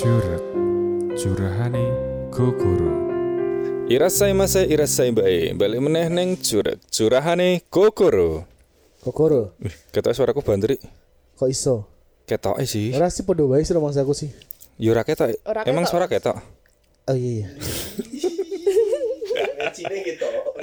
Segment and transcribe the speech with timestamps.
[0.00, 0.40] Curug
[1.12, 1.84] Curahane
[2.32, 2.88] Gogoro
[3.84, 8.48] Irasai masa irasai bae balik meneh neng curug curahane kokoro.
[9.04, 10.80] Kokoro, Wih, ketok suaraku bandri.
[11.36, 11.84] kok iso?
[12.24, 12.96] Ketok sih.
[12.96, 14.32] Ora sih podo wae sih rumah aku sih.
[14.80, 15.36] Yo ora ketok.
[15.68, 16.40] Emang suara ketok.
[17.04, 17.48] Oh iya iya.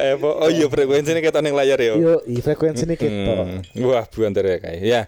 [0.01, 1.93] Eh, oh iya frekuensinya ketok ning layar ya.
[1.93, 3.13] Yo, i frekuensi ini kita.
[3.13, 4.77] Hmm, wah buantar ya kae.
[4.81, 5.01] Ya,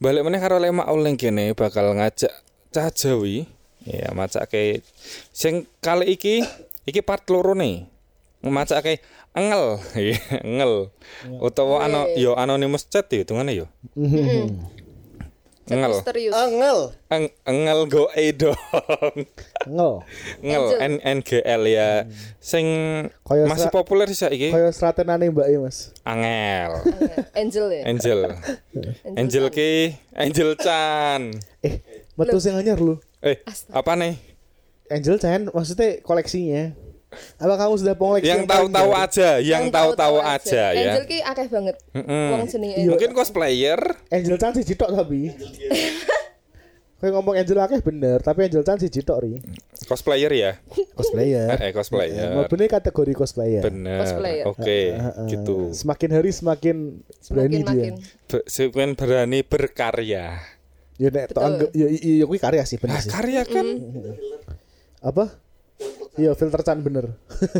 [0.00, 2.32] balik meneh karo lemak oleng kene bakal ngajak
[2.72, 3.44] cah Jawi.
[3.84, 4.80] Ya, macake
[5.30, 6.40] sing kali iki
[6.88, 7.84] iki part loro nih.
[8.44, 9.00] Macake
[9.36, 10.92] engel, Iya, engel.
[11.40, 13.66] Utawa ano yo anonymous chat ya hitungane yo.
[15.64, 15.96] Engel.
[15.96, 16.36] Misterius.
[16.36, 16.78] Angel.
[17.08, 18.56] Eng, engel go e dong.
[19.64, 19.92] Ngel.
[20.44, 22.04] Engel N N G L ya.
[22.36, 22.66] Sing
[23.24, 24.52] Kaya masih populer sih saiki.
[24.52, 25.96] Kaya seratenane Mbak E, Mas.
[26.04, 26.72] Angel.
[27.32, 27.82] Angel ya.
[27.88, 28.20] Angel.
[29.20, 31.32] Angel ki Angel Chan.
[31.64, 31.80] Eh,
[32.20, 33.00] metu sing anyar lu.
[33.24, 33.40] Eh,
[33.72, 34.14] apa nih?
[34.86, 36.76] Angel Chan maksudnya koleksinya.
[37.38, 40.92] Apa kamu sudah pengoleksi Yang tahu-tahu aja, yang tahu-tahu aja ya.
[40.92, 41.76] Angel ki akeh banget.
[41.94, 42.26] Mm-mm.
[42.34, 42.74] Wong jenenge.
[42.74, 42.90] Iya.
[42.90, 43.80] Mungkin cosplayer.
[44.10, 45.30] Angel Chan sih tok tapi.
[46.94, 49.36] Kayak ngomong Angel akeh bener, tapi Angel Chan sih tok ri.
[49.84, 50.52] Cosplayer ya.
[50.96, 51.52] Cosplayer.
[51.60, 52.32] Eh, cosplayer.
[52.32, 53.60] Mau bener kategori cosplayer.
[53.60, 54.00] Bener.
[54.00, 54.44] Cosplayer.
[54.48, 55.26] Oke, Heeh.
[55.28, 55.70] gitu.
[55.70, 56.76] Semakin hari semakin
[57.28, 57.68] berani Semakin dia.
[57.68, 57.92] makin.
[58.26, 60.40] Be- Semakin berani berkarya.
[60.96, 63.10] Ya nek anggap ya iya kuwi karya sih bener Nah, sih.
[63.10, 63.66] karya kan
[65.00, 65.24] Apa?
[66.14, 67.18] Iya filter Chan bener.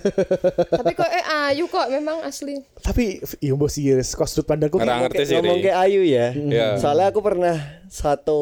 [0.71, 2.63] Tapi kok eh ayu kok memang asli.
[2.79, 5.35] tapi iya mbok sih kok sudut pandangku ki- ngerti sih.
[5.35, 6.31] ngomong ke Ayu ya.
[6.31, 6.79] Ya.
[6.79, 7.59] Soalnya aku pernah
[7.91, 8.39] satu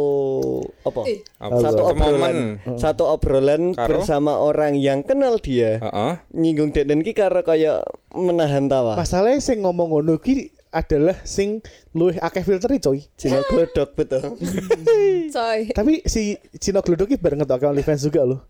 [0.82, 1.08] apa?
[1.08, 1.24] Eh.
[1.40, 2.36] Satu obrolan,
[2.76, 3.88] satu obrolan Karo?
[3.96, 5.80] bersama orang yang kenal dia.
[5.80, 6.12] Heeh.
[6.30, 7.80] Nyinggung Deden ki karo kayak
[8.12, 8.94] menahan tawa.
[8.94, 11.60] Masalahnya sing ngomong ngono ki adalah sing
[11.92, 13.04] luwih akeh filter coy.
[13.20, 14.40] Cina glodok betul.
[15.36, 15.60] Coy.
[15.72, 18.40] Tapi si Cino Glodok ki bareng ngetok OnlyFans juga loh.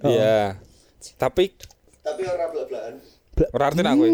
[0.00, 0.56] Iya.
[1.20, 1.52] Tapi
[2.02, 2.94] Tapi ora blak-blakan.
[3.52, 4.04] ora arti aku.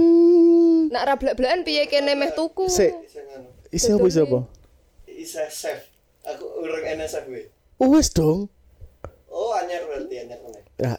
[0.93, 2.67] Nak ra blak-blakan piye kene meh tuku.
[2.69, 2.93] Se
[3.73, 4.41] isi apa isi apa?
[5.09, 5.89] Isa chef.
[6.29, 7.49] Aku urung NSF gue.
[7.81, 8.53] Oh, wes dong.
[9.33, 10.68] Oh, anyar berarti anyar meneh.
[10.79, 10.95] Ya,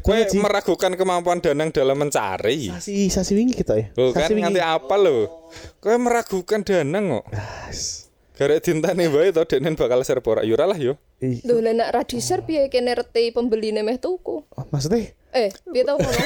[0.00, 0.40] Kowe banget sih.
[0.40, 2.72] meragukan kemampuan Danang dalam mencari.
[2.72, 3.86] Sasi sasi wingi kita ya.
[3.94, 4.48] Loh kan Sasi wingi.
[4.48, 5.28] nganti apa lo?
[5.76, 7.24] Kowe meragukan Danang kok.
[7.68, 8.08] As.
[8.34, 10.96] Garek dintane wae to denen bakal serba ora yo ora lah yo.
[11.20, 14.42] Lho lah nak ra diser piye kene reti pembeline meh tuku.
[14.42, 16.18] oh, maksudnya Eh, piye tau ngomong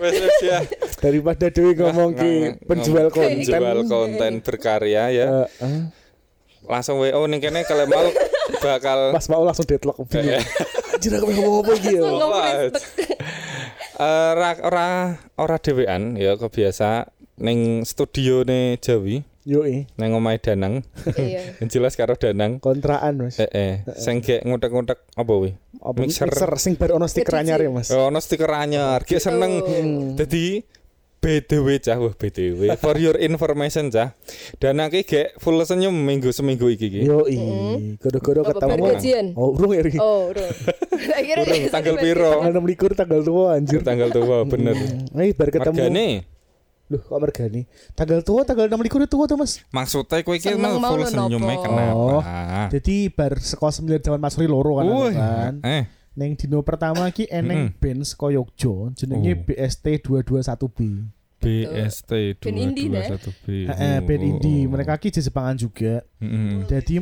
[0.00, 0.58] wes ya.
[0.98, 3.40] daripada Dewi ngomong ki Ngomong- penjual konten.
[3.40, 5.26] Jual konten berkarya ya.
[5.46, 5.82] Eh, eh.
[6.64, 8.04] Langsung WO ning kene kalau mau
[8.60, 10.40] bakal Pas mau langsung deadlock bingung.
[10.94, 12.02] Anjir aku pengen ngomong apa iki ya?
[14.00, 14.88] ora ora
[15.38, 20.80] ora dhewean ya kebiasa ning studio ne Jawi Yo eh nang omahe Danang.
[21.20, 21.60] Iya.
[21.72, 22.64] Jelas karo Danang.
[22.64, 23.36] kontraan Mas.
[23.36, 25.52] Eh eh sing gek ngutek-ngutek apa wi?
[25.84, 26.32] Apa mixer.
[26.32, 27.92] mixer, sing bar ono stiker anyar ya Mas.
[27.92, 29.04] Oh, ono stiker anyar.
[29.04, 29.60] Gek seneng.
[30.16, 30.64] Dadi
[31.24, 32.76] BTW cah, wah BTW.
[32.76, 34.12] For your information cah.
[34.60, 37.00] Danang ki gek full senyum minggu seminggu iki ki.
[37.02, 37.40] Yo i,
[37.96, 38.84] godo-godo Apa ketemu.
[38.92, 39.26] gajian?
[39.32, 39.80] Oh, urung ya.
[39.98, 40.28] Oh.
[40.92, 42.30] Akhirnya Urung, tanggal piro?
[42.44, 43.80] Tanggal 6 tanggal tua anjir.
[43.80, 44.76] Tanggal tua bener.
[45.16, 45.76] Eh bar ketemu.
[45.80, 46.08] Margane
[46.84, 47.64] Loh, kok mergani?
[47.96, 49.64] Tanggal tua tanggal 6 likur tua tuh Mas.
[49.72, 51.48] maksudnya kowe iki full nopo.
[51.64, 51.96] kenapa?
[51.96, 52.20] Oh.
[52.68, 54.84] Jadi bar sekolah 9 zaman Mas Ri loro kan,
[55.16, 55.54] kan.
[55.64, 59.40] eh Neng dino pertama ki eneng band saka Yogya jenenge Oh.
[59.48, 60.78] BST 221B.
[61.44, 62.10] BST
[62.40, 63.04] Band indie, nah.
[63.04, 63.46] 221B.
[63.68, 64.62] Heeh, band indie.
[64.64, 66.00] Mereka ki Jepangan juga.
[66.18, 66.64] Heeh.
[66.66, 66.94] Jadi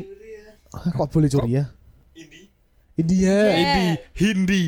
[0.72, 1.68] Ah, kok boleh curi ya?
[2.96, 3.36] India.
[3.52, 3.86] Hindi,
[4.16, 4.62] Hindi.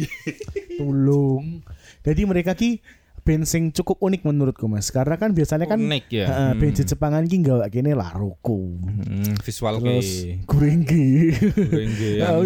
[0.76, 1.64] Tolong.
[2.04, 2.80] Jadi mereka ki
[3.24, 4.92] band sing cukup unik menurutku Mas.
[4.92, 6.26] Karena kan biasanya kan Unik ya.
[6.28, 6.60] Heeh, Hmm.
[6.60, 8.76] band Jepangan ki gak kene laroko.
[8.76, 10.08] Hmm, visual Terus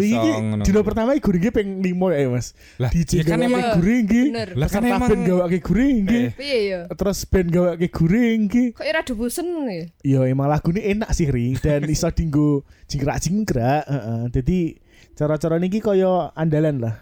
[0.01, 0.63] iki song, ngono.
[0.63, 2.55] dino pertama iki Guringgi peng limo ya Mas.
[2.79, 3.75] Lah, DJ ya kan emang-.
[4.55, 6.21] Lah kan emang- band gawake Guringgi.
[6.21, 6.31] Eh.
[6.33, 6.79] Piye ya?
[6.87, 8.71] Terus band gawake Guringgi.
[8.71, 9.83] Kok ira bosen ya?
[10.01, 14.21] Ya emang lagu ini enak sih Ri dan iso dinggo jingkrak-jingkrak, heeh.
[14.31, 14.59] Jadi
[15.13, 16.95] cara-cara niki kaya andalan lah.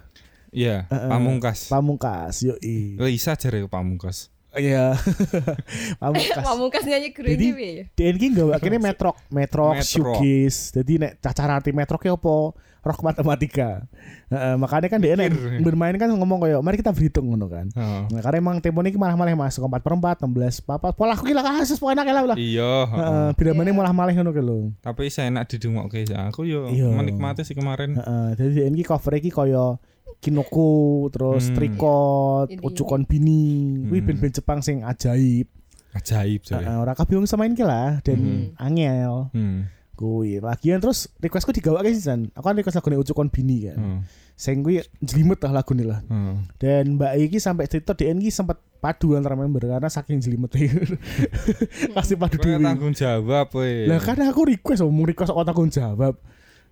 [0.52, 1.10] Iya, Heeh.
[1.10, 1.68] pamungkas.
[1.68, 2.96] Pamungkas yo i.
[2.98, 4.32] Lisa jare pamungkas.
[4.58, 4.98] Iya.
[6.02, 6.42] Pamungkas.
[6.42, 7.84] Pamungkas nyanyi Jadi piye ya?
[7.94, 10.74] DN ki gak kene metrok, metrok, shoegaze.
[10.74, 12.58] Jadi nek cacar arti metrok ya apa?
[12.82, 13.84] Rock matematika.
[14.32, 15.60] Heeh, makanya kan DN Mikir.
[15.60, 17.68] bermain kan ngomong kayak mari kita berhitung ngono kan.
[17.70, 18.02] Heeh.
[18.16, 20.96] Nah, karena emang tempo ini malah-malah masuk 4 per 4, 16, papat.
[20.96, 22.38] Pola aku gila kasus pokoknya enak lah.
[22.40, 22.98] Iya, heeh.
[23.04, 24.72] Heeh, bila mana malah malah ngono ke lho.
[24.80, 26.96] Tapi saya enak didungokke aku yo Iya.
[26.96, 28.00] menikmati sih kemarin.
[28.00, 29.76] Heeh, jadi ini cover iki kaya
[30.18, 30.74] Kinoko,
[31.10, 31.56] terus Hmm.
[31.56, 32.62] Trikot, Ini.
[32.62, 33.44] Ucukon Bini,
[33.86, 34.08] kuwi Hmm.
[34.08, 35.46] band-band Jepang sing ajaib.
[35.94, 36.58] Ajaib coy.
[36.58, 38.44] Heeh, ora kabeh wong samain ki lah dan Hmm.
[38.58, 39.30] angel.
[39.31, 39.69] Hmm.
[39.94, 42.30] Kuwi lagian terus requestku digawake sih San.
[42.31, 43.78] Aku kan request lagune Ucukon Bini kan.
[43.78, 44.00] Hmm.
[44.34, 46.02] Sing kuwi jelimet lah lagune lah.
[46.04, 46.46] Hmm.
[46.56, 50.54] Dan Mbak iki sampai cerita DN iki sempat padu antara member karena saking jelimet
[51.96, 52.62] Pasti padu dewi.
[52.62, 53.86] tanggung jawab we.
[53.86, 56.13] Lah kan aku request omong request kok tanggung jawab.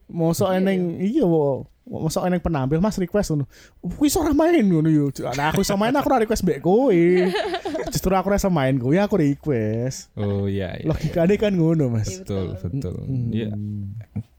[0.05, 1.65] Mosok eneng iya wo.
[1.85, 3.45] Mosok eneng penampil Mas request ngono.
[3.77, 5.13] Kuwi ora main ngono yo.
[5.37, 6.89] Nah aku iso main aku ora request mbek kowe.
[7.93, 10.09] Justru aku ora iso main kowe aku request.
[10.17, 10.89] Oh iya iya.
[10.89, 12.09] Logikane kan ngono Mas.
[12.09, 12.95] Iya, Betul betul.
[13.29, 13.53] Iya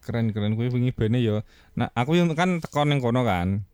[0.06, 1.42] keren keren kuwi wingi bene yo.
[1.74, 3.66] Nah aku yang kan teko ning kono kan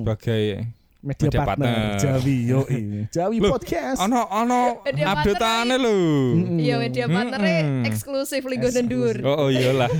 [0.00, 0.64] sebagai
[1.04, 2.00] Media, Media partner, partner.
[2.00, 3.00] Jawi yo ini.
[3.16, 4.00] Jawi Loh, podcast.
[4.00, 5.96] ono ono Media update-ane lho.
[6.56, 7.84] Iya media partnernya Mm-mm.
[7.84, 9.16] eksklusif Ligo dan Dur.
[9.20, 9.92] Oh, oh iyalah.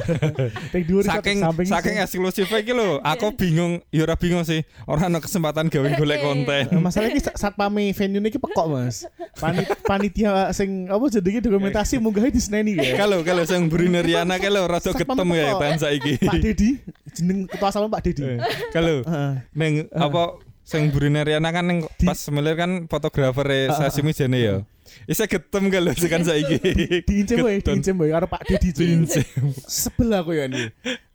[1.05, 4.65] Saking saking eksklusif iki lho, aku bingung, ya ora bingung sih.
[4.89, 6.65] Ora ana kesempatan gawe golek konten.
[6.73, 9.05] Eh, Masalah iki sa- satpame venue iki pekok Mas.
[9.37, 12.97] Panit, panitia sing apa jenenge dokumentasi munggah di seneni ya.
[13.05, 16.17] Kalau kalau sing Brune Riana kae lho rada Satpam ketem ya tan saiki.
[16.17, 16.81] Pak Dedi
[17.13, 18.25] jeneng ketua salon Pak Dedi.
[18.25, 18.39] Eh,
[18.73, 19.05] Kalau
[19.53, 24.57] ning apa sing Brune Riana kan ning pas semilir kan fotografer sashimi jene ya.
[25.05, 26.61] Isa ketem kalau sekan saiki.
[27.09, 28.71] Diincem wae, diincem wae karo Pak Dedi.
[28.79, 29.25] Diincem.
[29.65, 30.71] Sebel aku ya ini.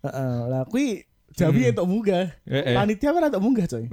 [0.06, 0.34] Heeh.
[0.50, 2.36] Lah kuwi Jawi entuk munggah.
[2.44, 3.86] Panitia kan entuk munggah coy.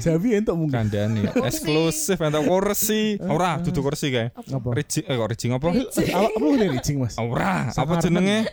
[0.00, 0.80] Jawi entuk munggah.
[0.86, 3.20] kandhane eksklusif entuk kursi.
[3.20, 4.32] Ora, dudu kursi kae.
[4.32, 4.68] Apa?
[4.72, 5.68] Rijing eh kok rijing apa?
[5.68, 7.14] Apa apa ngene licing Mas?
[7.20, 8.48] Ora, apa jenenge?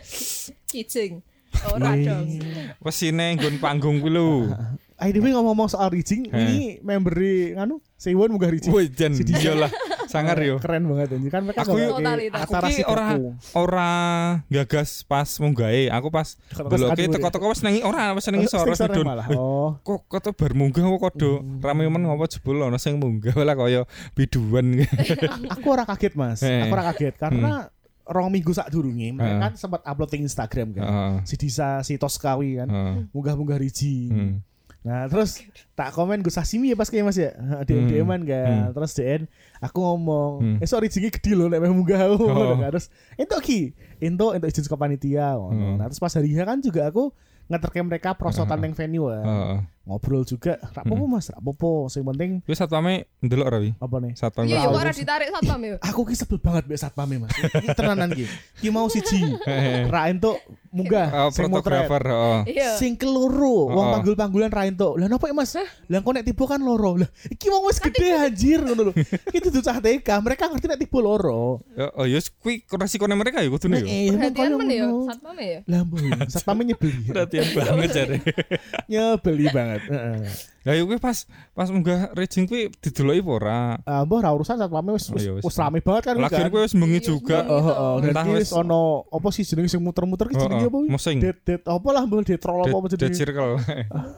[0.68, 1.24] Kijing.
[1.70, 2.28] Ora dong.
[2.84, 4.52] Wesine nggon panggung kuwi lho.
[5.02, 6.38] Anyway ngomong soal Rijing, Eh.
[6.38, 8.70] ini member di nganu Sewon munggah Rijing.
[8.70, 9.10] Woi, Dija.
[9.10, 9.70] iyalah.
[10.06, 10.60] Sangar yo.
[10.60, 11.96] Keren banget ini kan mereka Aku yuk-.
[12.36, 13.16] Aku ki ora
[13.56, 13.90] ora
[14.46, 15.88] gagas pas munggahe.
[15.88, 19.24] Aku pas deloke teko-teko wis nengi ora wis nengi sore malah.
[19.32, 19.80] Oh.
[19.80, 23.88] Kok kata bar munggah kok kodo rame men ngopo jebul ana sing munggah lah kaya
[24.12, 24.84] biduan.
[25.54, 27.52] aku ora kaget mas aku ora kaget karena
[28.02, 29.40] rong minggu sak durunge mereka Heeh.
[29.40, 30.84] kan sempat upload di Instagram kan
[31.22, 32.68] si Disa si Toskawi kan
[33.14, 34.34] munggah-munggah Riji Hmm.
[34.82, 35.38] Nah terus
[35.72, 37.30] tak komen gue sashimi ya pas kayak mas ya
[37.62, 40.58] DM DMan kan terus DN aku ngomong Hmm.
[40.58, 42.58] esok Riji gede loh nek munggah aku Oh.
[42.58, 43.60] Nah, terus entuk ki
[43.98, 45.38] entuk entuk izin saka panitia.
[45.38, 45.78] Hmm.
[45.78, 47.14] nah terus pas hari kan juga aku
[47.46, 48.62] ngeterke mereka prosotan Heeh.
[48.64, 49.22] neng venue kan.
[49.22, 49.58] Heeh.
[49.84, 53.70] Ngobrol juga rapopo mas rapopo sing penting Wis satpame ndelok ora wi?
[53.74, 55.74] apa nih Satpam Iya, kok iya, kok ora ditarik satpam ya.
[55.80, 57.30] aku ki sebel banget mbek satpame Mas.
[57.34, 58.24] Iki tenanan ki.
[58.56, 59.18] Ki mau siji.
[59.92, 60.38] Ra entuk
[60.68, 62.38] munggah Oh, sing fotografer, heeh.
[62.48, 62.68] Iya.
[62.74, 63.92] Sing keloro, wong Oh.
[63.92, 64.96] panggul-panggulan ra entuk.
[64.96, 65.52] Lah napa ya, Mas?
[65.54, 66.96] Lah kok nek tiba kan loro.
[66.96, 68.92] Lah iki wong wis gede anjir ngono lho.
[69.28, 71.60] Iki dudu cah TK, mereka ngerti nek tiba loro.
[71.72, 73.84] Ya, Oh, ya kuwi resikone mereka ya kudune ya.
[73.84, 75.06] Eh, Perhatian men ya ngono.
[75.06, 75.58] satpam ya.
[75.66, 75.80] Lah
[76.26, 77.02] satpame nyebeli.
[77.04, 78.16] Perhatian banget jare.
[78.90, 79.71] Nyebeli banget.
[79.80, 80.16] Heeh.
[80.62, 83.60] Ya ya kuwi pas pas munggah rejing kuwi dideloki apa ora?
[83.82, 85.56] Ah, mbah ra urusan satpame wis Oh, wis wis.
[85.56, 86.14] rame banget kan.
[86.16, 87.38] Lagian kuwi wis bengi Iya, juga.
[87.42, 87.92] Heeh, heeh.
[87.98, 90.78] Dan Entah wis- ono apa sih jenenge sing muter-muter ki jenenge apa?
[91.18, 93.18] Det det apa lah mbah det troll apa apa Dead jenenge?
[93.18, 93.52] circle.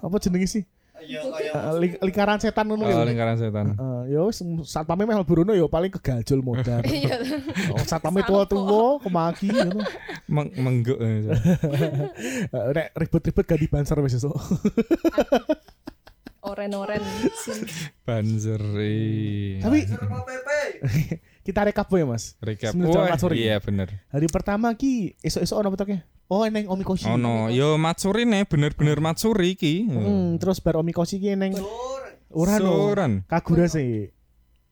[0.01, 0.63] Apa jenenge sih?
[1.05, 3.05] Iya Eh, ling- lingkaran setan ngono Oh, ya.
[3.05, 3.67] lingkaran setan.
[3.73, 6.81] Eh, ya wis satpame meh Bruno ya paling kegajul modal.
[6.89, 7.21] Iya.
[7.71, 9.85] Oh, satpame tua-tua kemaki ngono.
[10.27, 10.99] Meng mengguk.
[10.99, 11.29] eh.
[12.49, 14.33] Eh, Nek ribet-ribet ganti banser wis esuk.
[16.45, 17.01] Oren-oren.
[18.05, 19.57] Banjeri.
[19.65, 19.79] Tapi
[21.41, 22.37] kita rekap ya Mas.
[22.61, 23.49] jam Matsuri.
[23.49, 24.05] Iya bener.
[24.13, 26.05] Hari pertama ki esuk-esuk ono betoknya.
[26.27, 27.05] Oh neng Omikoshi.
[27.05, 29.85] Oh no, yo Matsuri nih bener-bener Matsuri ki.
[29.85, 31.69] Hmm, terus bar Omikoshi ki neng Sur.
[32.31, 32.73] ora no.
[32.91, 33.13] Soran.
[33.25, 34.09] Kagura sih.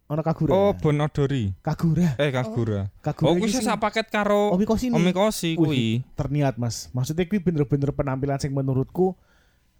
[0.08, 0.52] Ono Kagura.
[0.52, 1.52] Oh, Bon Odori.
[1.60, 2.16] Kagura.
[2.16, 2.88] Eh, Kagura.
[2.98, 4.96] Kagura Oh, kuwi sing- paket karo Omikoshi nih.
[4.96, 6.04] Omikoshi kuwi.
[6.12, 9.16] terniat mas maksudnya kuwi bener-bener penampilan sing menurutku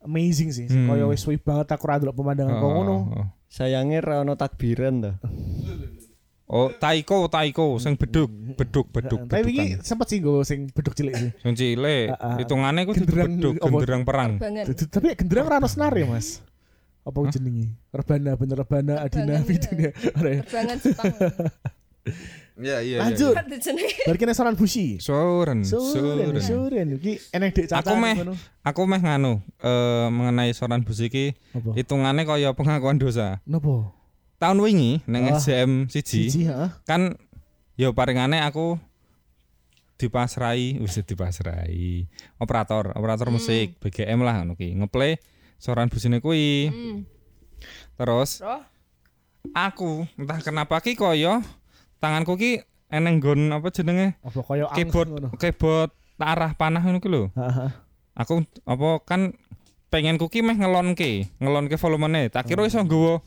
[0.01, 0.89] amazing sih Hmm.
[0.89, 3.27] kaya wis suwi banget aku ra ndelok pemandangan kok ngono oh.
[3.47, 5.15] Sayangnya ra ono takbiran dah.
[6.51, 9.81] Oh, Taiko, Taiko sing beduk, beduk, beduk, Heeh, tapi bedukan.
[9.81, 12.13] sempet sih gue sing beduk cilik sih Sing cilik,
[12.85, 14.31] ku Genderang beduk, genderang perang.
[14.91, 16.45] Tapi genderang ra ono senar ya mas
[17.03, 20.41] apa jenenge rebana bener rebana adina Rebanan, fidunya Ora ya?
[20.47, 21.15] Terbangan Jepang.
[22.63, 22.97] Iya, iya.
[23.03, 23.35] lanjut
[24.07, 26.43] balik kene soran bushi Soren, Suren, Soren.
[26.43, 26.87] suren.
[26.99, 27.83] Iki eneng dek caca.
[27.83, 28.15] Aku meh
[28.63, 31.35] aku meh nganu eh mengenai soran bus iki
[31.75, 33.43] hitungane kaya pengakuan dosa.
[33.47, 33.91] Nopo?
[34.43, 36.71] Tahun wingi nang Ah, SDM siji heeh.
[36.83, 37.15] kan
[37.75, 38.75] yo paringane aku
[39.95, 45.23] dipasrai wis dipasrai operator operator musik BGM lah ngono ki ngeplay
[45.57, 47.07] soran busine kuwi Hmm.
[47.95, 48.67] terus Roh.
[49.55, 51.39] aku entah kenapa ki koyo
[52.03, 54.19] tanganku ki eneng nggon apa jenenge
[54.75, 57.71] keyboard keyboard arah panah ngono ki lho Heeh.
[58.13, 59.39] aku apa kan
[59.87, 63.23] pengen ki meh ngelonke ngelonke volumene tak kira iso nggawa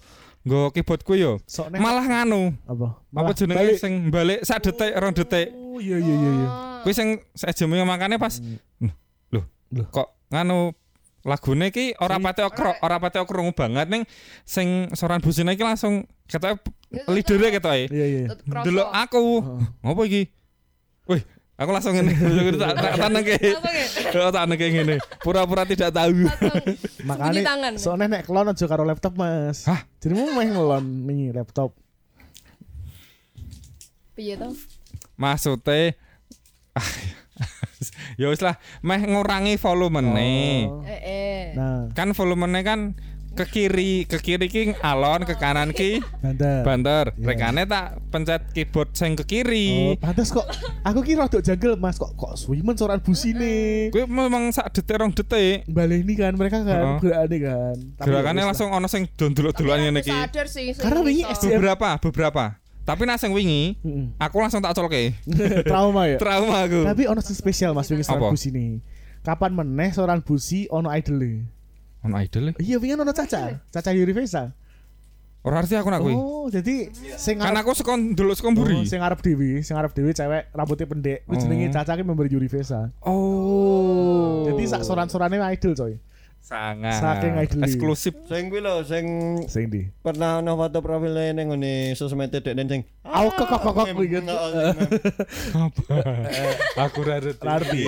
[0.46, 1.42] nggawa keyboardku yo
[1.74, 3.02] nek malah nganu apa?
[3.02, 3.78] apa Malah jenenge balik.
[3.82, 6.48] sing balik sak detik rong detik Oh iya iya iya iya.
[6.48, 6.80] Ah.
[6.88, 8.40] Kuwi sing sajeme makane pas
[9.28, 9.44] loh,
[9.76, 9.88] Loh.
[9.92, 10.72] kok nganu
[11.26, 14.06] lagune iki ora pati okro, ora pati krungu banget ning
[14.48, 16.62] sing soran busine iki langsung ketoke
[17.52, 17.90] ketoke.
[17.92, 18.22] Iya iya.
[18.32, 18.66] Tetep kroso.
[18.72, 19.24] Delok aku.
[19.84, 20.32] Ngopo iki?
[21.12, 21.22] Wih,
[21.56, 22.12] aku langsung ngene.
[22.62, 23.56] tak ya?
[24.16, 24.96] Oh, tak tanengke ngene.
[25.24, 26.28] Pura-pura tidak tahu.
[27.10, 29.64] Makanya soalnya nek kelon aja karo laptop mas.
[29.68, 29.88] Hah?
[30.04, 31.72] Jadi mau main ngelon nih laptop.
[34.16, 34.52] Piye to?
[35.16, 35.96] Maksudnya
[36.80, 36.92] ah,
[38.20, 40.68] ya wis lah meh ngurangi volumene.
[40.68, 40.84] Oh.
[40.84, 41.44] Eh eh.
[41.56, 43.00] Nah, Kan volumene kan
[43.36, 46.64] ke kiri, ke kiri ki alon, ke kanan ki banter.
[46.64, 47.06] banter.
[47.14, 47.26] Iya.
[47.28, 50.00] Rekane tak pencet keyboard sing ke Oh, kiri.
[50.00, 50.48] pantes kok.
[50.82, 53.92] Aku kira rada jagel mas kok kok suwimen soran busine.
[53.92, 55.68] Kuwi memang sak detik rong detik.
[55.68, 56.98] Balik ini kan mereka kan Heeh.
[57.02, 57.76] gerakane kan.
[57.96, 60.10] Tapi Gerakannya ya langsung ono sing dondolok-dolokan ngene iki.
[60.10, 60.72] Sadar sih.
[60.72, 61.24] Karena wingi.
[61.28, 62.44] Beberapa, beberapa.
[62.86, 63.76] Tapi nak sing wingi,
[64.16, 65.18] aku langsung tak colke.
[65.68, 66.16] Trauma ya.
[66.16, 66.86] Trauma aku.
[66.86, 68.32] Tapi ono sing spesial mas wingi soran Apa?
[68.32, 68.80] bus ini.
[69.26, 71.50] Kapan meneh soran busi ono idol
[72.06, 72.62] Ono idol e.
[72.62, 74.54] Iya wingi ono Caca, Caca Yurivesa.
[75.46, 76.14] Ora arti aku nak kuwi.
[76.18, 76.90] Oh, jadi
[77.22, 78.82] sing Kan aku sekon ndelok sekon mburi.
[78.82, 81.20] Oh, sing ngarep dewi, sing ngarep dewi cewek rambutnya pendek.
[81.26, 81.74] Kuwi jenenge Oh.
[81.78, 82.90] Caca ki member Yurivesa.
[83.06, 84.46] Oh.
[84.50, 85.94] Jadi sak soran-sorane idol coy.
[86.46, 87.62] Sangat Saking idol.
[87.66, 88.14] eksklusif.
[88.24, 89.06] Sing kuwi lho sing
[89.50, 89.90] Sing di.
[90.00, 94.30] pernah ono foto profile ning ngene sosmed dekne sing Aku kok kok kok kuwi kan.
[96.78, 97.42] aku ora ngerti.
[97.42, 97.82] Rarti.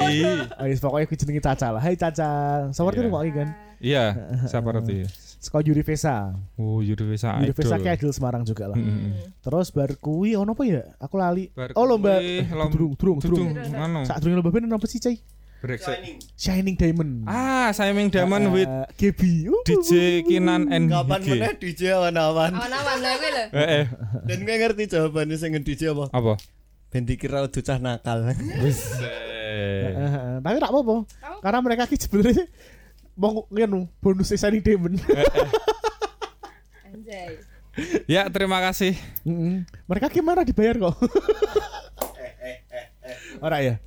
[0.58, 1.82] Ayo pokoknya kuwi jenenge Caca lah.
[1.82, 2.30] Hai Caca.
[2.74, 3.06] Sawarti Iya.
[3.06, 3.50] rumah kan.
[3.78, 4.04] Iya,
[4.50, 5.06] siapa roti?
[5.38, 6.34] Saka Yurivesa.
[6.58, 7.54] Oh, Yudhivesa idol.
[7.54, 8.78] Yurivesa ki idol Semarang juga lah.
[9.38, 10.82] Terus bar kuwi ono apa ya?
[10.98, 11.54] Aku lali.
[11.54, 12.18] Bar Oh lomba
[12.74, 13.54] durung durung durung.
[13.54, 14.02] Anu.
[14.02, 15.22] Sak durung lomba band apa sih, Cai?
[15.68, 16.00] Brexit.
[16.40, 17.28] Shining Diamond.
[17.28, 19.52] Ah, Simon Diamond with Eh, Gebi.
[19.52, 22.56] Uh, DJ Kinan and kapan meneh DJ awan-awan.
[22.56, 23.44] Awan-awan lha kuwi lho.
[23.52, 23.86] Eh, eh,
[24.24, 26.08] Dan gue ngerti jawabannya sing DJ apa?
[26.16, 26.34] apa?
[26.88, 28.32] Ben dikira cah nakal.
[28.64, 28.80] Wis.
[29.04, 30.96] Eh, eh, Tapi tak apa-apa.
[31.44, 32.48] Karena mereka ki sebenarnya
[33.14, 34.96] mau ngenu bonus Shining Diamond.
[36.88, 37.44] Anjay.
[38.10, 38.98] Ya, terima kasih.
[39.22, 39.62] Mm-mm.
[39.86, 40.98] Mereka gimana dibayar kok?
[43.38, 43.78] Ora ya?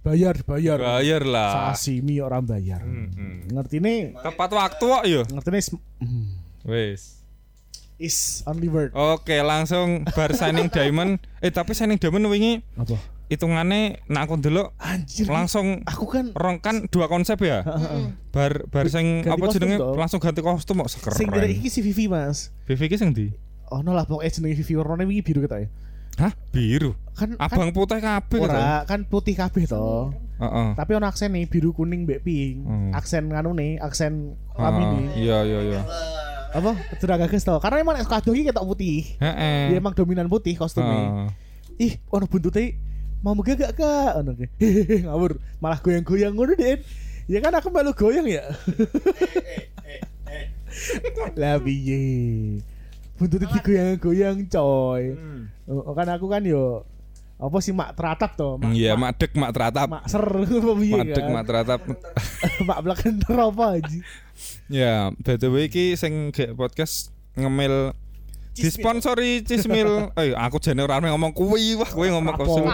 [0.00, 0.78] Bayar, bayar.
[0.80, 1.76] Bayar lah.
[1.76, 2.80] Sashimi orang bayar.
[2.80, 3.52] Mm-mm.
[3.52, 4.16] Ngerti nih?
[4.16, 5.20] Tepat waktu kok yo.
[5.28, 5.62] Ngerti nih?
[6.00, 6.24] mm,
[6.64, 7.20] Wis.
[8.00, 8.96] Is only word.
[8.96, 11.20] Oke, langsung bar Shining Diamond.
[11.44, 12.96] Eh, tapi Shining Diamond wingi Apa?
[13.30, 15.24] hitungannya nak aku ndelok Anjir.
[15.24, 17.60] langsung Aku kan rong kan dua konsep ya.
[18.28, 21.14] Bar bar sing Ganti apa jenenge langsung ganti kostum kok sekeren.
[21.14, 22.50] sing iki si Vivi Mas.
[22.64, 23.32] Vivi ki sing ndi?
[23.70, 25.68] Oh no lah pokoknya jenenge Vivi warnanya wingi biru kita ya.
[26.20, 26.32] Hah?
[26.52, 26.92] Biru.
[27.16, 30.12] Kan Abang putih kabeh kan, ora kan putih kabeh to.
[30.40, 30.68] Heeh.
[30.76, 32.64] Tapi ono aksen nih biru kuning mbek pink.
[32.64, 32.90] Hmm.
[32.92, 35.04] Aksen nganu nih, aksen nih.
[35.16, 35.80] Iya iya iya.
[36.52, 36.76] Apa?
[37.00, 37.56] Tenaga gas to.
[37.60, 39.16] Karena emang kado iki ketok putih.
[39.16, 39.72] Heeh.
[39.72, 40.92] Dia emang dominan putih kostumnya.
[40.92, 41.28] Heeh.
[41.80, 42.76] Ih, ono buntute
[43.24, 44.12] mau muga gak kak?
[44.20, 44.32] Ono.
[44.36, 45.40] Hehehe, ngawur.
[45.60, 46.84] Malah goyang-goyang ngono, Den.
[47.30, 48.44] Ya kan aku malu goyang ya.
[51.36, 52.60] Lah piye?
[53.20, 55.12] Buntute digoyang-goyang, coy.
[55.68, 56.88] Oh, kan aku kan yo
[57.36, 58.56] apa sih mak teratap to?
[58.56, 59.86] Mak, Iya, mak, mak dek mak teratap.
[59.88, 60.24] mak ser
[60.60, 61.32] apa piye Mak dek kan?
[61.32, 61.80] mak teratap.
[62.68, 63.98] mak blakender apa aja.
[64.68, 67.92] Ya, by the way iki sing gek podcast ngemil
[68.52, 69.88] disponsori Cismil.
[70.20, 72.66] Eh, aku jane ora ngomong kuwi, wah kuwi ngomong kosong.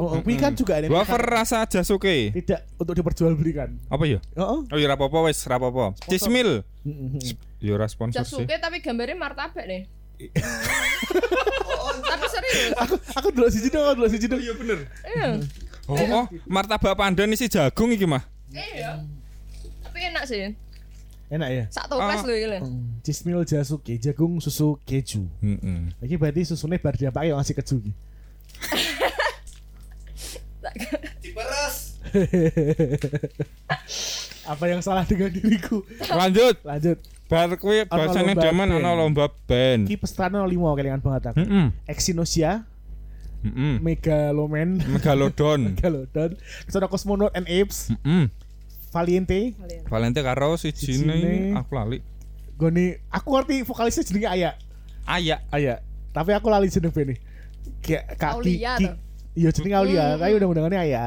[0.00, 2.32] Oh, kuwi kan juga ada Wafer rasa Jasuke.
[2.32, 3.76] tidak untuk diperjualbelikan.
[3.88, 4.20] Apa ya?
[4.32, 4.58] Heeh.
[4.64, 5.92] Oh iya rapopo wis rapopo.
[6.08, 6.64] Cismil.
[7.58, 8.44] Ya ora sponsor sih.
[8.44, 9.88] Jasuke tapi gambarnya martabak nih.
[12.08, 12.72] tapi serius.
[12.80, 14.40] Aku aku dulu siji dong, aku dulu siji dong.
[14.40, 14.78] Iya bener.
[15.04, 15.28] Iya.
[15.86, 18.24] Oh, oh, martabak pandan isi jagung iki mah.
[18.50, 19.04] Iya.
[19.84, 20.56] Tapi enak sih.
[21.26, 21.64] Enak ya?
[21.74, 22.24] Sak toples Ah.
[22.24, 22.58] lho iki lho.
[22.62, 25.26] Hmm, Cismil Jasuke jagung susu keju.
[25.42, 25.90] Heeh.
[26.02, 27.92] Iki berarti susunya bar diapake yang ngasih keju iki.
[31.22, 31.76] Diperes.
[34.46, 35.82] Apa yang salah dengan diriku?
[36.06, 36.54] Lanjut.
[36.62, 36.98] Lanjut.
[37.26, 38.70] Bar kuwi daman band.
[38.78, 39.90] ana lomba band.
[39.90, 41.42] Iki pesertane ono limo kelingan banget aku.
[41.42, 41.66] Heeh.
[41.90, 42.62] Exynosia,
[43.42, 43.82] Heeh.
[43.82, 45.60] Megaloman, Megalodon.
[45.74, 48.30] Megalodon, Ke sana Cosmonaut and Apes, Heeh.
[48.94, 49.52] Valiente,
[49.90, 51.52] Valente karo sijine Sijine.
[51.52, 51.98] aku lali.
[52.56, 54.50] Goni, aku ngerti vokalisnya jenenge Aya.
[55.04, 55.44] Aya.
[55.52, 55.84] Aya.
[56.14, 57.20] Tapi aku lali jeneng bene.
[57.84, 58.32] Kayak kaki.
[58.32, 58.96] Aulia ki-.
[59.36, 61.04] Iya jenenge Aulia, kayak undang-undangannya Aya.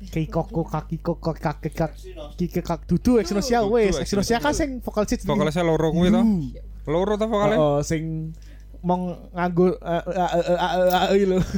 [0.00, 4.00] Kayak koko kaki koko kaki kaki kaki kaki dudu Exynosia Dudu, wes.
[4.00, 4.40] Exynosia.
[4.40, 5.32] Exynosia kan sing vokalisnya jenenge.
[5.36, 6.20] Vokalisnya loro kuwi to.
[6.24, 6.56] Yu.
[6.88, 7.54] Loro to vokale?
[7.60, 8.32] Oh, sing
[8.80, 11.38] mong nganggo eh, eh, eh, eh, eh, lho.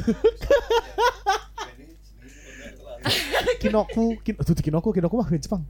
[3.59, 5.63] Kinoku, kin, dudu Kinoku, Kinoku mah Jepang.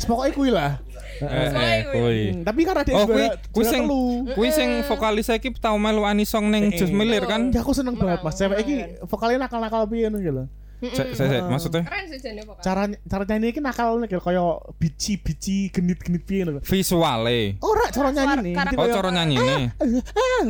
[0.00, 0.80] Pokoknya kuwi lah.
[1.20, 2.20] Eh, eh, kuwi.
[2.40, 3.04] Tapi karena dia Oh,
[3.52, 3.84] kuwi sing
[4.32, 7.52] kuwi sing vokalis saiki tau melu anisong ning Eh, Just Milir kan?
[7.52, 8.74] Ya aku seneng banget mas, cewek iki
[9.04, 10.44] vokalnya nakal-nakal piye ngono gitu.
[10.80, 12.64] Sek, sek, maksudnya Keren sih jane pokoknya.
[12.64, 14.42] Cara cara nyanyi iki nakal nih kaya
[14.80, 16.60] bici-bici genit-genit piye lho.
[16.64, 17.60] visuale.
[17.60, 18.54] Ora cara nyanyi nih.
[18.56, 19.62] karakter- Oh, cara nyanyi nih.
[19.76, 20.42] Ah.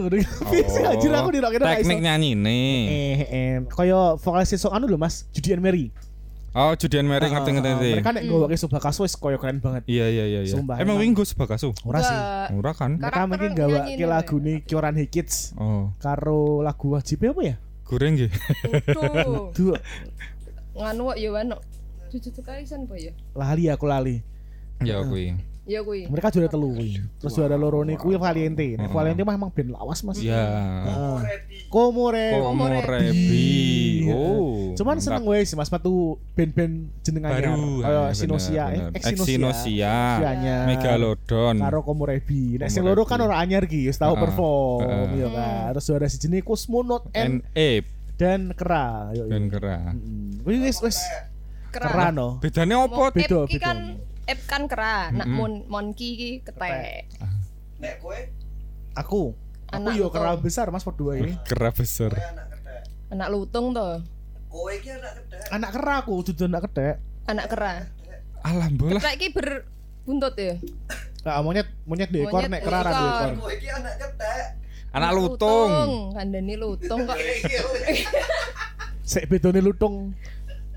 [0.50, 1.90] Bisa anjir aku gak iso.
[1.90, 2.78] teknik nyanyi nih.
[2.86, 5.90] Eh, eh, kaya vokalis sesuk anu lho Mas, Judy and Mary.
[6.50, 7.70] Oh, Judian Mary ngerti ngerti.
[7.70, 7.90] Ah, ngerti.
[7.94, 9.86] Mereka nek nggawa Subakasu wis kaya keren banget.
[9.86, 10.50] Iya iya iya iya.
[10.50, 11.06] Sumpah, Emang emang.
[11.06, 11.70] Winggo sebakasu.
[11.86, 12.16] Ora sih.
[12.58, 12.98] Ora kan?
[12.98, 17.56] Mereka mungkin gawa ke nih, lagu nih Kioran Hikits Oh, karo lagu wajib apa ya?
[17.90, 18.30] Goreng nggih.
[18.94, 19.50] Tuh.
[19.50, 19.74] Duh,
[20.78, 21.58] Nganu kok ya wano.
[22.10, 23.12] Cucu kaisan apa ya?
[23.34, 24.22] lali aku lali.
[24.86, 25.34] Ya kuwi.
[25.70, 26.10] Ya kuwi.
[26.10, 26.98] Mereka juara telu kuwi.
[27.22, 28.74] Terus juara loro nih kuwi Valiente.
[28.74, 28.90] Nek Heeh.
[28.90, 30.18] Valiente mah emang band lawas Mas.
[30.18, 30.34] Ya.
[30.82, 31.18] Heeh.
[31.70, 32.34] Komore.
[32.42, 33.46] Komorebi.
[34.02, 34.14] Iya.
[34.18, 34.74] Oh.
[34.74, 37.54] Cuman seneng wae sih Mas metu band-band jeneng anyar.
[37.54, 37.86] baru.
[37.86, 40.66] Kaya Ah, Sinosia, bener, eh.
[40.66, 41.56] Megalodon.
[41.62, 42.58] Karo Komorebi.
[42.58, 45.70] Nek sing loro kan ora anyar ki, wis tau perform ya kan.
[45.78, 47.86] Terus juara si jenis Cosmonaut and N ape
[48.18, 49.14] dan Kera.
[49.14, 49.30] Yo, yo.
[49.30, 49.94] dan kera.
[50.42, 50.98] Wis wis wis
[51.70, 52.42] Kera no.
[52.42, 53.14] Bedane opo?
[53.14, 53.70] Beda, beda.
[54.30, 57.10] Kan ep kan kera, nak mon monki ki ketek.
[57.82, 58.14] Nek kowe
[58.94, 59.34] Aku.
[59.70, 61.34] Aku Anak yo Kera besar Mas berdua ini.
[61.46, 62.14] Kera besar.
[63.10, 64.06] anak lutung to.
[64.46, 65.46] Kowe iki anak kedek.
[65.50, 66.96] Anak Kera aku dudu anak kedek.
[67.26, 67.74] Anak kera.
[68.46, 69.02] Alhamdulillah.
[69.02, 70.54] Ketek ki berbuntut ya.
[71.26, 73.30] Nah, monyet monyet di ekor Monyet nek Kera ra di ekor.
[73.34, 74.44] Kowe iki anak kedek.
[74.94, 75.70] Anak lutung.
[76.14, 77.18] Kandani lutung kok.
[79.10, 80.14] Sek bedone lutung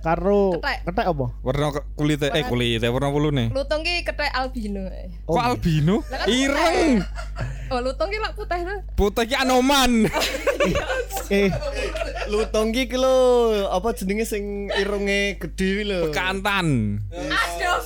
[0.03, 0.77] karo Ketek.
[0.91, 1.25] ketek apa?
[1.39, 3.49] Warna kulite eh kulite warna wulune.
[3.55, 4.91] Lutung ki ketek albino.
[5.23, 6.03] Kok albino?
[6.03, 6.99] Kan Ireng.
[7.71, 8.75] Oh, lutung ki lak putih lho.
[8.99, 9.91] Putih ki anoman.
[11.31, 11.49] Eh,
[12.29, 13.15] Lutong ki ki lho,
[13.71, 15.99] apa jenenge sing irunge gede kuwi lho.
[16.11, 16.99] Bekantan.
[17.09, 17.79] Aduh.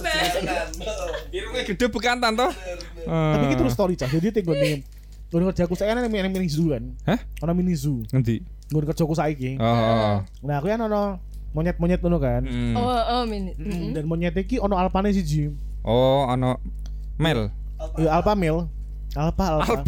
[1.31, 2.51] Irunge gede bekantan toh?
[3.07, 4.09] tapi iki terus story cah.
[4.09, 4.83] Jadi tenggo nih
[5.27, 6.83] Gue kerjaku saya kan yang mini zoo kan.
[7.03, 7.19] Hah?
[7.43, 7.99] Ono mini zoo.
[8.15, 8.39] Nanti.
[8.71, 9.59] Gue kerjaku saiki.
[9.59, 10.23] Oh.
[10.23, 11.19] Nah, aku kan ono
[11.51, 12.41] monyet-monyet ngono kan.
[12.43, 12.75] Hmm.
[12.75, 13.23] Oh, oh.
[13.25, 15.51] Mm, Dan monyet iki ono alpane siji.
[15.83, 16.59] Oh, ano
[17.17, 17.49] Mel.
[17.97, 18.67] Ya alpa mil.
[19.15, 19.83] Alpa alpa.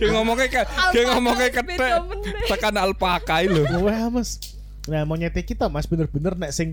[0.00, 1.92] Kayak ngomongnya kayak kayak ngomongnya meneh.
[2.48, 3.68] Tekan alpaka lho.
[3.84, 4.40] Wah, Mas.
[4.88, 6.72] Nah, monyet kita Mas bener-bener nek sing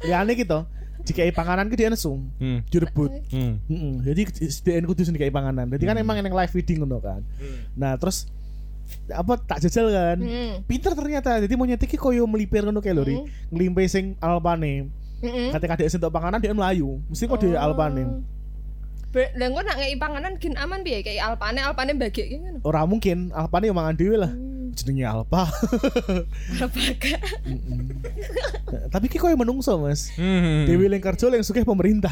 [0.00, 0.64] liane gitu.
[1.04, 2.64] Jika panganan ki dia nesung, Hmm.
[2.72, 3.12] direbut.
[3.28, 3.60] Hmm.
[3.68, 4.00] Mm-mm.
[4.00, 5.68] Jadi SDN kudu sing dikai panganan.
[5.68, 7.20] Jadi kan emang yang live feeding ngono kan.
[7.76, 8.32] Nah, terus
[9.12, 10.18] apa tak jajal kan.
[10.20, 10.52] Hmm.
[10.64, 11.40] Pinter ternyata.
[11.40, 13.16] Jadi monyet iki koyo melipir ngono kae lho, Ri.
[13.20, 13.28] Hmm.
[13.52, 14.88] Nglimpe sing alpane.
[15.24, 15.48] Heeh.
[15.52, 17.00] Kadang-kadang sentuk panganan dia melayu.
[17.08, 18.24] Mesti kok dia alpane.
[19.14, 22.58] Lah engko nak ngeki panganan gen aman piye kayak alpane alpane bagek ki ngono.
[22.66, 24.32] Ora mungkin alpane yo mangan dhewe lah.
[24.74, 25.46] Jenenge alpa.
[28.74, 30.10] Nah, Tapi ki koyo menungso, Mas.
[30.18, 30.66] Hmm.
[30.66, 32.10] Dewi leng kerja leng sugih pemerintah.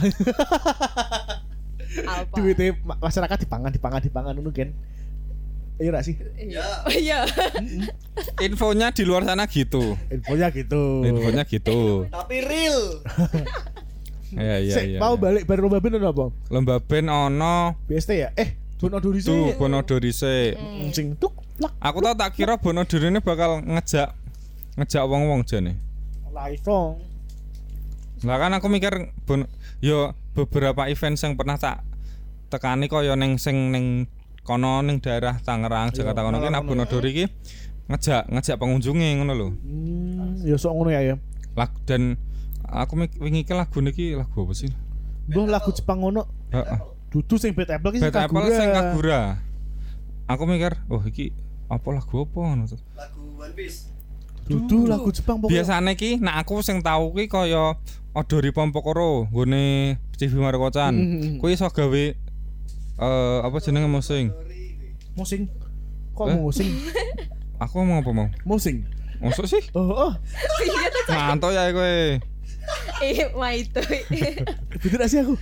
[2.07, 2.35] Alpa.
[2.39, 4.71] Duitnya ma- masyarakat dipangan, dipangan, dipangan ngono kan.
[5.83, 6.15] Iya gak sih?
[6.39, 6.63] Iya.
[6.87, 7.19] Oh iya.
[8.39, 9.99] Infonya di luar sana gitu.
[10.15, 11.03] Infonya gitu.
[11.03, 12.07] Infonya gitu.
[12.07, 12.79] Tapi real.
[14.33, 14.99] Iya iya Sik, iya.
[15.05, 15.21] mau iya.
[15.29, 16.27] balik baru lomba band ono apa?
[16.49, 18.33] Lomba band ono BST ya?
[18.33, 19.61] Eh, Bono Duri tuh sih.
[19.61, 20.53] Bonodori sik.
[20.97, 24.17] Sing tuk plak Aku tau tak kira Bonodori ini bakal ngejak
[24.81, 25.77] ngejak wong-wong jane.
[26.33, 26.97] live song.
[28.25, 29.45] Lah kan aku mikir bon
[29.85, 31.85] yo beberapa event yang pernah tak
[32.49, 34.09] tekani kaya ning sing ning
[34.43, 37.25] kono ning daerah Tangerang Jakarta kono ki nak Bonodori ki
[37.91, 39.49] ngejak ngejak pengunjunge ngono lho.
[39.63, 41.17] Hmm, ya sok ngono ya ya.
[41.55, 42.19] Lag dan
[42.67, 44.71] aku wingi ki lagu niki lagu apa sih?
[45.31, 46.27] Mbah lagu Jepang ngono.
[46.51, 46.79] Heeh.
[47.13, 48.59] Dudu sing Bad Apple ki sing Bad Apple Kagura.
[48.59, 49.21] sing Kagura.
[50.31, 51.35] Aku mikir, oh iki
[51.69, 52.65] apa lagu apa ngono.
[52.97, 53.93] Lagu One Piece.
[54.49, 55.63] Dudu lagu Jepang pokoknya.
[55.63, 57.79] Biasane ki nek aku sing tau ki kaya
[58.13, 60.93] Odori Pompokoro nggone TV Marukocan.
[60.95, 61.39] Mhm.
[61.39, 62.05] Kuwi iso gawe
[63.03, 64.31] eh apa jenenge musing.
[65.19, 65.51] Musing.
[66.15, 66.39] Kok Eh?
[66.39, 66.71] musing?
[67.63, 68.29] Aku ngomong apa mau?
[68.47, 68.87] Musing.
[69.23, 69.63] Masuk sih?
[69.75, 70.13] Oh, oh.
[70.59, 71.31] Iya.
[71.31, 72.19] Ngantuk ya kowe.
[73.03, 73.27] Eh,
[73.59, 73.81] itu.
[74.83, 75.35] Bener sih aku?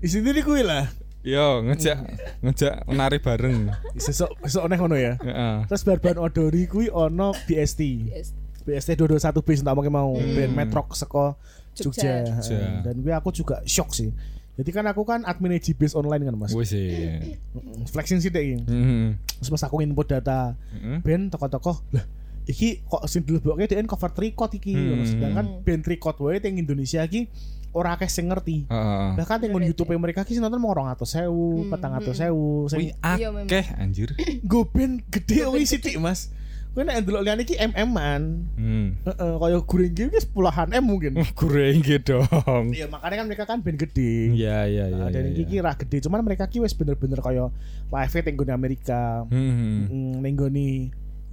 [0.00, 0.88] Di sini nih kuwi lah.
[1.24, 1.96] Yo ngejak
[2.44, 3.72] ngejak nari bareng.
[3.96, 5.16] Sesok sesok neh ngono ya.
[5.16, 5.64] Heeh.
[5.72, 7.80] Terus barban Odori kuwi ono BST.
[8.12, 8.36] Yes.
[8.68, 11.40] BST 221 bis tak mau mau band metrok seko
[11.72, 12.20] Jogja.
[12.20, 12.40] Jogja.
[12.44, 12.68] Jogja.
[12.84, 14.12] Dan gue aku juga shock sih.
[14.54, 16.50] Jadi kan aku kan admin Jibis online kan mas.
[16.50, 17.18] Wis sih.
[17.52, 18.54] Mm, Flexing sih deh.
[18.56, 19.18] Heeh.
[19.36, 20.98] Terus pas aku input data Heeh.
[21.00, 22.06] band toko-toko lah
[22.44, 24.84] iki kok sing dilebokke DN cover tricot iki Hmm.
[24.90, 25.04] ngono.
[25.04, 27.24] sedangkan band tricot wae teng Indonesia iki
[27.72, 29.08] ora akeh sing ngerti Heeh.
[29.16, 34.12] bahkan teng YouTube mereka ki sing nonton mau 200.000 400.000 Wih Iya, akeh anjir.
[34.44, 36.28] go band gede wis sithik Mas
[36.74, 38.22] Kowe nek ndelok liyane iki MM-an.
[38.58, 38.86] Hmm.
[39.06, 41.14] Heeh, kaya goreng iki wis puluhan M mungkin.
[41.38, 42.74] Goreng gitu dong.
[42.74, 44.34] Iya, makanya kan mereka kan band gede.
[44.34, 44.98] Iya iya iya.
[45.06, 45.66] Nah, dan iya, iki ki iya.
[45.70, 47.46] ra gede, cuman mereka ki wis bener-bener kaya
[47.94, 49.22] live nggone Amerika.
[49.30, 49.86] Hmm.
[49.86, 50.66] Mm, ning nggone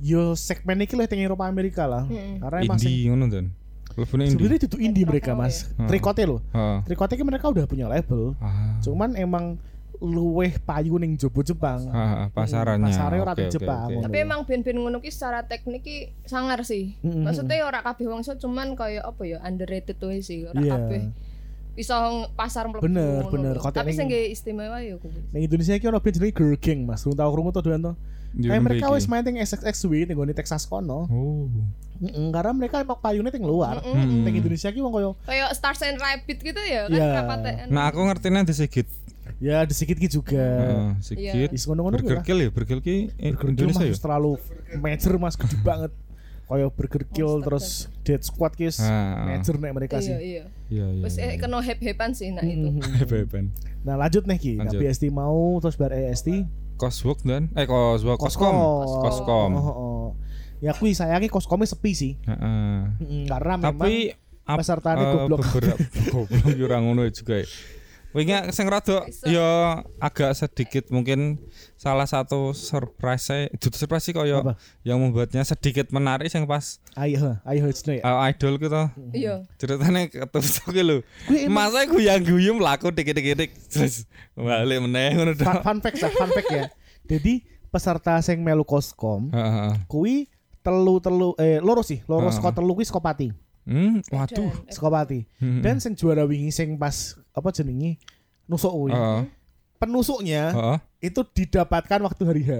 [0.01, 2.05] yo segmen iki lah teng Eropa Amerika lah.
[2.05, 2.41] Mm-mm.
[2.41, 3.25] Karena emang sing- Indie ngono
[4.25, 4.37] indie.
[4.37, 5.67] sebenarnya itu indie mereka, tahu Mas.
[5.73, 5.85] ya.
[5.89, 6.39] Trikote loh.
[6.53, 6.77] Heeh.
[6.85, 8.33] Trikote ki mereka udah punya label.
[8.39, 8.77] Ah.
[8.81, 9.57] Cuman emang
[10.01, 11.85] luweh payu ning jobo Jepang.
[11.87, 12.89] Ah, pasarannya.
[12.89, 13.87] Pasarnya ora teng oke, Jepang.
[14.01, 16.97] Tapi emang band-band ngono ki secara teknik ki sangar sih.
[17.05, 17.21] Mm-mm.
[17.21, 20.49] Maksudnya ora kabeh wong iso cuman kaya apa ya underrated wae sih.
[20.49, 20.73] Ora Iya.
[20.73, 21.01] kabeh
[21.77, 21.93] iso
[22.33, 22.81] pasar mlebu.
[22.81, 23.55] Bener, bener.
[23.61, 25.21] Kotek Tapi sing nggih istimewa ya kuwi.
[25.31, 27.05] Ning Indonesia iki ono band jenenge Girl Gang, Mas.
[27.05, 27.93] Belum tau krungu to doan to.
[28.31, 28.95] Kayak mereka iki.
[28.95, 31.05] wis main teng SXXW ning nggone Texas kono.
[31.07, 31.45] Oh.
[32.01, 33.77] Heeh, karena mereka emang payune teng luar.
[33.85, 34.25] Mm-mm.
[34.25, 37.13] Ning Indonesia ki wong koyo Kayak Stars and Rabbit gitu ya kan Iya.
[37.21, 37.67] rapatekan.
[37.69, 38.55] Nah, aku ngertinya di
[39.37, 40.37] Ya disikit ki juga.
[40.37, 41.49] Heeh, Sigit.
[41.49, 42.21] Is ngono-ngono Burger.
[42.21, 43.93] Kill ya, Burger Kill eh, Indonesia ya.
[43.93, 44.37] terlalu
[44.77, 45.89] major Mas gede banget.
[46.45, 47.65] Kayak Burger Kill terus
[48.01, 48.67] Dead Squad ki
[49.23, 50.13] major nek mereka Iya sih.
[50.13, 50.43] iya.
[50.67, 51.01] Iya iya.
[51.01, 52.69] Wis eh, kena hep-hepan sih nah itu.
[52.99, 53.47] Hebat.
[53.81, 54.77] Nah lanjut nih Ki, nah, Lanjut.
[54.77, 56.43] BST mau terus bar EST
[56.75, 58.51] Coswork dan eh Coswork Coscom.
[58.99, 59.49] Coscom.
[59.53, 60.05] Oh, oh, oh.
[60.59, 62.13] Ya kui sayangnya koskomnya sepi sih.
[62.21, 62.77] Heeh.
[62.99, 65.41] Mm, karena memang Tapi ap- pesertanya eh, goblok.
[66.13, 67.47] goblok yo ora ngono juga ya.
[68.11, 69.47] Wingi sing rada ya
[69.97, 71.39] agak sedikit mungkin
[71.75, 74.59] salah satu surprise itu surprise sih koyo Apa?
[74.83, 78.03] yang membuatnya sedikit menarik yang pas ayo ayo itu ya.
[78.03, 79.47] uh, idol gitu Iya.
[79.55, 84.03] ceritanya ketusuk gitu lho Kuwi emang- masa guyang guyum laku dikit-dikit terus
[84.35, 86.65] balik meneh ngono Fun, fun fact ya, fun fact ya.
[87.07, 89.31] Jadi peserta sing melu koskom
[89.87, 90.27] kui
[90.59, 93.31] telu telu eh loro sih, loro saka telu kuwi Skopati.
[93.61, 94.49] Hmm, waduh.
[94.67, 95.25] Skopati.
[95.37, 95.61] Hmm.
[95.61, 98.01] Dan sing juara wingi sing pas apa jenenge
[98.45, 98.91] nusuk kuwi.
[98.91, 99.21] Heeh.
[99.77, 100.77] Penusuknya Heeh.
[101.01, 102.51] itu didapatkan waktu hari H.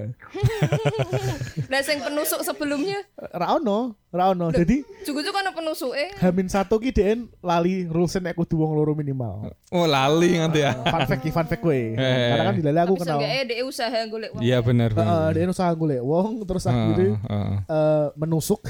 [1.72, 4.50] Nah sing penusuk sebelumnya Ra ono, ra ono.
[4.50, 6.18] Jadi juga kan penusuke.
[6.18, 9.54] Hamin satu ki den lali rules nek kudu wong loro minimal.
[9.70, 10.74] Oh, lali nanti ya.
[10.82, 11.72] Fun fact ki, fun fact kowe.
[12.02, 12.30] Eh.
[12.34, 13.18] Karena kan dilali aku Tapi kenal.
[13.22, 14.42] seenggaknya dia usaha golek wong.
[14.42, 17.22] Iya benar Heeh, dia usaha golek wong terus akhirnya
[17.70, 18.60] eh, menusuk.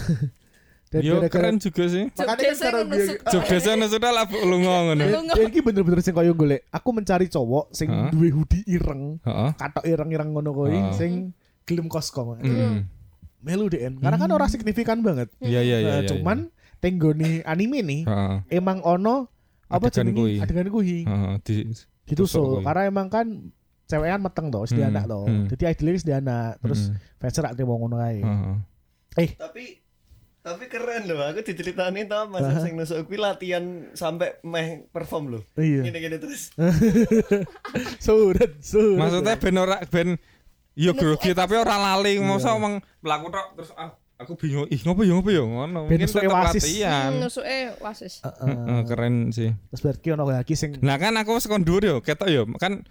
[0.92, 2.04] Dan Yo gara-gara keren juga sih.
[2.12, 5.00] makanya kan cara biar- Job desanya sudah lah lu ngono.
[5.00, 6.68] Dan iki bener-bener sing koyo golek.
[6.68, 9.50] Aku mencari cowok sing duwe hoodie ireng, Heeh.
[9.56, 11.32] katok ireng-ireng ngono kuwi sing
[11.64, 12.36] gelem koskom.
[12.36, 12.92] Hmm.
[13.40, 13.98] Melu DN.
[13.98, 15.32] Karena kan ora signifikan banget.
[15.40, 15.90] Iya iya iya.
[15.90, 16.10] Nah, iya.
[16.12, 16.38] cuman
[16.78, 18.36] tenggone anime nih Heeh.
[18.52, 19.32] emang ono
[19.66, 20.36] apa jenenge kuwi.
[20.38, 21.08] adegan kuwi.
[21.08, 21.66] Heeh,
[22.04, 22.60] Gitu so.
[22.60, 23.50] Karena emang kan
[23.88, 25.24] cewekan meteng toh, Hmm, anak toh.
[25.24, 25.48] hmm.
[25.48, 26.60] Jadi idolnya wis di anak.
[26.60, 27.00] Terus Hmm.
[27.18, 28.20] Facer aktif wong ngono kae.
[28.20, 29.30] Heeh.
[29.34, 29.81] Tapi
[30.42, 35.44] tapi keren loh, aku diceritani tau mas sing nusuk kuwi latihan sampai meh perform loh.
[35.54, 35.86] Iya.
[35.86, 36.50] Gini-gini terus.
[38.06, 38.98] Surat, surat.
[38.98, 40.10] Maksudnya ben ora ben
[40.74, 42.26] yo grogi tapi ora lali Iya.
[42.26, 42.76] mosok omong
[43.06, 45.90] mlaku tok terus ah, aku bingung ih ngopo yo ngopo yo ngono.
[45.90, 46.62] Mungkin suwe tetep wasis.
[46.62, 47.10] latihan.
[47.10, 48.14] Hmm, nusuke wasis.
[48.22, 49.50] Heeh, keren sih.
[49.68, 52.86] Terus berarti ono lagi sing Nah kan aku wis kon dhuwur yo, ketok yo kan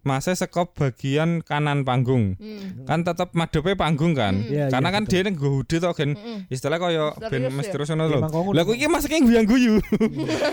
[0.00, 2.36] masih sekop bagian kanan panggung.
[2.36, 2.84] Hmm.
[2.84, 4.40] Kan tetep madepe panggung kan.
[4.40, 6.10] Iya, Karena iya, kan dia ning nggo hoodie to gen
[6.48, 7.50] istilah koyo ben ya?
[7.50, 8.20] misterius ngono Iya, lho.
[8.26, 8.50] ngono.
[8.52, 9.80] Lah aku iki masake guyang guyu.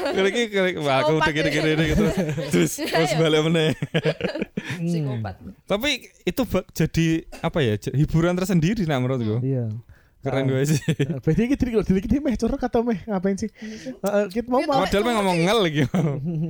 [0.08, 1.96] Kalau iki kalau- wah aku Psikopat dikit-dikit ya.
[1.96, 2.14] terus
[2.52, 3.20] terus terus Iya.
[3.20, 3.70] balik meneh.
[4.84, 5.36] Psikopat.
[5.66, 5.90] Tapi
[6.24, 6.42] itu
[6.74, 7.06] jadi
[7.40, 7.74] apa ya?
[7.92, 9.40] Hiburan tersendiri nak menurutku.
[9.42, 9.68] Iya.
[10.28, 10.82] Keren gue sih.
[11.24, 13.50] Berarti iki diri diri iki meh curug atau meh ngapain sih?
[13.50, 14.68] Heeh, kita mau Gitu.
[14.68, 14.84] mau.
[14.84, 16.00] Model mah ngomong ngel gitu.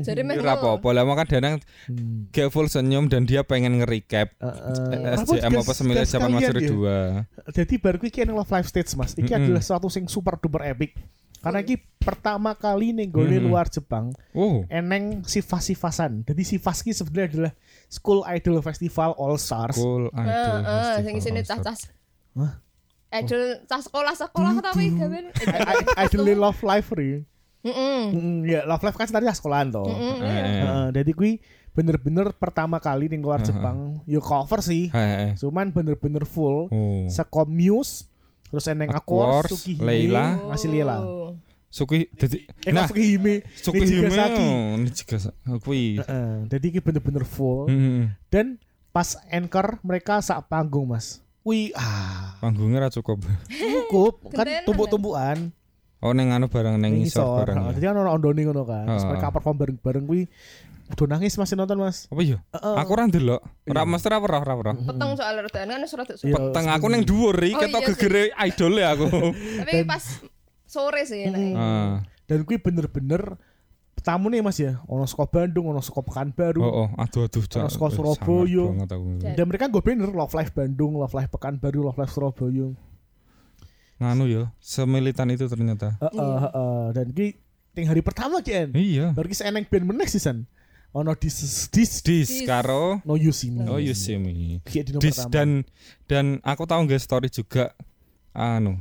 [0.02, 2.28] Jadi meh Ora apa-apa lah maka kadang Hmm.
[2.30, 5.16] kayak full senyum dan dia pengen nge-recap Heeh.
[5.20, 7.54] SJM apa sembilan zaman Mas 2.
[7.54, 9.14] Jadi baru iki yang love live stage Mas.
[9.14, 10.98] Iki adalah suatu sing super duper epic.
[11.38, 13.46] Karena iki pertama kali nih gone Mm-mm.
[13.46, 14.66] luar Jepang Oh.
[14.68, 16.26] eneng sifas-sifasan.
[16.26, 17.54] Jadi sifas ki sebenarnya adalah
[17.88, 19.78] School Idol Festival All Stars.
[19.78, 20.58] Heeh, idol.
[20.66, 21.58] festival isine All-Star.
[21.62, 21.80] cacas.
[22.34, 22.52] Hah?
[23.10, 25.20] Idol cah sekolah-sekolah tapi gawe.
[26.04, 27.12] Idol Love Live ri.
[27.64, 28.02] Heeh.
[28.44, 29.88] Ya Love Live kan tadi sekolahan toh.
[29.88, 30.16] Heeh.
[30.20, 30.62] Eh, eh.
[30.62, 31.32] Heeh, jadi kui
[31.72, 33.50] bener-bener pertama kali ning luar Heeh.
[33.50, 34.90] Jepang yo cover sih.
[34.90, 35.32] Eh, eh.
[35.36, 36.68] Cuman bener-bener full.
[36.68, 37.06] Oh.
[37.08, 38.08] Seko Muse
[38.48, 40.40] terus eneng Aquars, Sukihime, Leila.
[40.48, 41.00] masih Leila.
[41.00, 41.36] Oh.
[41.68, 44.40] Suki dadi Eh nah Sukihime, Sukihime Nijigasaki.
[44.42, 45.40] oh, Nijigasaki.
[45.60, 45.84] Kuwi.
[46.00, 48.16] Heeh, jadi iki bener-bener full Hmm.
[48.28, 48.56] dan
[48.90, 51.20] pas anchor mereka sak panggung mas.
[51.48, 53.24] Wih ah Panggungnya ra cukup.
[53.48, 55.56] cukup kan tumbuk-tumbukan
[55.98, 57.38] Oh neng anu bareng neng ning isor isor.
[57.42, 57.58] bareng.
[57.58, 57.70] Ya.
[57.74, 58.86] Jadi kan ono ondone ngono kan.
[58.86, 59.10] Terus Heeh.
[59.10, 60.22] mereka perform bareng-bareng kuwi
[60.88, 62.06] udah nangis masih nonton mas.
[62.08, 62.38] Apa ya?
[62.54, 62.76] Heeh.
[62.78, 63.42] Aku ora ndelok.
[63.66, 64.54] Ora mesti ora ora ora.
[64.54, 64.72] ora.
[64.94, 67.90] Peteng soal redakan kan wis rada Iya, Peteng aku neng dhuwur iki Oh, ketok iya
[67.90, 69.06] gegere idol ya aku.
[69.66, 70.04] Tapi pas
[70.70, 71.42] sore sih enak.
[71.58, 72.06] Ah.
[72.30, 73.42] Dan kuwi bener-bener
[74.00, 74.80] tamu nih mas ya.
[74.86, 76.62] Ono saka Bandung, ono saka Pekanbaru.
[76.62, 77.42] Oh oh, aduh aduh.
[77.44, 78.66] Kok Eh, Surabaya.
[79.34, 82.68] Dan- mereka gue banner Love Life Bandung, Love Life Pekanbaru, Love Life Surabaya.
[83.98, 85.98] nganu ya, semilitan itu ternyata.
[85.98, 86.14] Heeh,
[86.46, 86.84] heeh.
[86.94, 87.34] Dan ki
[87.74, 88.70] ting hari pertama ki en.
[88.78, 89.10] Iya.
[89.12, 90.46] Baru ki eneng band meneh sih san.
[90.94, 92.30] Ono dis dis Dis Dis.
[92.46, 93.66] karo no you see me.
[93.66, 94.62] Oh you see me.
[94.64, 95.34] Dis pertama.
[95.34, 95.50] dan
[96.06, 97.74] dan aku tahu nggak story juga
[98.32, 98.78] anu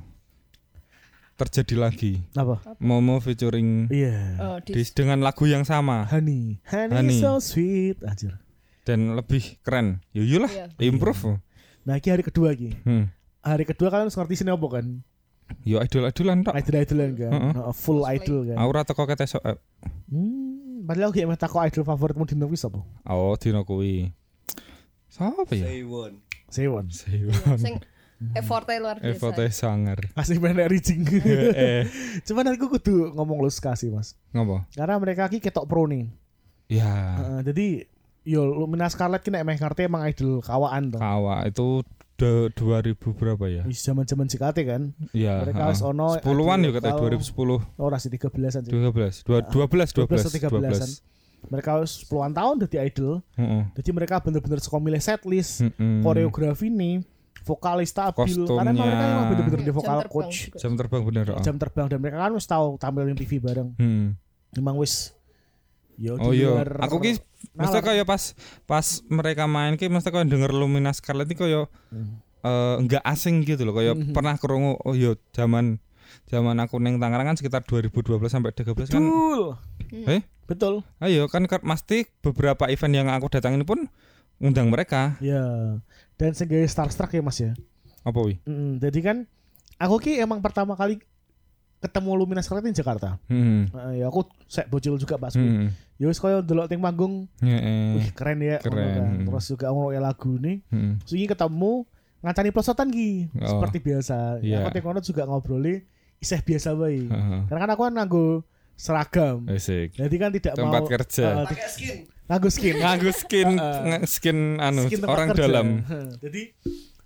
[1.36, 2.64] terjadi lagi apa?
[2.80, 4.16] Momo featuring Iya.
[4.40, 7.18] Oh, di Dis dengan lagu yang sama Honey, honey, Honey.
[7.20, 8.40] so sweet anjir.
[8.82, 10.00] dan lebih keren.
[10.10, 10.66] Ya iyalah, Iya.
[10.80, 11.42] improve.
[11.82, 12.70] Nah, ki hari kedua ki.
[12.82, 13.10] Hmm.
[13.42, 15.02] Hari kedua kalian harus ngerti sini apa kan?
[15.62, 16.54] Yo idol-idolan tok.
[16.54, 17.30] Idol-idolan kan.
[17.30, 17.52] Heeh.
[17.54, 18.56] Nah, full idol kan.
[18.58, 19.42] Aura teko ketesok.
[19.42, 19.58] eh.
[20.06, 22.78] Hmm, padahal ki emang takut idol favoritmu di Novis apa?
[23.06, 24.10] Oh, dino kuwi.
[25.06, 25.66] Siapa ya?
[25.66, 26.14] Say one.
[26.46, 26.86] Sewon.
[26.90, 27.58] Sewon.
[28.32, 29.12] Effortnya luar biasa.
[29.12, 29.98] Evote sangar.
[30.10, 31.04] Kasih bener reaching.
[31.22, 31.84] eh,
[32.22, 34.16] Cuman aku kudu ngomong lu kasih mas.
[34.30, 34.64] ngopo?
[34.70, 36.08] Karena mereka ki ketok pro nih.
[36.66, 37.66] Ya, Heeh, jadi
[38.22, 40.98] yo Lumina Scarlet ki nek emang ngerti emang idol kawaan tuh.
[40.98, 41.84] kawa itu
[42.16, 43.62] de, 2000 berapa ya?
[43.62, 44.82] Wis zaman-zaman JKT kan.
[45.12, 47.20] Ya, Mereka wis ono 10-an ya kata lokal.
[47.22, 48.72] 2010, Ora sih 13-an sih.
[48.72, 50.90] 12, dua- 12, 12, 12 atau 13-an.
[51.46, 53.22] Mereka wis puluhan tahun jadi idol.
[53.36, 53.62] Heeh.
[53.76, 56.02] Jadi mereka bener-bener suka milih setlist, Mm-mm.
[56.02, 57.06] koreografi nih,
[57.46, 58.26] vokalis stabil.
[58.26, 58.72] Karena Kostumnya.
[58.74, 60.36] mereka emang bener-bener di Jam vokal terbang coach.
[60.44, 60.56] juga.
[60.58, 61.24] Jam terbang bener.
[61.30, 61.40] oh.
[61.40, 63.68] Jam terbang dan mereka kan wis tahu tampil di TV bareng.
[63.76, 64.06] Hmm.
[64.52, 65.14] Emang wis
[65.96, 67.16] yo Oh iya, aku ki
[67.54, 72.20] mesti kaya pas pas mereka main ki mesti kaya denger Lumina Scarlet iki kaya Hmm.
[72.42, 74.12] eh, enggak asing gitu loh, kaya Mhm.
[74.12, 75.80] pernah krungu oh iya zaman
[76.26, 79.00] zaman aku neng Tangerang kan sekitar 2012 sampai 13 kan.
[79.00, 79.40] Betul.
[80.06, 80.20] Eh?
[80.44, 80.74] Betul.
[80.98, 83.88] Ayo kan kan pasti beberapa event yang aku datangin pun
[84.38, 85.16] undang mereka.
[85.20, 85.42] Ya.
[86.16, 87.52] Dan gawe starstruck ya Mas ya.
[88.02, 88.38] Apa wi?
[88.46, 89.16] Mm, jadi kan
[89.76, 91.00] aku ki emang pertama kali
[91.76, 93.20] ketemu Lumina Scarlet di Jakarta.
[93.28, 93.68] Hmm.
[93.68, 95.44] Nah, ya aku sek bocil juga Pak Sui.
[95.44, 95.68] Hmm.
[96.00, 98.00] Ya wis koyo delok ting panggung, Ya, eh.
[98.00, 98.56] wih keren ya.
[98.60, 98.96] Keren.
[98.96, 99.10] kan.
[99.28, 100.64] Terus juga ngono lagu nih.
[100.72, 100.96] Hmm.
[101.04, 101.84] Ini ketemu
[102.24, 103.48] ngancani pelosotan ki Oh.
[103.56, 104.40] seperti biasa.
[104.40, 104.64] Iya.
[104.64, 105.84] Aku teng kono juga ngobroli
[106.16, 107.04] iseh biasa bae.
[107.06, 107.40] Heeh.
[107.48, 108.26] Karena kan aku kan nganggo
[108.76, 109.44] seragam.
[109.48, 109.96] Asik.
[109.96, 111.26] Jadi kan tidak Tempat mau kerja.
[111.44, 111.96] Pakai skin.
[112.26, 112.74] Nganggo skin.
[112.76, 113.48] Nganggu skin
[113.88, 115.42] nge- skin anu Skin orang kerja.
[115.42, 115.66] dalam.
[116.18, 116.42] Jadi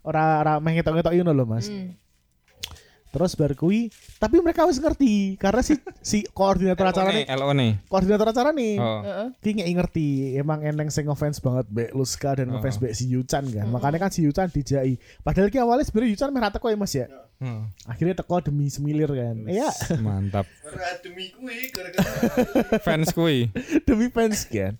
[0.00, 1.68] ora ora meh ngetok-ngetok ngono lho, Mas.
[1.68, 1.92] Hmm.
[3.10, 3.90] Terus bar kuwi,
[4.22, 7.82] tapi mereka wis ngerti karena si si koordinator acara nih, LO nih.
[7.90, 8.78] koordinator acara nih.
[8.78, 9.02] Oh.
[9.02, 9.26] Heeh.
[9.36, 10.06] Ki ngeki ngerti,
[10.38, 13.66] emang eneng sing ngefans banget Mbak Luska dan ngefans Mbak si Yuchan kan.
[13.66, 14.94] Makanya kan si Yuchan dijai.
[15.20, 17.10] Padahal ki awalnya sebenarnya Yuchan merah teko ya Mas ya.
[17.42, 17.74] Hmm.
[17.82, 19.42] Akhirnya teko demi semilir kan.
[19.42, 20.46] Iya, Mantap.
[21.02, 21.34] Demi
[21.74, 23.50] gara-gara Fans kui.
[23.90, 24.78] demi fans kan.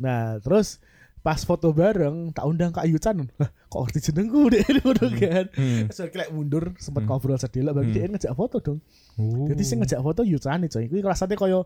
[0.00, 0.78] Nah, terus
[1.24, 2.84] pas foto bareng tak undang Kak.
[2.84, 5.48] Lah, kok ngerti jenengku deh ngono kan.
[5.56, 5.88] Hmm.
[5.88, 8.84] Terus kayak mundur sempat ngobrol sedih lah bagi dia ngejak foto dong.
[9.16, 9.48] Oh.
[9.48, 10.84] Jadi sing ngejak foto Yuchan coy.
[10.84, 11.64] Kuwi rasanya koyo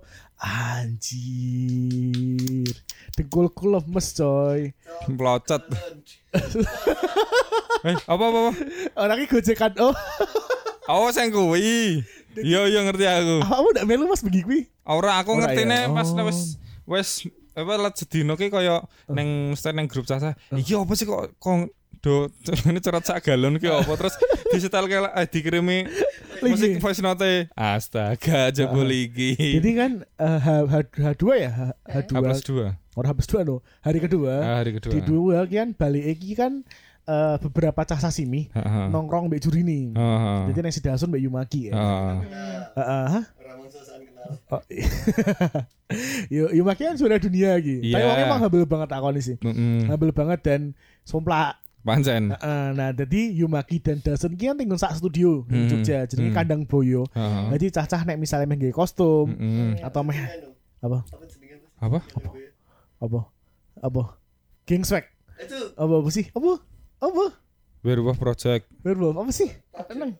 [1.38, 2.71] anjir.
[3.19, 4.71] Dengkulku lemes coy.
[5.11, 5.62] Pelocot.
[7.88, 8.53] eh, apa apa apa?
[8.95, 9.73] Orangnya gojekan.
[9.83, 9.95] Oh,
[10.88, 12.01] Oh, sing kuwi.
[12.38, 13.37] Iya iya ngerti aku.
[13.43, 14.61] kamu udah melu Mas begi kuwi?
[14.87, 15.91] Ora aku ngertine ya?
[15.91, 16.23] pas Oh.
[16.25, 17.11] wis wis
[17.59, 18.79] apa let sedino ki kaya
[19.11, 20.38] ning mesti ning grup caca.
[20.55, 22.31] Iki apa sih kok kok do
[22.71, 24.14] ini curhat sak galon ki apa terus
[24.55, 25.79] disetel kayak eh, dikirimi
[26.47, 31.62] musik voice note astaga jebol iki Jadi kan eh, H, H, H2 ya, H,
[32.07, 32.11] H2.
[32.47, 33.62] Dua Orang habis dua no.
[33.87, 34.35] Hari kedua.
[34.42, 36.62] Ah, hari kedua Di dua kan balik iki kan
[37.07, 38.87] eh, beberapa cah sasimi Heeh.
[38.90, 39.94] nongkrong mbek juri nih.
[39.94, 40.38] Heeh.
[40.51, 41.79] Jadi nang Sidasun mbek Yumaki ya.
[44.49, 44.85] Oh, iya.
[46.35, 47.81] Yo Yumaki kan sudah dunia lagi.
[47.81, 48.05] Tapi Iya.
[48.05, 49.37] orangnya emang humble banget aku nih sih.
[49.41, 49.88] Mm-mm.
[49.88, 50.61] Humble banget dan
[51.03, 51.57] somplak.
[51.81, 52.29] Pancen.
[52.31, 55.69] Heeh, nah, jadi Yumaki dan Dasun ki kan tinggal sak studio di Hmm.
[55.71, 56.35] Jogja, jadi Hmm.
[56.35, 57.09] kandang boyo.
[57.11, 57.45] Heeh.
[57.57, 59.81] Jadi cah-cah nek misalnya main kostum Mm-mm.
[59.81, 60.19] atau meh
[60.79, 61.01] apa
[61.81, 61.99] Apa?
[62.14, 62.29] Apa?
[62.99, 63.21] apa
[63.79, 64.03] apa
[64.64, 65.07] King Swag
[65.38, 66.59] Itu apa apa sih apa
[66.99, 67.25] apa
[67.81, 68.67] Werewolf Project.
[68.83, 69.51] Werewolf apa sih
[69.88, 70.12] Emang?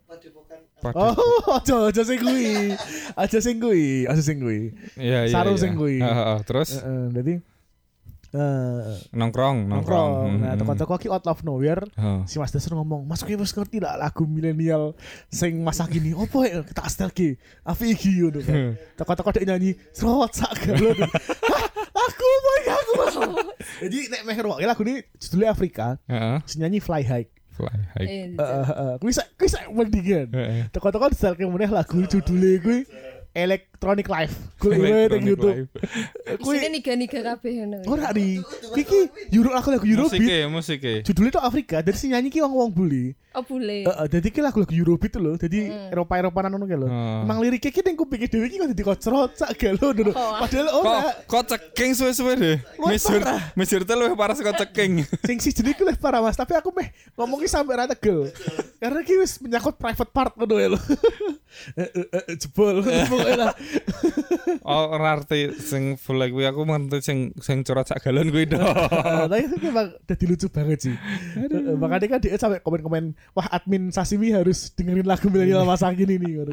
[0.95, 2.71] oh aja aja sing kuwi
[3.13, 5.35] aja sing kuwi aja sing kuwi Iya iya.
[5.35, 5.61] Saru iya.
[5.61, 5.99] sing kuwi.
[5.99, 6.39] Heeh.
[6.47, 7.35] Terus Heeh, jadi
[8.29, 9.73] eh nongkrong, nongkrong.
[9.73, 10.61] nongkrong nah Mm-mm.
[10.61, 12.29] teko-teko ki out of nowhere Heeh.
[12.29, 14.93] si Mas Dasar ngomong Mas kowe wis ngerti lah lagu milenial
[15.33, 19.81] sing masa kini opo ya kita astel ki afi iki ngono kan teko-teko dek nyanyi
[19.91, 21.65] serot sak galon Hah,
[21.97, 22.93] aku apa iki aku
[23.89, 26.37] jadi nek meh ngrungokne lagu ini judulnya Afrika Heeh.
[26.45, 27.27] si nyanyi Fly High
[27.59, 28.07] Fly high.
[28.07, 28.95] Eh, Heeh, heeh.
[29.03, 30.31] kuwi sak kuwi sak mendingan
[30.71, 32.79] teko-teko disetelke meneh lagu judulnya kuwi
[33.39, 34.35] Electronic Life.
[34.59, 35.55] Electronic ning YouTube.
[35.55, 36.43] Life.
[36.43, 37.77] Kuwi Isine niga-niga kabeh ngono.
[37.87, 38.43] ora di.
[38.75, 38.99] Iki
[39.39, 40.19] Euro lagu lagu Eurobeat.
[40.19, 40.95] Musike, musike.
[41.07, 43.15] Judulnya tuh Afrika, dari si nyanyi ki wong-wong bule.
[43.39, 43.87] Oh bule.
[43.87, 45.59] Heeh, jadi ki lagu-lagu Eurobeat lho, jadi
[45.95, 46.89] Eropa-Eropa ngono ki lho.
[46.91, 47.23] Hmm.
[47.23, 48.83] Emang liriknya ki ning kuping dhewe ki kok dadi
[49.55, 50.11] galo dulu.
[50.11, 50.43] Oh.
[50.43, 51.01] Padahal Kok ora.
[51.31, 52.57] kok ceking suwe-suwe deh.
[53.23, 53.41] Parah.
[53.55, 55.07] mesur teh luwih parah saka ceking.
[55.29, 58.27] Sing si ki luwih parah Mas, tapi aku meh ngomongnya sampai rata tegel.
[58.83, 60.81] Karena ki wis menyangkut private part ngono ya lho.
[61.75, 63.51] Eh, eh, eh, Jebol pokoknya.
[64.69, 68.61] Oh, arti sing full kuwi aku ngerti sing sing curhat sak galon kuwi dong.
[69.33, 70.95] Tapi itu emang jadi lucu banget sih.
[71.77, 76.45] Makanya kan dia sampai komen-komen, wah admin Sashimi harus dengerin lagu milenial masa kini nih.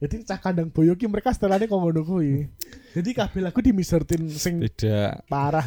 [0.00, 2.48] Jadi cah kandang boyo ki mereka setelahnya kok ngono kuwi.
[2.96, 5.64] Jadi kabeh lagu dimisertin sing Tidak parah.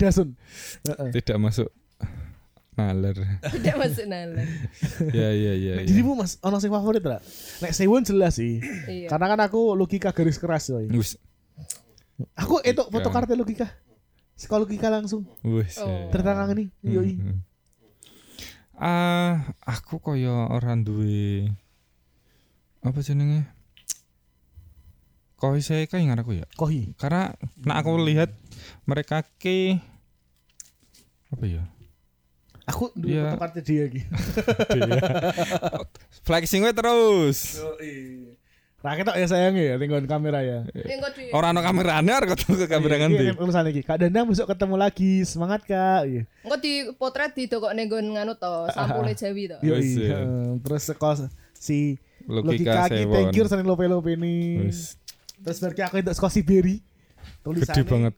[0.00, 0.32] dasun.
[1.12, 1.68] Tidak masuk
[2.76, 3.16] nalar.
[3.40, 4.44] Tidak masuk nalar.
[5.16, 5.74] Ya ya ya.
[5.80, 7.18] Nek dirimu Mas, ono sing favorit ora?
[7.64, 8.60] Nek Sewon jelas sih.
[8.84, 9.08] Iya.
[9.08, 10.86] Karena kan aku logika garis keras coy.
[10.92, 11.16] Wis
[12.36, 13.68] Aku itu foto kartu logika.
[14.36, 15.24] Sekolah logika langsung.
[15.44, 15.80] wis.
[15.80, 15.88] Oh.
[15.88, 16.12] eh.
[16.12, 16.68] Tertangan nih.
[16.84, 17.12] Yoi.
[17.16, 17.40] Hmm.
[18.76, 21.48] Ah, aku kaya ora duwe
[22.84, 23.48] apa jenenge?
[25.36, 26.48] Koi saya kayak ingat aku ya.
[26.56, 26.92] Kohi.
[26.96, 28.32] Karena nah aku lihat
[28.88, 29.76] mereka ke
[31.32, 31.64] apa ya?
[32.66, 33.30] Aku dulu Iya.
[33.30, 34.02] foto kartu dia iki.
[36.26, 37.62] Flexing we terus.
[38.82, 40.62] Rakyat tok ya sayang ya tinggal kamera ya.
[40.74, 43.82] Yang kok di Ora ono kamerane arep ketemu ke kamera Iya, iya, urusan iki.
[43.82, 45.26] Kak Danang besok ketemu lagi.
[45.26, 46.06] Semangat Kak.
[46.06, 46.22] Iya.
[46.46, 49.58] Engko di potret di toko nggon nganu to, sampule Jawi to.
[49.62, 49.78] Yoi.
[49.82, 50.22] Wis, ya.
[50.22, 50.62] Heeh.
[50.62, 51.18] Terus sekos
[51.50, 54.66] si Logika logika ki thank you sering lope-lope ini.
[55.42, 56.76] Terus berarti aku itu sekosi Berry.
[57.42, 58.14] Tulisannya gede banget.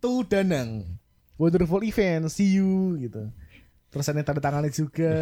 [0.00, 0.68] Tu Danang.
[1.36, 3.28] Wonderful event, see you gitu.
[3.92, 5.12] Terus ada tanda tangannya juga.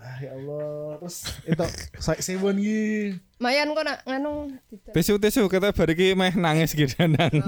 [0.00, 0.96] Ah, ya Allah.
[1.02, 1.66] Terus itu
[2.00, 3.16] saya Sewon iki.
[3.36, 4.54] Mayan kok nak nganu.
[4.96, 7.32] Tisu tisu kita bar iki meh nangis gitu nang.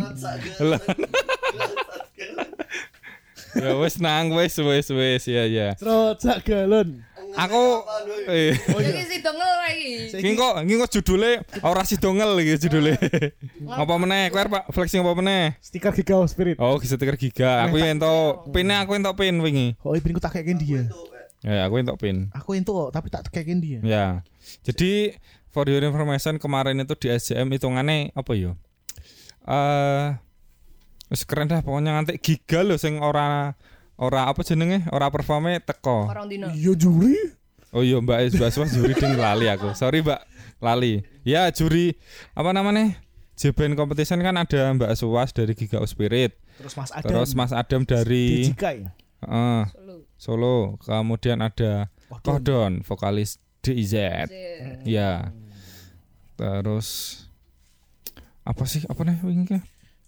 [3.56, 5.72] Ya wis nang wis wis wis ya ya.
[6.20, 7.00] Sak galon.
[7.36, 7.84] Aku
[8.32, 9.92] eh Iki si dongel lagi.
[10.16, 12.96] Iki kok iki kok judule ora sidongel iki judule.
[13.68, 14.32] apa meneh?
[14.32, 15.54] Kowe arep flexing apa meneh?
[15.60, 16.56] Stiker Giga Spirit.
[16.56, 17.68] Oh, stiker giga.
[17.68, 19.76] Aku yang entuk pin aku entuk pin wingi.
[19.84, 20.88] Oh, ini tak kayak dia.
[21.44, 22.32] Ya, aku entuk pin.
[22.32, 23.78] Aku kok, tapi tak kayak dia.
[23.84, 24.06] Ya.
[24.64, 25.14] Jadi
[25.52, 28.52] for your information kemarin itu di SJM hitungannya apa ya?
[29.46, 30.06] Eh
[31.06, 33.54] wis keren dah pokoknya nanti giga loh sing ora
[33.96, 34.84] ora apa jenenge?
[34.92, 36.08] Ora performe teko.
[36.08, 36.48] Orang dino.
[36.52, 37.16] Iya juri.
[37.74, 39.74] Oh iya Mbak Mbak Swas juri ding lali aku.
[39.74, 40.20] Sorry Mbak,
[40.60, 41.04] lali.
[41.26, 41.92] Ya juri
[42.32, 42.96] apa namanya?
[43.36, 47.04] JBN competition kan ada Mbak Suwas dari Giga Spirit, Terus Mas Adam.
[47.04, 48.88] terus Mas Adam dari DJK ya.
[49.28, 49.94] eh, Solo.
[50.16, 51.92] Solo, kemudian ada
[52.24, 53.92] Kodon, vokalis DIZ.
[54.88, 55.36] Ya.
[56.36, 56.88] Terus
[58.40, 59.58] apa sih apa nih wingi ki?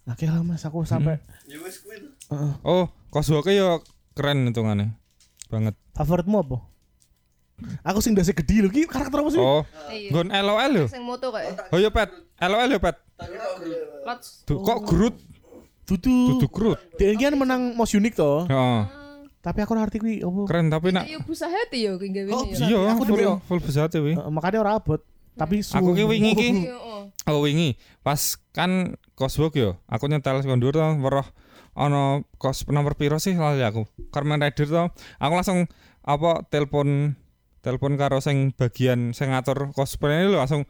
[0.09, 2.33] Oke lah Mas, aku sampai to.
[2.33, 2.53] Heeh.
[2.65, 3.81] Oh, Coswalk ya
[4.13, 4.93] keren hitungannya.
[5.49, 5.73] Banget.
[5.97, 6.57] favoritmu apa?
[7.83, 9.41] Aku sing ndase gede lho, ki karakter apa sih?
[9.41, 10.09] Oh, Iya.
[10.15, 10.85] Gon LOL lho.
[10.87, 11.67] Sing moto kayak.
[11.73, 12.07] Oh iya Pet,
[12.39, 12.97] LOL ya Pet.
[14.47, 15.15] Kok Groot?
[15.83, 16.37] Dudu.
[16.37, 16.79] Dudu Groot.
[16.95, 18.45] Dia kan menang Most Unique toh.
[18.47, 18.81] Heeh.
[19.39, 20.39] Tapi aku ngerti kuwi apa.
[20.51, 23.87] Keren tapi nak Iya busa hati yo ki gawe Oh, iya Aku full, full besar
[23.87, 24.13] wi.
[24.13, 24.99] Heeh, makanya ora abot.
[25.39, 26.75] Tapi su- Aku ki wingi ki Iya,
[27.31, 27.39] oh.
[27.39, 28.19] Wingi pas
[28.51, 31.27] kan Coswalk yo, aku nyetel kondur to weruh
[31.79, 33.87] ana kos nomor piro sih lali aku.
[34.11, 34.83] Carmen Rider to,
[35.15, 35.71] aku langsung
[36.03, 37.15] apa telepon
[37.63, 40.63] telepon karo sing bagian sing ngatur cosplay ini lho langsung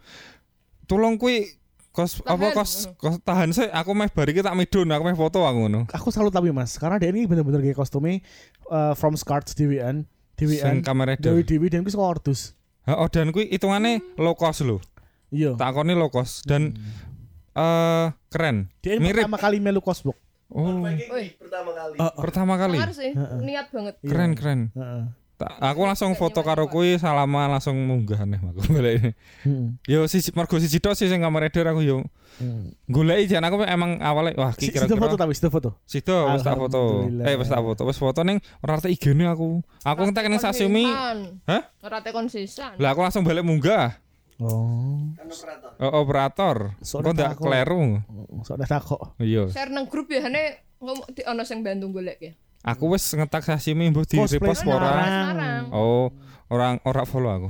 [0.90, 1.58] tolong kuwi
[1.90, 2.58] kos apa Tahan.
[2.58, 5.86] kos, kos tahan sih aku meh bari ki tak midun aku meh foto aku ngono.
[5.90, 8.22] aku salut tapi Mas, karena dia ini bener-bener kayak kostumnya
[8.70, 10.06] eh, from Scarts Sing
[10.40, 11.36] Dewian, Kamen Rider.
[11.36, 12.56] Dewi Dewi dan saka Ordus.
[12.88, 14.80] Heeh, dan kuwi hitungane low cost lho.
[15.30, 15.60] Iya.
[15.60, 16.80] Takone low cost dan
[17.54, 18.72] eh keren.
[18.80, 19.28] Dia ini Mirip.
[19.28, 20.16] pertama kali melu cosplay.
[20.50, 21.30] Oh, Wih.
[21.38, 21.98] pertama kali.
[22.18, 22.78] pertama kali.
[22.78, 23.96] Sangar sih, niat banget.
[24.02, 24.10] Iya.
[24.10, 24.60] Keren keren.
[24.74, 25.04] Heeh.
[25.40, 29.12] Tak- aku langsung foto karo kuwi salaman langsung munggah nih aku balik ini.
[29.46, 29.66] Heeh.
[29.88, 32.04] Yo siji mergo siji tok sih sing kamar Rider aku yo
[32.42, 32.76] Heeh.
[32.86, 35.70] goleki jan aku emang awalnya wah Si- ki Sido foto kira-kira tapi sido foto.
[35.86, 37.08] Sido wis tak foto.
[37.24, 37.82] Eh wis tak foto.
[37.86, 39.64] Wis foto ning ora rata IG-ne aku.
[39.80, 40.84] Aku ngetek ning sashimi.
[41.48, 41.62] Hah?
[41.80, 42.76] Rate konsisan.
[42.76, 43.96] Lah aku langsung balik munggah.
[44.40, 45.12] Oh.
[45.20, 45.72] Kan operator.
[45.84, 46.58] Oh, operator.
[46.80, 48.00] Kok ndak kleru.
[48.48, 49.20] Soalnya takok.
[49.20, 49.52] Iya.
[49.52, 52.32] Share nang grup ya hane ngomong di ono sing bantu golek ya.
[52.64, 54.76] Aku wis ngetak sashimi mbok di Cosplay repost ora.
[54.76, 55.08] Semarang.
[55.08, 55.64] Semarang.
[55.76, 56.12] Oh,
[56.52, 57.50] orang ora follow aku.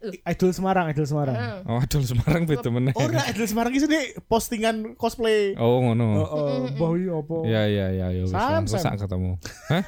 [0.00, 1.36] Idol Semarang, Idol Semarang.
[1.68, 2.96] Oh, aduh Semarang beda meneh.
[2.96, 5.52] Oh, enggak, Idol Semarang iki postingan cosplay.
[5.60, 6.24] Oh, ngono.
[6.24, 7.36] Heeh, bawi apa?
[7.44, 8.32] Ya ya ya ya wis.
[8.32, 8.80] Sam, Sam.
[8.80, 9.36] sak ketemu.
[9.72, 9.84] Hah?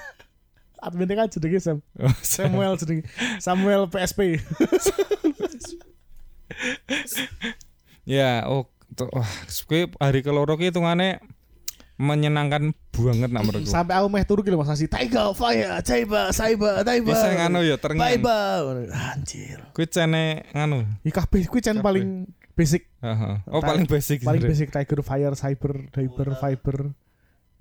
[0.85, 1.79] Adminnya kan jenenge Sam.
[1.97, 3.09] Oh, Samuel jenenge.
[3.41, 4.37] Samuel PSP.
[8.03, 8.67] Ya, oh
[8.99, 9.09] tuh,
[10.03, 11.23] hari keloro ki hitungane
[12.03, 13.71] menyenangkan banget nak menurutku.
[13.71, 14.91] Sampai aku meh turu ki Mas Asi.
[14.91, 17.15] Tiger fire, Taiba, Saiba, Taiba.
[17.15, 18.03] Bisa nganu ya terngiang.
[18.03, 18.39] Taiba.
[19.15, 19.59] Anjir.
[19.71, 20.83] Kuwi cene nganu.
[21.07, 22.27] Iki kabeh kuwi cen paling
[22.59, 23.35] basic Heeh.
[23.49, 24.27] Oh, paling basic.
[24.27, 26.79] paling basic Tiger Fire, Cyber, Diver, Viper,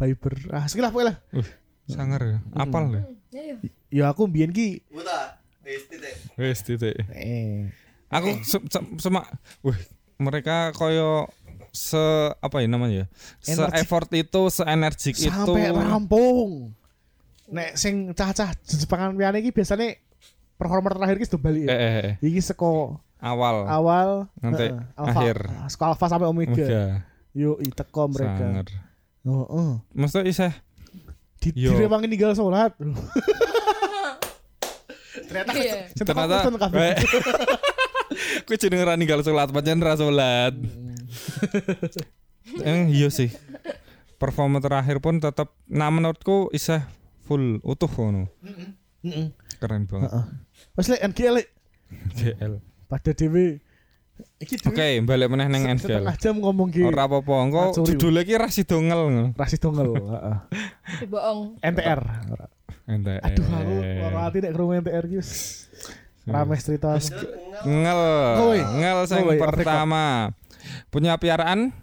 [0.02, 0.34] Viper.
[0.50, 1.46] Ah, sekilah pokoknya lah.
[1.86, 2.38] Sangar ya.
[2.58, 3.02] Apal ya.
[3.32, 3.56] Ya ya.
[3.92, 5.38] Ya aku mbiyen ki Buta.
[5.62, 6.16] Wis titik.
[6.36, 6.96] Wis titik.
[7.14, 7.70] eh
[8.12, 8.58] Aku se
[9.00, 9.26] semak
[9.64, 9.80] wih,
[10.20, 11.32] mereka koyo
[11.72, 12.00] se
[12.38, 13.06] apa ya namanya ya?
[13.40, 15.32] Se effort itu, se energik itu.
[15.32, 16.76] sampai rampung.
[17.48, 19.96] Nek sing cah-cah Jepangan liyane iki biasanya
[20.56, 21.76] performer terakhir ki sudah balik Eh, ya.
[21.76, 22.12] eh, eh.
[22.24, 24.10] Iki seko awal awal
[24.40, 25.38] Nanti alpha, akhir.
[25.68, 26.52] Seko alpha sampai omega.
[26.56, 26.84] Omega.
[27.32, 28.40] Yo i teko mereka.
[28.40, 28.68] Sangar.
[29.24, 29.72] Oh, oh.
[29.92, 30.52] Mesti isih
[31.40, 32.72] Di direwangi ninggal salat.
[35.28, 35.92] Ternyata Iya.
[35.92, 36.48] sing teko ternyata
[38.12, 38.36] Kristen kabeh.
[38.38, 38.44] Eh.
[38.44, 40.54] Kuwi jenenge ra ninggal salat, pancen ra salat.
[42.62, 43.32] Eh iya sih.
[44.20, 46.84] Performa terakhir pun tetap nah menurutku isih
[47.24, 48.28] full utuh ngono.
[49.06, 49.32] Heeh.
[49.62, 50.12] Keren banget.
[50.12, 50.26] Heeh.
[50.76, 51.48] Wes lek NGL lek
[52.16, 52.54] GL.
[52.92, 53.60] pada dhewe
[54.40, 55.80] iki dhewe Oke, balik meneh neng NGL.
[56.04, 59.32] setengah jam ngomong ki Ora apa-apa, engko judulnya ki rasi dongel.
[59.36, 60.38] rasis dongel heeh.
[61.08, 61.56] Bohong.
[61.64, 62.02] NTR
[62.92, 63.16] Ente.
[63.24, 65.20] aduh aku loro ati nek krungu NTR ki
[66.22, 66.90] wis rame cerita
[67.66, 68.02] ngel.
[68.38, 68.60] Kowe.
[68.78, 70.06] Ngel sing Kowe, pertama.
[70.94, 71.74] Punya piaraan?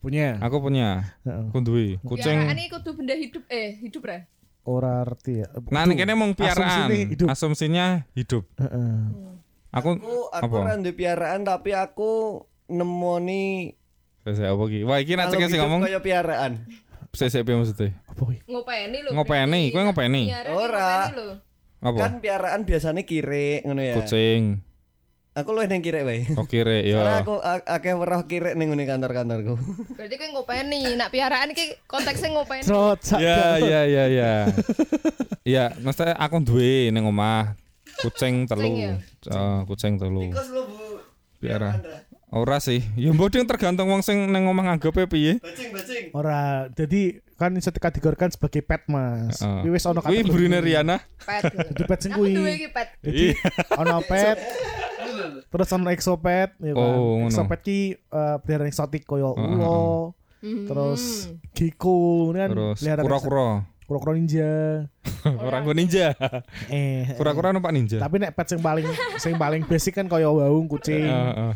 [0.00, 1.12] punya Aku punya.
[1.28, 2.40] Aku duwe kucing.
[2.40, 4.24] Piaraan ini kudu benda hidup eh hidup ra.
[4.60, 6.88] ora arti ya Nah, ini kene mung piaraan.
[6.88, 7.28] Hidup.
[7.28, 8.48] Asumsinya hidup.
[8.56, 8.96] Heeh.
[9.70, 10.66] Aku Aku aku apa?
[10.72, 13.76] ra duwe piaraan tapi aku nemoni
[14.24, 14.84] Sesek apa ki?
[14.84, 16.64] Wah, iki nek sing hidup ngomong kaya piaraan.
[17.10, 17.90] sesek piye maksudnya?
[18.06, 19.10] apa kuwi Ngopeni lho.
[19.16, 20.22] Ngopeni, kowe ngopeni?
[20.54, 21.10] Ora.
[21.80, 21.96] Apa?
[21.96, 23.96] Kan piaraan biasanya kire ngono ya.
[23.96, 24.60] Kucing.
[25.30, 26.26] Aku luwih ning kire wae.
[26.36, 27.22] Oh kire Karena ya.
[27.22, 29.54] aku a- akeh weruh kire ning ngene kantor-kantorku.
[29.96, 30.98] Berarti kowe ngopeni.
[30.98, 32.66] Nak piaraan iki konteksnya ngopeni.
[32.66, 34.32] Trot Ya ya ya ya.
[35.46, 37.56] Ya, mesti aku duwe ning omah
[38.04, 38.60] kucing telu.
[38.60, 38.92] Kucing ya?
[39.30, 40.20] Eh, kucing telu.
[40.28, 40.84] lu Bu.
[41.40, 41.80] Piara.
[42.30, 42.84] Ora sih.
[42.98, 45.38] Ya mbok tergantung wong sing ning omah nganggepe piye.
[45.40, 46.12] Bajing-bajing.
[46.12, 49.40] ora jadi kan iso dikategorikan sebagai pet mas.
[49.40, 50.28] Kuwi wis ono Kuwi kategori.
[50.28, 51.00] burine Riana.
[51.18, 51.42] Pet.
[51.70, 52.88] Jadi pet sing Aku duwe kuwi iki pet.
[53.00, 53.24] jadi
[53.74, 54.36] ono pet
[55.46, 59.80] terus ono exopet ya kan Oh, exopet ki eh, peliharaan eksotik koyo Heeh, ulo
[60.40, 60.64] Hmm.
[60.64, 63.48] terus gecko ini kan Terus kura-kura.
[63.84, 64.48] kura-kura ninja
[65.44, 66.16] Orang gua ninja.
[66.72, 67.98] eh Kura-kura numpak ninja.
[67.98, 71.52] tapi nek pet sing paling sing paling basic kan koyo waung kucing Heeh.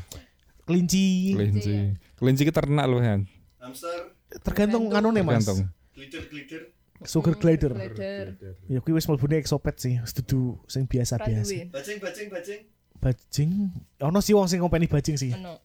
[0.63, 1.77] kelinci Kelinci.
[2.15, 3.25] Kelinci ki ternak loh kan.
[3.59, 4.13] Hamster,
[4.43, 5.59] tergantung anu mas Tergantung.
[5.95, 6.63] glider-glider.
[7.05, 7.73] sugar glider
[8.67, 11.69] ya kuwi wis mlebune exopet sih setuju sing biasa-biasa duwe.
[11.71, 12.61] Bajing-bajing bajing.
[12.97, 13.51] bajing
[14.01, 15.61] ono sih wong sing ngopeni bajing sih Ono.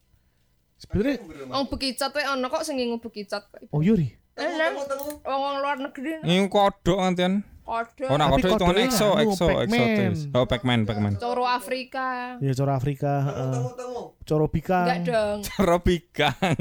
[0.75, 3.47] sebenarnya Wong bekicat wae ono kok sing ngingu bekicat.
[3.71, 4.71] oh yuri Enak.
[4.71, 5.19] Temu-temu.
[5.19, 7.43] Wong-wong luar negeri Ini kodok ngantian.
[7.61, 8.07] kode.
[8.07, 10.19] Oh, nah Tapi kodok itu kodoknya exo, exo, eksotis.
[10.31, 11.13] Oh, Pac-Man, Pac-Man.
[11.19, 12.39] Coro Afrika.
[12.39, 13.53] ya coro Afrika heeh.
[13.53, 14.01] Temu-temu.
[14.23, 15.39] coro bika Enggak dong.
[15.59, 16.55] Robikang.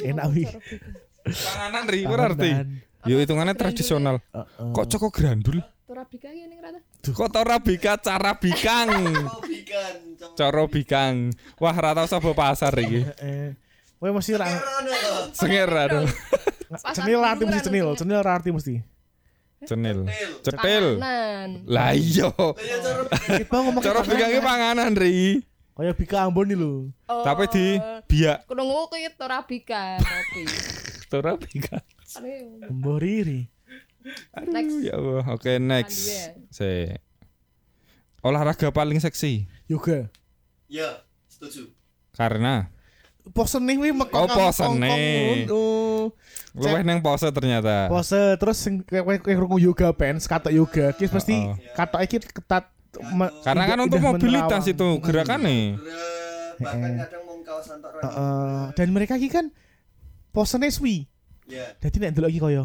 [0.00, 0.46] enak wi
[1.24, 2.50] Panganan ri, berarti.
[3.04, 4.20] Yo hitungannya tradisional.
[4.72, 5.60] Kok coko grandul?
[5.84, 6.80] Torabika ya ning rata.
[7.04, 8.88] Kok torabika cara bikang?
[9.44, 9.94] Bikan.
[10.32, 11.28] Coro bikang.
[11.60, 13.04] Wah, rata usah bawa pasar iki.
[13.20, 13.52] eh
[14.00, 14.48] Kowe mesti ra.
[15.32, 16.04] Sengir aduh.
[16.92, 18.74] cenil ra arti mesti cenil, cenil ra arti mesti.
[19.64, 20.08] Cenil.
[20.44, 21.00] Cetil.
[21.68, 22.28] Lah iya.
[23.28, 25.44] Ya ngomong Coro bikangnya panganan ri.
[25.74, 26.94] Kaya bika Ambon nih lho.
[27.04, 27.66] Oh, Tapi di
[28.06, 30.42] biak Krungu kuwi torabika kopi.
[31.10, 31.82] torabika.
[32.14, 33.50] Ane Mbah riri.
[34.46, 34.76] next.
[34.80, 35.24] Ya Allah.
[35.28, 35.98] Oke, next.
[36.06, 36.70] Lanjut Se.
[38.20, 40.08] Olahraga paling seksi Yoga.
[40.64, 41.68] Ya, setuju.
[42.14, 42.70] karena
[43.24, 44.28] Pose nih wi Oh, mekong.
[44.28, 45.48] pose nih.
[45.48, 46.12] Oh.
[46.52, 47.88] luwih neng pose ternyata.
[47.88, 51.56] Pose terus sing kowe kowe yoga pants, katok yoga, ki mesti Oh.
[51.72, 52.73] katok iki ketat me-
[53.40, 54.74] Karena kan untuk mobilitas menerawang.
[54.74, 55.58] itu gerakannya.
[55.74, 55.94] Bre,
[56.60, 58.00] bahkan kadang mau kawasan tok ra.
[58.02, 58.62] Heeh.
[58.72, 59.50] dan mereka iki kan
[60.30, 61.06] posene suwi.
[61.44, 61.74] Ya.
[61.76, 62.64] Dadi nek ndelok iki koyo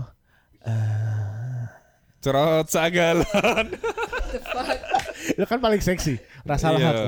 [2.19, 3.65] Cerot sagalon.
[5.32, 6.19] itu kan paling seksi.
[6.43, 6.89] Ra salah Iya.
[6.91, 7.05] aku.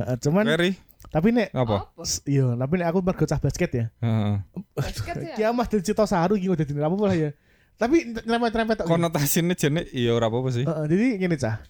[0.00, 0.70] Heeh, cuman Ferry,
[1.06, 1.92] tapi nek apa?
[2.24, 3.84] iya, tapi nek aku mergo cah basket ya.
[4.00, 4.34] Heeh.
[4.72, 5.34] Basket ya.
[5.36, 7.30] Kiamah dari Cito Saru gitu dadi apa lah ya.
[7.76, 8.86] Tapi nyerempet-nyerempet tok.
[8.88, 10.64] Konotasinya jenis iya ora apa-apa sih.
[10.64, 11.60] Heeh, jadi gini cah.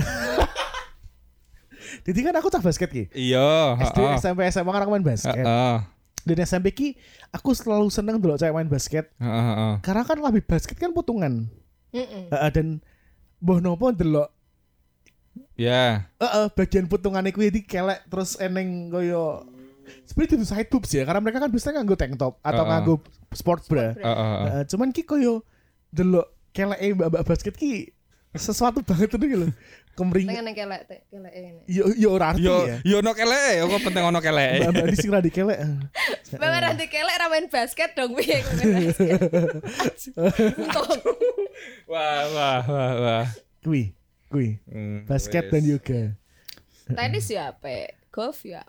[2.06, 3.04] jadi kan aku cah basket ki.
[3.12, 4.16] Iya, SD, heeh.
[4.20, 5.44] SMP, SMA kan aku main basket.
[5.44, 5.76] Heeh.
[6.20, 6.88] Dan SMP ki
[7.32, 9.08] aku selalu seneng dulu cewek main basket.
[9.16, 9.74] Heeh, heeh.
[9.80, 11.48] Karena kan lebih basket kan putungan.
[11.92, 12.28] Heeh.
[12.28, 12.66] Heeh, dan
[13.40, 14.28] boh nopo delok
[15.54, 16.10] Ya.
[16.18, 19.44] Heeh, bagian putungan iku iki kelek terus eneng koyo
[20.08, 22.70] sebenarnya itu side boobs ya karena mereka kan biasanya nganggo tank top atau Heeh.
[22.72, 22.94] nganggo
[23.34, 23.92] sports bra.
[23.92, 24.38] Heeh, heeh.
[24.48, 25.44] Heeh, cuman ki koyo
[25.92, 26.26] delok
[26.56, 27.92] keleke mbak-mbak basket ki
[28.34, 29.52] sesuatu banget tuh gitu loh.
[29.90, 31.60] Kemring Pengen yang kelek teh, kelek ini.
[31.68, 32.78] yo yo ora arti Yo ya.
[32.86, 34.50] yo ono kelek, yo kok penting ono kelek.
[34.64, 35.60] Mbak-mbak di sing di kelek.
[36.40, 38.88] Bapak nanti kelek ramen basket dong piye main.
[41.90, 43.26] Wah, wah, wah, wah.
[43.60, 43.92] Kui,
[44.32, 44.56] kui.
[44.70, 46.16] Hmm, Basket dan yoga.
[46.90, 47.92] Tenis ya apa?
[48.10, 48.64] Golf ya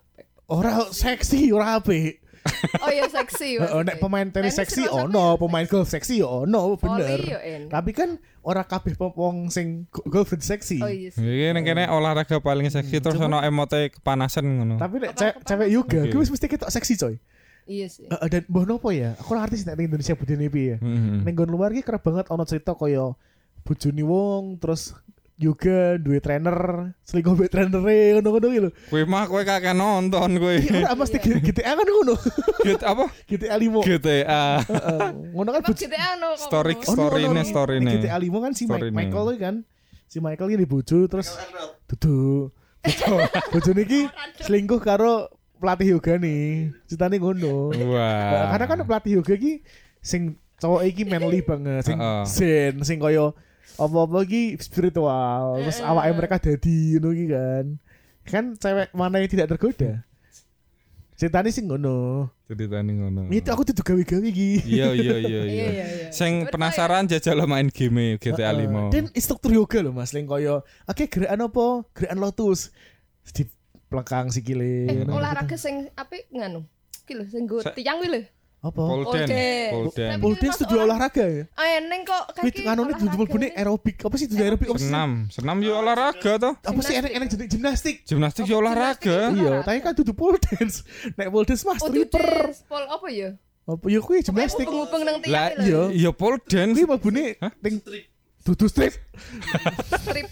[0.52, 0.58] apa?
[0.58, 2.20] Ora seksi, ora apik.
[2.82, 3.62] Oh ya seksi.
[3.62, 7.38] Heeh, nek pemain tenis seksi apa ono, pemain golf seksi yo ono, Volley bener.
[7.40, 7.62] en.
[7.70, 10.82] Tapi kan ora kabeh wong sing go- golf seksi.
[10.82, 11.22] Oh iya sih.
[11.22, 14.76] Iki ning kene olahraga paling seksi terus ono emote kepanasan ngono.
[14.76, 16.10] Tapi nek Apa- ce- apa- cewek yoga, Oke.
[16.12, 17.16] gue mesti ketok seksi coy.
[17.70, 18.10] Iya sih.
[18.10, 19.14] Dan mbah nopo ya?
[19.16, 20.78] Aku ora artis nek ning Indonesia budine piye ya.
[20.82, 21.22] Heeh.
[21.22, 23.22] Ning nggon luar ki kerep banget ono cerita koyo
[23.62, 24.98] bojone wong terus
[25.42, 28.72] yoga duwe trainer, selingkuh mbek trainere ngono-ngono iki lho.
[28.94, 30.54] Kowe mah kowe kakek nonton kowe.
[30.54, 32.14] Iya ora mesti GTA kan ngono.
[32.62, 33.10] Get apa?
[33.26, 33.82] GTA 5.
[33.90, 34.46] GTA.
[34.62, 36.10] Heeh, ngono kan GTA?
[36.22, 38.06] Oh, story no, story Ning ini.
[38.06, 38.64] GTA 5 kan si.
[38.70, 39.56] Michael kan
[40.12, 41.40] si Michael ini bojo terus
[41.88, 42.52] duduk
[43.56, 44.12] bojo niki
[44.44, 48.52] selingkuh karo pelatih yoga nih ceritanya ngono Wah.
[48.52, 49.64] karena kan pelatih yoga ki
[50.04, 51.96] sing cowok iki manly banget sing
[52.28, 53.32] zen sing koyo
[53.76, 57.66] apa-apa ki spiritual terus awake mereka dadi ngono iki kan
[58.22, 60.04] kan cewek mana yang tidak tergoda
[61.14, 63.30] ceritanya sing ngono ceritane ngono.
[63.30, 65.46] itu aku tuh gawe-gawe iki Iya iya iya Iya iya.
[65.46, 66.08] iya iya.
[66.10, 68.66] Sing penasaran jajal lo main game GTA Heeh.
[68.68, 68.90] 5.
[68.90, 71.66] Dan instruktur yoga loh mas, yang koyo, oke gerakan apa?
[71.94, 72.74] Gerakan lotus
[73.32, 73.46] di
[73.88, 74.90] pelengkang sikile.
[74.90, 76.66] Eh, olahraga sing apik nganu.
[77.06, 78.22] Ki lho sing Sa- tiang kuwi lho.
[78.62, 78.78] Apa?
[78.78, 79.26] Polden.
[79.26, 79.70] Polden.
[79.74, 80.10] Polden.
[80.22, 81.44] Pole itu dua olahraga ya?
[81.58, 82.62] Ah eneng kok Wih, kaki.
[82.62, 83.98] kanone duduk bune aerobik.
[84.06, 84.70] Apa sih itu aerobik?
[84.70, 84.86] Apa sih?
[84.86, 86.54] Senam, senam yo olahraga toh.
[86.62, 87.96] Apa sih enek-enek jenis gimnastik?
[88.06, 89.34] Gimnastik yo olahraga.
[89.34, 90.86] Iya, tapi kan duduk pole dance.
[91.18, 92.22] Nek pole dance mah Oh, stripper.
[92.22, 93.30] duduk pol apa ya?
[93.66, 94.66] Apa ya kuwi gimnastik?
[94.70, 95.82] Ngupeng nang Lah tiang iya.
[95.90, 96.78] iya pole dance.
[96.78, 97.26] Kuwi mlebune
[97.66, 97.74] ning
[98.46, 98.94] dudu strip.
[100.06, 100.30] Strip.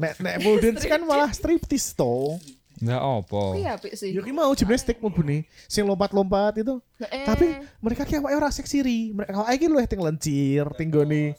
[0.00, 2.40] Nek nek, pole dance kan malah striptease to.
[2.84, 3.42] Enggak apa.
[3.50, 4.12] Kuwi apik sih.
[4.12, 5.48] Ya ki mau gimnastik mlebune.
[5.64, 6.76] Sing lompat-lompat itu.
[7.00, 7.46] Eh, Tapi
[7.80, 8.98] mereka ki awake ora seksi ri.
[9.10, 11.32] Mereka awake ki luwih ting lencir, tinggone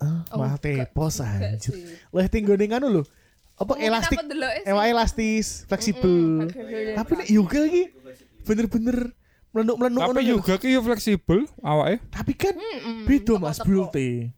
[0.00, 1.76] ah, Oh, mah enggak- tepos anjir.
[2.08, 3.02] Luwih tinggone nganu lho.
[3.54, 4.16] Apa Mungkin elastik?
[4.64, 6.48] Ewa elastis, fleksibel.
[6.96, 7.82] Tapi nek yoga ki
[8.42, 9.12] bener-bener
[9.52, 12.00] melenduk-melenduk Tapi juga ki yo fleksibel awake.
[12.08, 12.56] Tapi kan
[13.04, 13.36] beda.
[13.36, 14.32] Mas Bulte.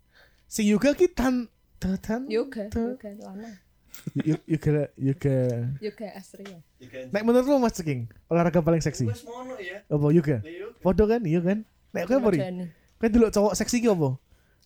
[0.51, 1.47] Sing yoga ki tan
[1.79, 3.62] tan tan Yoga, tan- yoga lana.
[4.17, 4.89] Yoga.
[5.79, 6.59] Yoga asri ya.
[7.13, 9.07] Nek menurut lu Mas Ceking, olahraga paling seksi?
[9.07, 9.85] Wes mono ya.
[9.87, 10.39] Apa yoga?
[10.43, 10.75] Leo.
[10.81, 11.63] Podo kan, iya kan?
[11.93, 12.39] Nek kowe apa ri?
[12.41, 12.67] Rajani.
[12.99, 14.11] Kan dulu cowok seksi ki apa?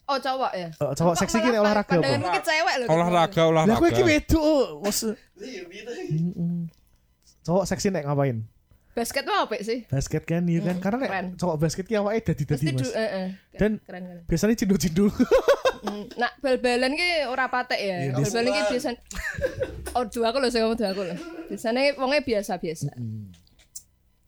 [0.07, 0.69] Oh cowok ya.
[0.79, 2.03] Oh, cowok seksi ki olahraga apa?
[2.07, 2.87] Pandanganmu ki cewek lho.
[2.87, 4.07] Olahraga Lah kowe ki olahraga.
[4.07, 4.79] wedok.
[5.37, 5.93] Leo gitu.
[6.15, 6.71] Mm-mm.
[7.43, 8.47] Cowok seksi nek ngapain?
[8.97, 9.85] Basket mah apik sih.
[9.93, 10.81] Basket kan, iya kan?
[10.81, 12.81] Karena nek cowok basket ki awake dadi-dadi Mas.
[12.81, 13.27] du heeh.
[13.61, 13.77] Dan-.
[14.25, 15.13] Biasanya cindu-cindu.
[15.87, 17.97] Hmm, Nak bal-balan ki ora patek ya.
[18.03, 18.89] Iya, Bal-balan ki biasa
[19.95, 21.15] Oh, dua aku lho sing ngomong dua aku lho.
[21.47, 22.91] Biasanya wonge biasa-biasa.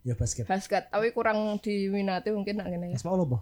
[0.01, 0.47] ya basket.
[0.47, 2.97] Basket tapi kurang diminati mungkin nak ngene ya.
[2.97, 3.39] Mas mau apa?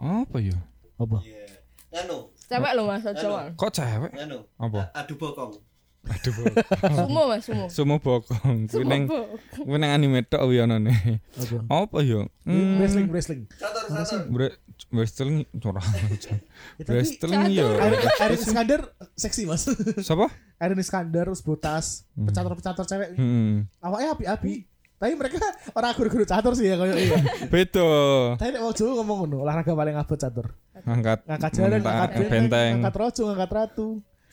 [0.00, 0.56] Apa yo?
[0.96, 1.20] Apa?
[1.22, 1.44] Iya.
[1.90, 2.18] Nganu,
[2.48, 3.26] Cewek lho Mas aja.
[3.28, 3.52] Wan.
[3.54, 4.10] Kok cewek?
[4.10, 4.38] nganu.
[4.56, 4.90] Apa?
[4.96, 5.52] Adu bokong.
[6.08, 6.32] Aduh.
[6.96, 7.66] Sumo Mas, sumo.
[7.68, 8.66] Sumo bokong.
[8.66, 9.04] Kuwi ning
[9.52, 11.20] kuwi ning anime tok wi onone.
[11.36, 11.60] Apa?
[11.68, 12.24] Apa yo?
[12.48, 13.42] Hmm, Wrestling, wrestling.
[14.90, 15.84] Wrestling curang.
[16.80, 17.76] Ya, Wrestling yo.
[17.76, 18.80] Iron Iskandar
[19.14, 19.68] seksi mas.
[20.00, 20.26] Siapa?
[20.64, 23.08] Iron Iskandar terus botas, pecatur-pecatur cewek.
[23.20, 23.68] Hmm.
[23.84, 24.66] Awalnya api-api.
[25.00, 25.40] Tapi mereka
[25.76, 27.16] orang guru-guru catur sih ya kayak iya.
[27.48, 27.84] Beda.
[28.36, 30.52] Tapi nek mau Jawa ngomong ngono, olahraga paling abot catur.
[30.84, 32.70] Ngangkat Ngangkat jalan, ngangkat benteng.
[32.80, 33.88] ngangkat rojo, ngangkat ratu.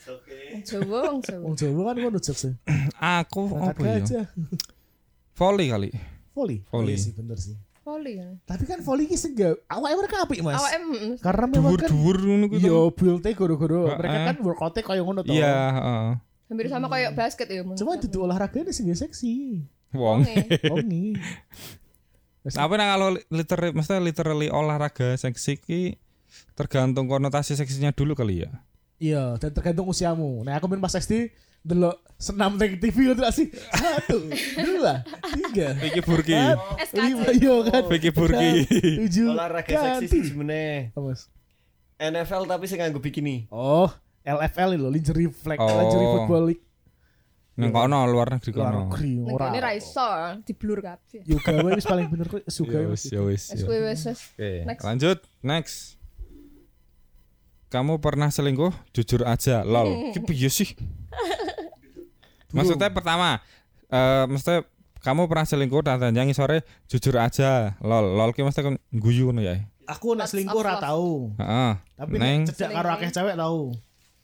[0.08, 0.36] Oke.
[0.56, 1.42] Wong Jawa, wong Jawa.
[1.44, 2.44] Wong Jawa kan ngono jokes.
[2.96, 3.84] Aku apa yo?
[4.00, 4.26] gajah.
[5.36, 5.90] Volley kali.
[6.32, 6.58] Volley.
[6.72, 6.94] Volley.
[6.96, 7.56] Iya sih bener sih.
[7.84, 8.20] Volley.
[8.20, 8.28] ya.
[8.48, 9.56] Tapi kan volley ki sengga.
[9.68, 10.56] Awalnya mereka apik mas.
[10.56, 12.64] Awake Karena memang kan Dhuwur-dhuwur ngono kuwi.
[12.64, 13.92] Yo build-e guru-guru.
[13.92, 15.32] Mereka kan workout-e kayak ngono toh.
[15.32, 16.08] Iya, heeh.
[16.48, 17.60] hampir sama kayak basket ya.
[17.60, 19.32] menurut Cuma itu olahraganya sih nggak seksi.
[19.92, 20.24] Wong.
[20.72, 21.16] Oh nih.
[22.48, 25.82] Tapi nah kalau literally maksudnya literally olahraga seksi ki
[26.56, 28.50] tergantung konotasi seksinya dulu kali ya.
[28.98, 30.42] Iya, dan tergantung usiamu.
[30.42, 35.02] Nah, aku main pas SD delok senam teng TV itu sih satu, dua,
[35.34, 36.34] tiga, Vicky Burki.
[36.96, 37.82] lima, iya kan?
[37.86, 38.50] Vicky Burki.
[39.04, 40.94] tujuh, Olahraga seksi sebenarnya.
[40.94, 41.26] Mas?
[41.98, 43.50] NFL tapi sing nganggo bikini.
[43.50, 43.90] Oh,
[44.22, 45.66] LFL itu lingerie flag, Oh.
[45.68, 46.64] lingerie football league.
[47.58, 48.78] Nang kono luar negeri Luar kono.
[48.86, 49.50] negeri, Ning ora.
[49.50, 50.06] kene ra iso,
[50.46, 51.26] di blur kabeh.
[51.26, 53.50] Yoga wae wis paling bener kok suka wis, ya wis.
[53.50, 54.02] Wis wis
[54.38, 54.82] Next.
[54.86, 55.18] lanjut.
[55.42, 55.97] Next.
[57.68, 58.72] Kamu pernah selingkuh?
[58.96, 60.16] Jujur aja, lol.
[60.16, 60.72] Ki piye sih?
[62.56, 63.44] Maksudnya pertama,
[63.92, 64.64] eh maksudnya
[65.04, 67.76] kamu pernah selingkuh dan yang sore jujur aja.
[67.84, 69.60] Lol, lol ki mesti kan guyu ngono ya.
[69.84, 71.32] Aku nek selingkuh ora tau.
[71.36, 71.72] Heeh.
[71.96, 73.76] Tapi Neng nek cedak karo akeh cewek tau.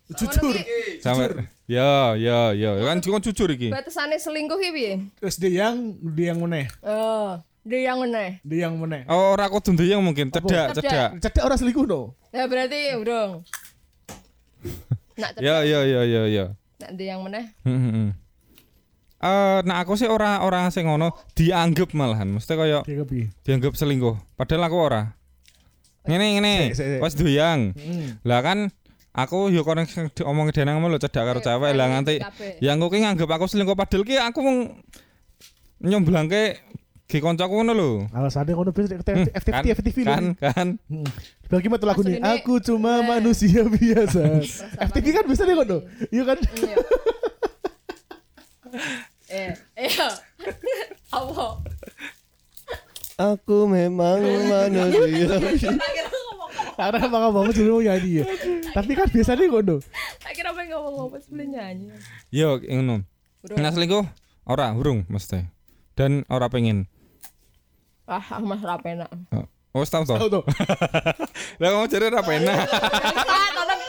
[0.05, 0.53] Jujur.
[1.01, 3.73] sampe ya ya ya kan kan jujur iki.
[3.73, 4.93] Batasane selingkuh ki piye?
[5.21, 6.69] Terus dia yang dia yang meneh.
[6.81, 8.39] Oh, dia yang meneh.
[8.45, 9.09] Dia yang meneh.
[9.09, 11.17] Oh, ora kudu ndeyeng mungkin, cedak, cedak.
[11.19, 11.43] Cedak.
[11.43, 12.13] Ora selingkuh no.
[12.29, 13.41] Ya berarti urung.
[15.17, 16.45] Nak cedak, Ya ya ya ya ya.
[16.79, 17.45] nak dia yang meneh.
[17.65, 18.11] Hmm, hmm, hmm.
[19.25, 23.33] Eh, nah aku sih ora ora sing ngono dianggap malahan, mesti kaya Dia kepi.
[23.41, 24.21] dianggap selingkuh.
[24.37, 25.03] Padahal aku ora.
[26.05, 26.55] Ngene ngene,
[27.01, 27.73] pas doyang.
[27.73, 28.21] Hmm.
[28.21, 28.69] Lah kan
[29.17, 32.21] aku yo kono sing omong denang mulu cedak karo cewek lah nganti
[32.61, 34.59] yang aku ki nganggep aku selingkuh padahal ki aku mung
[35.81, 36.59] nyomblangke
[37.05, 37.91] ki kancaku ngono lho.
[38.11, 40.69] Alasannya kono bisa Hmm, FTV FTV kan kan
[41.47, 42.19] Bagi matu lagu nih.
[42.19, 43.17] Aku cuma Nah.
[43.17, 44.21] manusia biasa.
[44.41, 45.79] Perasaan FTV kan bisa deh kono.
[46.09, 46.39] Iya kan?
[46.41, 46.77] Iya.
[49.29, 50.09] Eh, iya.
[51.15, 51.63] Apa?
[53.15, 54.19] Aku memang
[54.51, 55.39] manusia.
[56.75, 58.25] Karena emang ngomong dulu mau nyanyi ya.
[58.75, 59.79] Tapi kan biasanya kono.
[60.19, 61.95] tak kira pengen ngomong apa sebelum nyanyi.
[62.35, 63.07] yo ngono.
[63.55, 64.03] Nah selingkuh
[64.43, 65.47] ora urung mesti.
[65.95, 66.91] Dan ora pengen.
[68.05, 69.09] Ah, aku mas ra penak.
[69.73, 70.13] Oh, wis tau to.
[70.13, 70.45] Tahu.
[71.61, 71.89] Lah kamu.
[71.89, 73.81] Ah, tolong.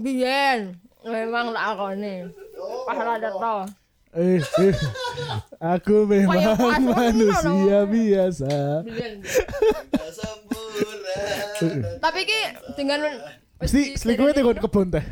[0.00, 0.74] Biyen
[1.04, 2.14] memang tak akoni.
[2.88, 3.56] Pas rada to.
[4.14, 4.74] Eh, eh.
[5.60, 8.82] Aku memang manusia biasa.
[12.00, 12.40] Tapi ki
[12.80, 13.00] dengan
[13.60, 15.04] Mesti selingkuhnya tengok kebun teh.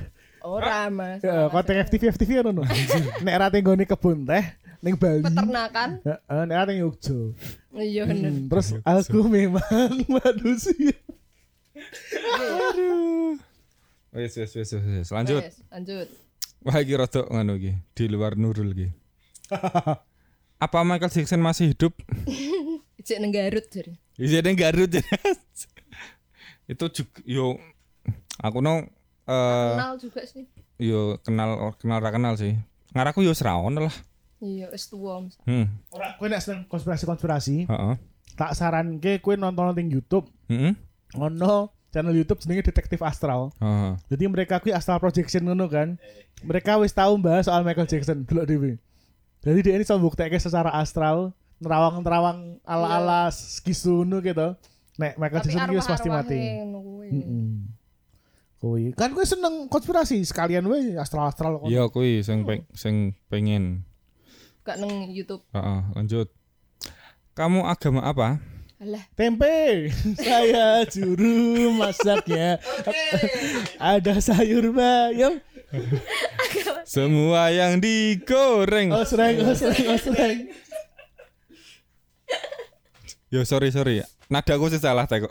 [0.42, 1.22] Ora, Mas.
[1.22, 2.66] Ya, konten FTV FTV kan ono.
[3.24, 4.44] Nek ra tenggone kebun teh
[4.82, 5.22] ning Bali.
[5.22, 5.90] Peternakan.
[6.02, 7.18] Heeh, nek ra teng Yogyo.
[7.72, 8.30] Iya bener.
[8.34, 10.92] Hmm, terus aku memang manusia.
[14.12, 15.08] Wis wis wis wis, wis.
[15.08, 15.40] Lanjut.
[15.40, 16.08] Wes, lanjut.
[16.62, 18.88] Wah iki rada ngono iki, di luar Nurul iki.
[20.64, 21.90] Apa Michael Jackson masih hidup?
[23.02, 23.98] Ijek nang Garut jadi.
[24.14, 24.90] Iya deng Garut.
[26.70, 27.58] Itu juga yo
[28.38, 28.86] aku no
[29.26, 30.46] eh Kenal juga sih.
[30.78, 32.54] yo kenal kenal ra kenal sih.
[32.94, 33.94] Ngaraku yo seraon lah.
[34.43, 35.22] Iya, wis tuwa.
[35.22, 35.38] Mas.
[35.47, 35.70] Hmm.
[35.95, 37.95] Ora kowe nek seneng konspirasi-konspirasi, Heeh.
[38.34, 40.26] tak saranke kowe nonton ning YouTube.
[40.51, 40.74] Heeh.
[41.14, 43.55] Ono channel YouTube jenenge Detektif Astral.
[43.62, 43.95] Heeh.
[44.11, 45.95] Jadi mereka kuwi astral projection ngono kan.
[46.43, 48.72] Mereka wis tahu bahas soal Michael Jackson delok dhewe.
[49.47, 51.30] Jadi dia ini coba buktikan secara astral
[51.62, 54.59] nerawang-nerawang ala-ala skisu ngono gitu.
[54.99, 56.38] Nek Michael Tapi Jackson wis pasti mati.
[56.66, 57.09] kuwi.
[57.14, 57.51] Heeh.
[58.59, 61.62] Kuwi kan kowe seneng konspirasi sekalian we astral-astral.
[61.70, 63.86] Iya kuwi sing peng, sing pengen.
[64.62, 65.42] Gak nang YouTube.
[65.50, 66.30] Heeh, lanjut.
[67.34, 68.38] Kamu agama apa?
[68.82, 69.90] Alah, Tempe,
[70.22, 72.58] saya juru masaknya.
[73.78, 75.38] Ada sayur bayam.
[76.86, 78.90] Semua yang digoreng.
[78.90, 80.38] Oh sereng, oh sereng, oh sereng.
[83.32, 84.02] Yo sorry sorry.
[84.28, 85.30] Nadaku sih salah teko.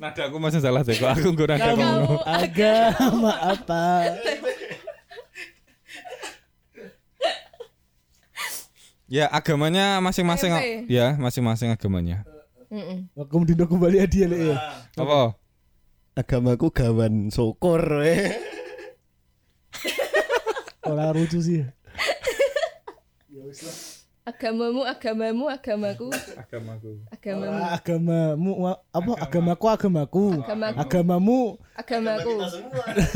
[0.00, 1.06] Nadaku masih salah teko.
[1.12, 4.16] Aku nada Kamu agama apa?
[9.10, 10.86] Ya agamanya masing-masing.
[10.86, 12.22] Ya masing-masing agamanya.
[12.70, 13.10] heeh.
[13.18, 14.56] Aku mendino kembali hadiah lek ya.
[14.94, 15.34] Apa?
[16.14, 18.38] Agamaku gawan syukur eh.
[20.86, 21.66] Ora lucu sih.
[24.22, 26.06] Agamamu, agamamu, agamaku,
[26.38, 27.02] Agamaku.
[27.10, 28.52] agamamu, Ah, agamamu
[28.94, 30.24] apa agamaku agamaku.
[30.46, 30.78] Agamaku.
[30.78, 31.40] Agamamu
[31.74, 32.34] agamaku.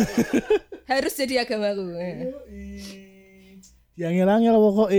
[0.90, 1.86] Harus jadi agamaku.
[2.03, 2.18] Eh.
[3.95, 4.90] Yang ngel pokok.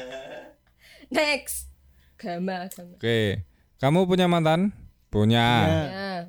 [1.10, 1.70] Next.
[2.20, 3.00] Agama, agama.
[3.00, 3.48] Oke.
[3.80, 4.76] Kamu punya mantan?
[5.08, 5.48] Punya.
[5.64, 6.28] Ya.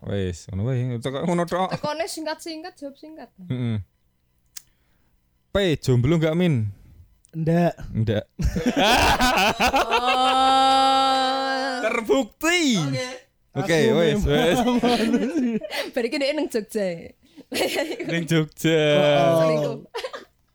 [0.00, 0.96] Wes, ngono wae.
[0.96, 1.76] Teko ngono tok.
[1.76, 3.28] Tekone singkat-singkat, jawab singkat.
[3.52, 3.84] Heeh.
[5.52, 6.72] P, jomblo enggak Min?
[7.36, 7.76] Ndak.
[7.92, 8.24] Enggak.
[9.76, 11.84] Oh.
[11.84, 12.80] Terbukti.
[13.52, 14.56] Oke, wes, wes.
[15.92, 17.12] Bari ki nang Jogja.
[18.08, 18.80] Ning Jogja.
[19.42, 19.84] Selingkuh.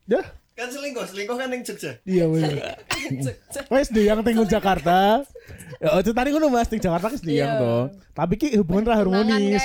[0.06, 0.26] Dah.
[0.56, 2.00] Kan selingkuh, selingkuh kan yang Jogja.
[2.02, 2.80] Iya bener.
[3.12, 3.60] Jogja.
[3.68, 5.28] Wes di yang tinggal Jakarta.
[5.76, 7.60] Ya itu tadi ngono Mas di Jakarta kan di yang Iya.
[7.60, 7.76] to.
[8.16, 9.60] Tapi ki hubungan ra harmonis.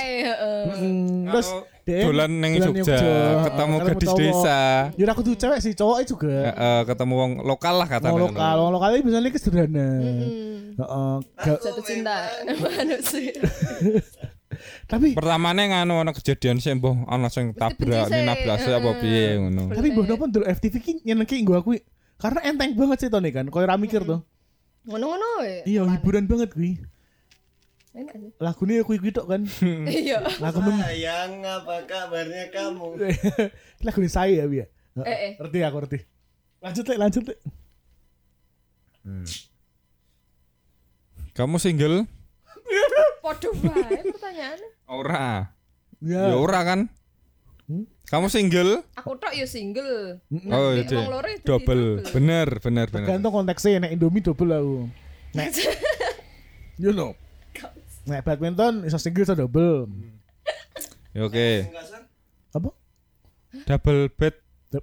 [1.31, 1.47] terus
[1.87, 2.99] dolan ning Jogja,
[3.41, 4.19] ketemu gadis cowok.
[4.19, 4.59] desa.
[4.93, 6.35] Ya aku tuh cewek sih, cowoknya juga.
[6.83, 8.11] Ketemu wong lokal lah katanya.
[8.11, 9.87] Mau lokal, wong lokal ini biasanya sederhana.
[9.95, 10.59] Hmm.
[10.75, 11.15] Heeh.
[11.55, 12.15] Jatuh cinta
[12.59, 13.31] manusia.
[14.85, 18.73] Tapi Pertamane nganu ana kejadian sih mbah ana sing tabrak benci ni sih, nabrak sih
[18.73, 19.73] apa piye ngono.
[19.73, 21.77] tapi mbah nopo ndelok FTV ki nyenengke nggo aku
[22.21, 23.49] karena enteng banget sih Tony kan.
[23.49, 24.21] Koyo ra mikir tuh.
[24.85, 25.41] Ngono-ngono.
[25.65, 26.77] Iya, hiburan banget kuwi.
[26.77, 26.85] Sih.
[28.37, 29.41] Lagune ya kuwi kuwi tok kan.
[29.89, 30.21] Iya.
[30.37, 33.01] Lagu Sayang, apa kabarnya kamu?
[33.85, 34.65] lagune saya ya.
[35.01, 35.31] Eh, eh.
[35.41, 35.99] Ngerti aku ngerti.
[36.61, 37.39] Lanjut lek, lanjut lek.
[41.33, 42.05] Kamu single?
[43.21, 44.69] Podo wae pertanyaannya.
[44.89, 45.53] Ora.
[46.01, 46.33] Ya.
[46.33, 46.89] Ya ora kan?
[48.11, 48.83] Kamu single?
[48.99, 50.19] Aku tok ya single.
[50.51, 50.83] Oh, iya.
[50.83, 51.85] wong loro ya jadi Double.
[52.11, 53.07] Bener, bener, bener.
[53.07, 54.77] Tergantung konteksnya nek Indomie double aku.
[55.31, 55.47] Nek
[56.81, 57.15] you know.
[58.03, 59.87] Nek badminton iso single iso double.
[61.15, 61.71] Ya, Oke.
[62.51, 62.69] Apa?
[63.63, 64.35] Double bed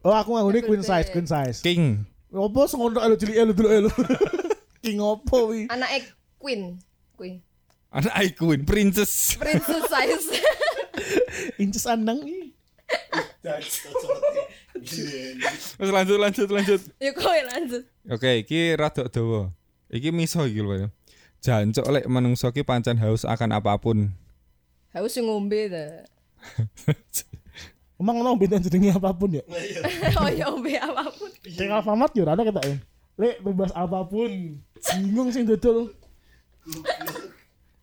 [0.05, 1.61] Oh aku nganggone Double queen size, queen size.
[1.61, 2.05] king.
[2.29, 3.91] Apa sengontok elu cilik elu dulu elu.
[4.85, 5.69] King opo wi?
[5.69, 6.79] Anake Queen.
[7.19, 7.41] Queen.
[7.89, 9.41] Anak icon, princess.
[9.41, 10.29] Princess size.
[11.63, 12.53] Inces andang ih.
[15.77, 16.81] Terus lanjut, lanjut, lanjut.
[17.01, 17.83] ya kowe lanjut.
[18.13, 19.53] Oke, iki rada dawa.
[19.89, 20.75] Iki miso iki lho.
[20.77, 20.89] ya.
[21.41, 24.13] Jancuk lek menungso ki pancen haus akan apa pun.
[24.93, 26.05] Haus sing ngombe ta.
[28.01, 29.43] Emang ono beda jenenge apa pun ya.
[30.21, 31.31] oh ya ngombe apa pun.
[31.41, 32.77] Kayak Alfamart yo ada kita ya.
[33.17, 34.61] Lek bebas apa pun.
[35.01, 35.95] Bingung sing dodol.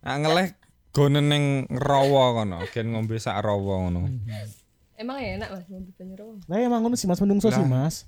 [0.05, 0.53] Ah ngeleh
[0.93, 4.05] gonen ning rawa kono, gen ngombe sak rawa ngono.
[4.95, 6.33] Emang enak Mas ngombe banyu rawa.
[6.45, 8.05] Nah emang ngono sih Mas menungso sih Mas.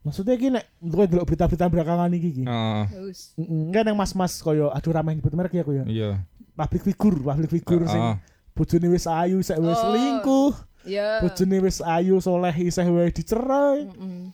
[0.00, 2.10] Maksudnya nek kowe delok berita-berita belakangan.
[2.14, 2.82] Heeh.
[2.94, 3.34] Haus.
[3.34, 5.82] Heeh, enggak nang mas-mas koyo aduh ramah nyebut merek ya koyo.
[5.82, 6.22] Iya.
[6.54, 8.16] Public figure, public figure sing Heeh.
[8.54, 9.82] bojone wis ayu sik wis Oh.
[9.90, 10.52] selingkuh.
[10.86, 11.20] Ya.
[11.26, 13.90] Bojone wis ayu soleh isih wae dicerai.
[13.90, 14.30] Mm-mm.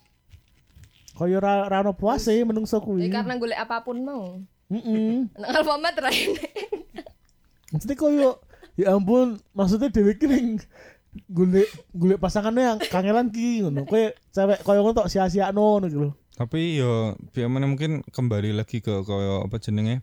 [1.13, 3.09] Koyo ra ra ono puase menungso Ya kuwi.
[3.09, 4.37] karena golek apa pun mau.
[4.73, 5.29] Heeh.
[5.37, 5.97] Nang Alfamart.
[7.73, 8.29] Maksudnya koyo
[8.77, 10.57] ya ampun, maksudnya dhewe ki ning
[11.29, 13.85] golek golek pasangannya yang kangelan ki ngono.
[13.85, 16.09] Kowe cewek koyo ngono tok sia-siakno ngono ki lho.
[16.33, 20.01] Tapi yo biar mana mungkin kembali lagi ke koyo apa jenenge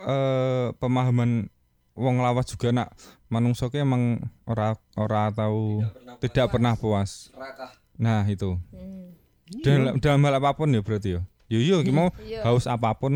[0.00, 1.50] eh pemahaman
[1.98, 2.94] wong lawas juga nak
[3.26, 5.82] manungso ki emang ora ora tahu
[6.22, 7.30] tidak pernah puas.
[8.00, 8.56] Nah, itu.
[8.72, 9.12] Hmm.
[9.60, 11.20] Dalam, dalam hal apa pun ya berarti ya.
[11.50, 12.46] Yo yo ki mau Iya.
[12.46, 13.12] haus apa pun.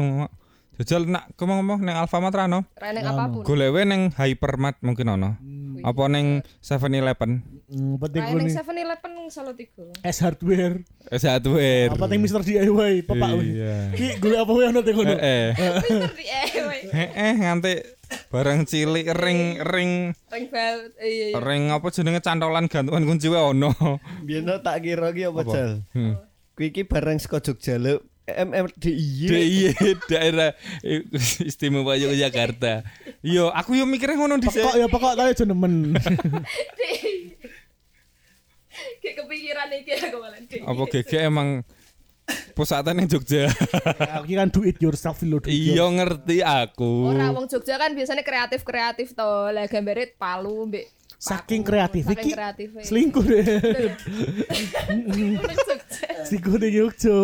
[0.75, 2.67] Jajal nak ngomong neng Alfamart ra ono.
[2.75, 3.47] Ra ning apa pun.
[3.47, 5.39] Golewe neng Hypermart mungkin ono.
[5.87, 7.47] Apa neng 7-Eleven?
[7.71, 8.41] Hmm, penting kuwi.
[8.43, 9.87] ning 7-Eleven solo tiga.
[10.03, 10.83] S hardware.
[11.15, 11.95] Eh hardware.
[11.95, 13.47] Apa ting Mr DIY, Bapak kuwi.
[13.55, 13.77] Iya.
[13.95, 15.15] Ki golek apa wae ono teng ngono.
[15.15, 15.47] Eh,
[15.87, 16.25] Mister di
[16.59, 16.77] ewe.
[16.91, 17.73] eh, eh, nganti
[18.35, 19.93] barang cilik ring ring
[20.35, 20.79] Ring bell.
[20.99, 21.39] Iya iya.
[21.39, 23.71] ring apa jenenge cantolan gantungan kunci wae ono.
[24.27, 25.71] Biyen tak kira ki apa jal.
[25.95, 26.19] Hmm.
[26.59, 28.03] Kuwi iki barang saka Jogja lho.
[28.25, 29.29] MMDIY.
[29.29, 30.57] DIY daerah
[31.45, 32.81] istimewa Yogyakarta.
[33.21, 34.65] Yo, aku yo mikirnya ngono dhisik.
[34.65, 35.93] Pokok ya pokok tapi aja nemen.
[39.05, 40.41] Kayak kepikiran iki aku malah.
[40.41, 41.63] Apa GG emang
[42.57, 43.53] pusatan yang Jogja.
[44.17, 47.13] Aku kan do it yourself it Iya ngerti aku.
[47.13, 49.33] Ora wong Jogja kan biasanya kreatif-kreatif to.
[49.53, 50.89] Lah gambare palu mbek
[51.25, 52.69] Saking kreatif Saking iki kreatif.
[52.85, 53.45] selingkuh deh.
[56.29, 57.21] Selingkuh deh Yogyo.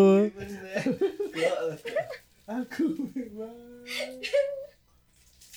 [2.48, 2.84] Aku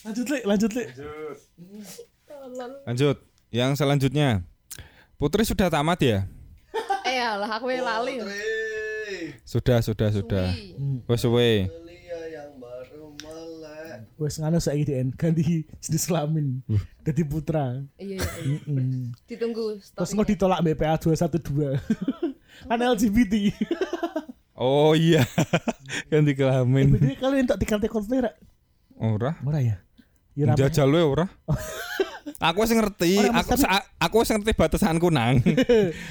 [0.04, 0.72] Lanjut le, lanjut.
[2.28, 2.72] Tolol.
[2.84, 3.18] Lanjut.
[3.48, 4.44] Yang selanjutnya.
[5.16, 6.20] Putri sudah tamat ya?
[7.08, 8.20] Eh alah aku yang lali.
[9.48, 10.52] Sudah, sudah, sudah.
[11.08, 11.72] Wes suwe.
[11.72, 14.04] Belia yang baru melek.
[14.24, 16.64] Wes ngono saiki DN ganti jenis kelamin.
[17.04, 17.84] Dadi putra.
[18.00, 18.30] Iya iya.
[18.44, 18.60] iya.
[18.66, 19.12] Mm.
[19.28, 21.78] Ditunggu Terus nggak ditolak BPA 212.
[22.70, 23.34] kan LGBT.
[24.56, 25.28] Oh iya.
[26.12, 26.96] Ganti kelamin.
[26.96, 28.32] Jadi kalian tak dikante konser
[28.96, 29.36] Ora.
[29.44, 29.78] Ora ya?
[30.38, 30.56] Ya.
[30.56, 31.26] Jajal lu ya ora.
[32.40, 35.44] Aku wis ngerti, aku tapi- aku wis ngerti batasanku nang.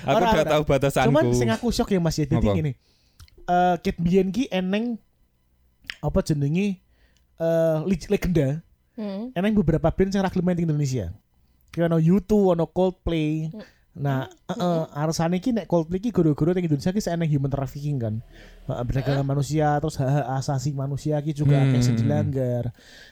[0.04, 1.10] aku udah tahu batasanku.
[1.10, 2.28] Cuman sing aku shock ya Mas ya.
[2.28, 2.54] Jadi Apa?
[2.58, 2.72] gini.
[3.48, 4.98] Eh Kit Bian ki eneng
[6.02, 6.82] apa jenenge
[7.42, 8.48] eh leg- legenda.
[8.94, 9.32] Hmm.
[9.32, 11.10] Eneng beberapa band sing ra gelem main di Indonesia.
[11.72, 13.48] Kayak ono U2, ono Coldplay.
[13.92, 18.14] Nah, heeh, alasannya ki nek Coldplay ki guru-guru di Indonesia ki seeneng human trafficking kan.
[18.64, 21.72] Heeh, perdagangan manusia terus hak asasi manusia ki juga Hmm.
[21.72, 22.64] kayak dilanggar.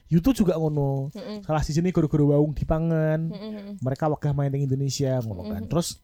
[0.09, 1.09] U2 juga ngono.
[1.43, 3.28] Salah siji nih guru-guru waung dipangan.
[3.28, 3.76] Hmm.
[3.76, 5.64] Mereka wakah main di Indonesia ngono kan.
[5.64, 6.01] Terus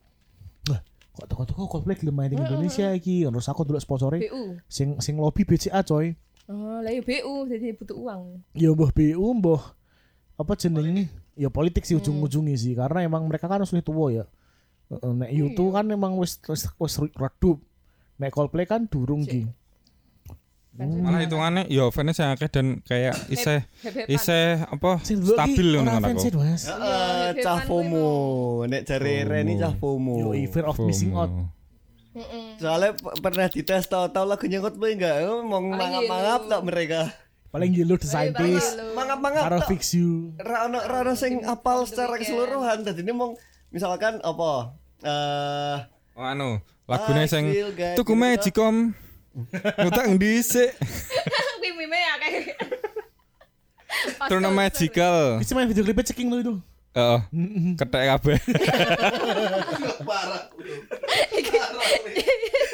[0.66, 0.80] Wah,
[1.14, 3.24] kok toko-toko Coldplay gelem main di Indonesia iki.
[3.24, 4.24] Terus aku dulu sponsornya
[4.66, 6.16] sing sing lobby BCA coy.
[6.46, 8.22] Oh, lah ya BU jadi butuh uang.
[8.54, 9.74] Ya mbah BU mbah
[10.38, 11.10] apa jenenge?
[11.34, 14.24] Ya politik sih ujung-ujungnya sih karena emang mereka kan sudah tua ya.
[14.86, 17.58] Heeh, Nek U2 kan emang wis wis wis redup.
[18.22, 19.50] Nek Coldplay kan durung ki.
[20.76, 23.64] Malah hitungannya ya fans yang akeh dan kayak iseh
[24.12, 26.36] iseh apa stabil ngono ora kan aku.
[26.36, 26.56] Heeh,
[27.36, 28.08] Iya, cah FOMO.
[28.68, 30.14] Nek jare Reni cah FOMO.
[30.20, 31.32] Yo fear of missing out.
[32.56, 32.90] Soalnya
[33.20, 35.20] pernah dites tahu-tahu lagunya Coldplay enggak?
[35.44, 37.00] Mau mangap-mangap tak mereka?
[37.52, 38.76] Paling yellow the scientist.
[38.92, 40.32] Mangap-mangap Karo fix you.
[40.40, 42.84] Ra ono ra ono sing apal secara keseluruhan.
[42.84, 43.32] Tadi ini mau
[43.72, 44.76] misalkan apa?
[45.04, 45.78] Eh
[46.16, 47.52] Oh, anu, Lagune I sing
[47.92, 48.16] tuku.
[48.16, 48.96] Magicom.
[49.84, 50.72] Ngutang dhisik.
[51.60, 52.14] Kuwi mime ya.
[54.48, 55.36] Magical.
[55.40, 56.54] Bisa main video klipnya ceking lo itu.
[56.96, 57.20] Heeh.
[57.76, 58.38] Kethek kabeh.
[60.08, 60.42] Parah.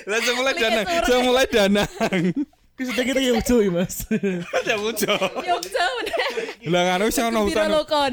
[0.02, 1.06] Lah mulai Lagi danang, suara.
[1.06, 1.88] saya mulai danang.
[2.78, 4.06] Kita yang cuy mas.
[4.66, 5.14] Ya muncul.
[5.42, 6.26] Yogyakarta bener.
[6.70, 7.66] Lah ngono wis ana hutan.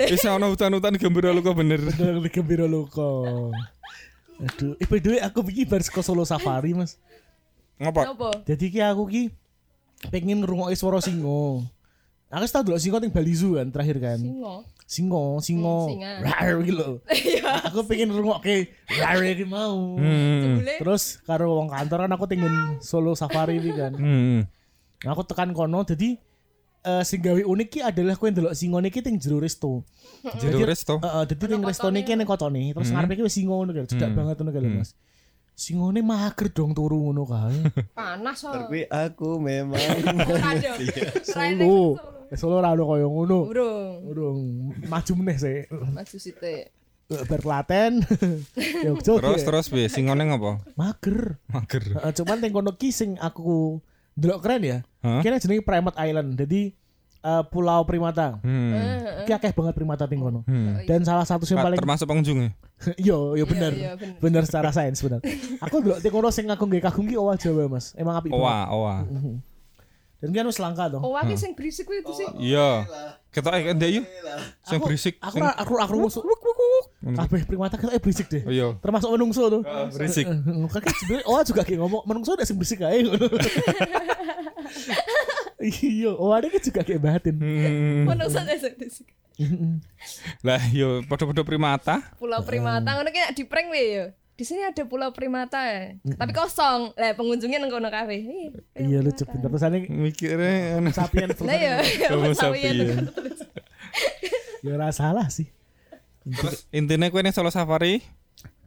[0.09, 1.81] Wis ana hutan-hutan gembira loko bener.
[2.29, 3.49] Gembira loko.
[4.39, 6.95] Aduh, eh by aku bikin baris ke Solo Safari mas.
[7.77, 8.01] Ngopo?
[8.01, 8.29] Apa?
[8.49, 9.23] Jadi ki aku ki
[10.13, 11.65] pengen ngerungokne suara singo.
[12.29, 14.19] Aku wis tau dulu singo ting Bali Zoo kan terakhir kan.
[14.21, 14.65] Singo.
[14.89, 15.85] Singo, singo.
[15.85, 16.11] Hmm, singa.
[16.25, 16.93] Rar gitu loh.
[17.69, 20.01] Aku pengen ngerungokke rar iki mau.
[20.01, 20.65] Hmm.
[20.65, 22.49] Terus karo wong kantor kan aku tinggal
[22.81, 23.93] Solo Safari iki kan.
[24.01, 24.49] Hmm.
[25.05, 26.17] Nah, aku tekan kono jadi
[26.79, 29.85] eh sing gawe unik ki adalah kowe ndelok singone iki ting jero resto.
[30.41, 30.97] Jero resto.
[30.99, 32.73] Heeh, dadi ting resto niki ning kotone, Hmm.
[32.81, 34.91] terus ngarepe iki wis singo ngono kan, cedak banget ngono kan Mas.
[35.59, 37.59] Singone mager dong turu ngono kae.
[37.99, 38.55] Panas oh.
[38.55, 39.75] Tapi aku memang
[40.55, 40.79] Aduh.
[41.19, 41.99] Solo.
[42.31, 43.51] Eh, Solo ra ono koyo ngono.
[43.51, 43.95] Urung.
[44.07, 44.39] Urung
[44.87, 45.59] maju meneh sih.
[45.67, 46.71] Maju sithik.
[47.11, 47.99] Bar Klaten.
[48.87, 49.19] Yogyo.
[49.19, 49.91] Terus terus piye?
[49.91, 50.63] Singone ngopo?
[50.79, 51.35] mager.
[51.51, 51.83] Mager.
[51.91, 53.83] Heeh, cuman ting kono ki sing aku
[54.15, 54.77] ndelok keren ya.
[55.03, 55.19] Hah?
[55.19, 56.39] Kira jenenge Primate Island.
[56.39, 56.71] Jadi
[57.23, 58.39] eh, Pulau Primata.
[58.43, 59.25] Hmm.
[59.27, 60.41] Ki akeh banget primata kono.
[60.47, 60.83] Hmm.
[60.87, 62.51] Dan salah satu sing Pak, paling termasuk pengunjungnya.
[63.07, 63.75] Yo, yo bener.
[63.75, 64.15] iya, bener.
[64.23, 64.43] bener.
[64.47, 65.19] secara sains bener.
[65.59, 67.91] Aku dulu ting kono sing aku nggih kagum ki owah Jawa, Mas.
[67.99, 68.39] Emang apik banget.
[68.39, 68.95] Owa, owa.
[70.19, 70.99] Dan kan wis langka toh.
[70.99, 72.27] Oh, waki sing berisik kuwi itu sih.
[72.51, 72.83] Iya.
[73.31, 74.05] Ketok eh ndek yuk.
[74.67, 75.15] Sing Aku- berisik.
[75.23, 76.23] Aku aku aku musuh.
[77.03, 78.43] Kabeh primata kan eh berisik deh.
[78.43, 78.75] Iya.
[78.83, 79.63] Termasuk menungso tuh.
[79.95, 80.27] Berisik.
[80.75, 82.99] Kakek sebenarnya oh juga kayak ngomong menungso udah sing berisik ae.
[85.59, 87.35] Iya, oh ada kan juga kayak batin.
[87.35, 88.07] Hmm.
[88.31, 89.07] Saja sing berisik.
[90.43, 91.99] Lah yo padha-padha primata.
[92.15, 94.05] Pulau Primata ngono ki di prank we yo.
[94.39, 95.99] Di sini ada Pulau Primata ya.
[96.15, 96.95] Tapi kosong.
[96.95, 98.23] Lah pengunjungnya nang kono kafe.
[98.23, 100.95] Ih, Iya lucu pinter terus ane Mikirnya anu.
[100.95, 101.75] sapien Lah ya,
[102.15, 103.03] Homo sapiens.
[103.03, 103.39] sapiens.
[104.63, 105.51] ya ora salah sih.
[106.23, 107.99] Terus intinya kowe ning Solo Safari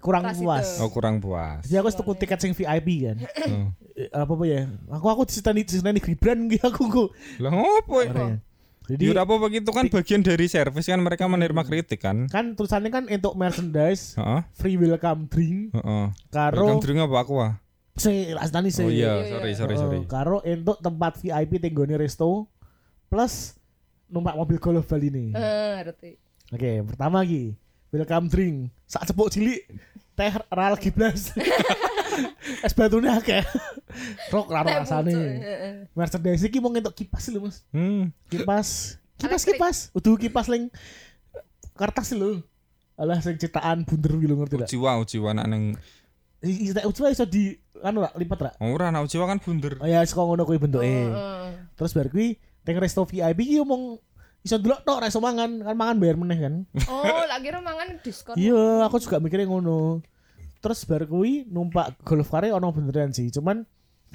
[0.02, 0.42] Kurang itu.
[0.42, 0.82] puas.
[0.82, 1.62] oh kurang puas.
[1.62, 3.16] Jadi aku tuku tiket sing VIP kan.
[3.22, 3.70] Oh.
[3.94, 4.66] Eh, apa apa ya?
[4.98, 7.04] Aku aku disitani disitani Gibran gitu aku ku.
[7.38, 8.02] Lah ngopo?
[8.02, 8.36] Ora ya.
[8.82, 12.26] Jadi Jadi apa begitu kan bagian dari servis kan mereka menerima kritik kan.
[12.26, 14.18] kan tulisannya kan untuk merchandise
[14.58, 16.04] free welcome drink Heeh.
[16.34, 17.52] karo Welcome drink apa aku ah?
[17.94, 19.98] se asdani se Oh iya, sorry sorry sorry.
[20.02, 22.50] Oh, karo untuk tempat VIP tenggone resto
[23.06, 23.54] plus
[24.10, 25.28] numpak mobil golf Bali nih.
[25.30, 26.10] Eh, ngerti.
[26.50, 27.54] Oke, pertama lagi
[27.94, 28.74] welcome drink.
[28.90, 29.62] Sak cepuk cilik
[30.14, 31.32] teh ral giblas.
[32.66, 33.40] Es batune akeh.
[34.28, 35.14] Rok ra Teh rasane.
[35.96, 37.64] Merchandise iki mau ngentuk kipas lho, Mas.
[37.72, 38.12] Hmm.
[38.28, 38.98] Kipas.
[39.16, 39.76] Kipas kipas.
[39.96, 40.68] Udah kipas leng
[41.72, 42.44] kertas lho.
[43.00, 44.68] Alah sing cetakan bunder gitu ngerti gak?
[44.68, 45.64] Ujiwa, ujiwa anak neng
[46.42, 48.50] Iki ujiwa iso di anu lah lipat ra.
[48.60, 49.78] ora anak ujiwa kan bunder.
[49.80, 50.84] Oh ya saka ngono kuwi bentuke.
[50.84, 51.50] Heeh.
[51.78, 52.36] Terus bar kuwi
[52.66, 53.96] teng resto VIP ki omong
[54.42, 56.54] iso delok tok ra iso mangan, kan mangan bayar meneh kan.
[56.90, 58.34] Oh, lagi mangan diskon.
[58.34, 60.02] Iya, aku juga mikirnya ngono.
[60.62, 63.66] Terus bar kuwi numpak golf kare ono beneran sih, cuman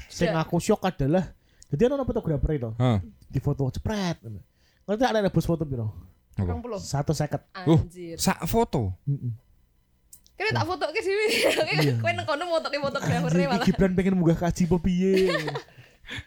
[0.07, 1.35] sing aku shock adalah
[1.67, 3.03] jadi ono fotografer itu Hah.
[3.27, 4.23] di foto cepret.
[4.87, 5.91] Ngerti ada ada bos foto piro?
[6.39, 6.55] Apa?
[6.63, 6.79] 20.
[6.79, 7.43] Satu seket.
[7.67, 8.15] Uh, Anjir.
[8.15, 8.95] sak foto.
[10.37, 11.25] Kene tak foto ke sini.
[11.99, 13.65] Kowe nang kono motoke fotografer Anjir, malah.
[13.67, 15.11] Gibran pengen munggah kaji apa piye?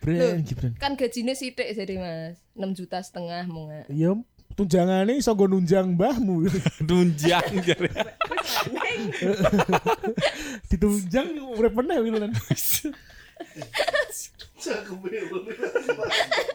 [0.01, 0.73] Bren, Gibran.
[0.77, 2.37] Kan gajine sithik jadi Mas.
[2.57, 3.89] 6 juta setengah mau nggak.
[3.89, 4.13] Iya,
[4.57, 6.45] tunjangane iso nggo nunjang mbahmu.
[6.89, 7.89] Dunjang jare.
[10.71, 12.33] Ditunjang urip meneh kuwi lan.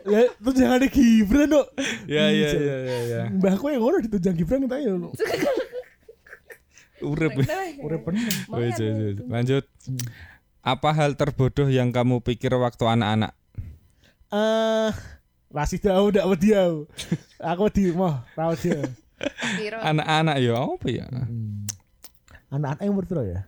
[0.05, 1.67] Lah tunjangane Gibran kok.
[2.05, 3.21] Ya ya ya ya ya.
[3.34, 4.93] Mbahku yang ngono ditunjang Gibran ta ya.
[7.01, 7.34] Urip.
[7.82, 8.30] Urip meneh.
[8.53, 9.17] Wes, wes, wes.
[9.26, 9.65] Lanjut.
[10.66, 13.38] Apa hal terbodoh yang kamu pikir waktu anak-anak?
[14.34, 14.89] Eh,
[15.53, 16.89] masih tahu ndak wedi aku.
[17.38, 18.74] Aku di ra wedi.
[19.61, 21.05] Kira Anak-anak ya apa ya?
[22.49, 23.45] Anak-anak yang umur piro ya?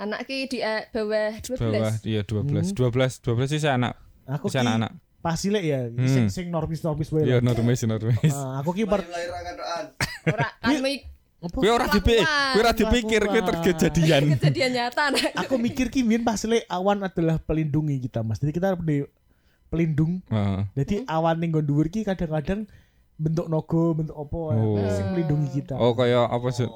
[0.00, 1.60] anak ki di eh, bawah 12.
[1.60, 2.72] Bawah iya 12.
[2.72, 4.00] 12 12 sih anak.
[4.24, 4.96] Aku ki anak-anak.
[5.20, 6.08] pas cilik ya, Hmm.
[6.08, 7.28] sing sing normis-normis wae.
[7.28, 7.52] Iya lah.
[7.52, 8.32] normis normis.
[8.64, 9.84] Aku ki per lahir kadoan.
[10.32, 10.72] Ora kan
[11.40, 11.56] apa?
[11.56, 14.22] Kowe ora dipikir, kowe ora dipikir kowe terkejadian.
[14.36, 15.32] kejadian nyata anak.
[15.34, 18.36] Aku mikir ki mien pas cilik awan adalah pelindungi kita, Mas.
[18.38, 19.08] Jadi kita punya
[19.68, 20.20] pelindung.
[20.28, 20.60] Heeh.
[20.76, 22.68] Jadi awan ning nggon dhuwur ki kadang-kadang
[23.16, 24.76] bentuk nogo, bentuk opo Oh.
[24.90, 25.76] sing melindungi kita.
[25.76, 26.68] Oh kayak apa sih?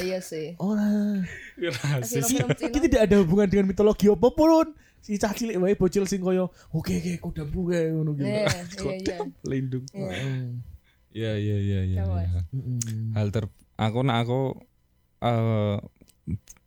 [0.00, 0.56] Iya sih.
[0.56, 1.20] Ora.
[1.54, 2.80] Film-film Ki Cina.
[2.80, 4.72] tidak ada hubungan dengan mitologi apa pun.
[5.04, 8.24] Si cah cilik wae bocil sing koyo oke oke kodamku kae ngono gitu.
[8.32, 8.48] Iya,
[8.80, 9.16] iya, iya.
[9.44, 9.84] Lindung.
[9.92, 10.64] Hmm.
[11.14, 12.02] Iya iya iya iya.
[12.02, 12.40] Iya.
[13.14, 13.46] Hal ter
[13.76, 14.40] aku nak aku
[15.20, 15.78] eh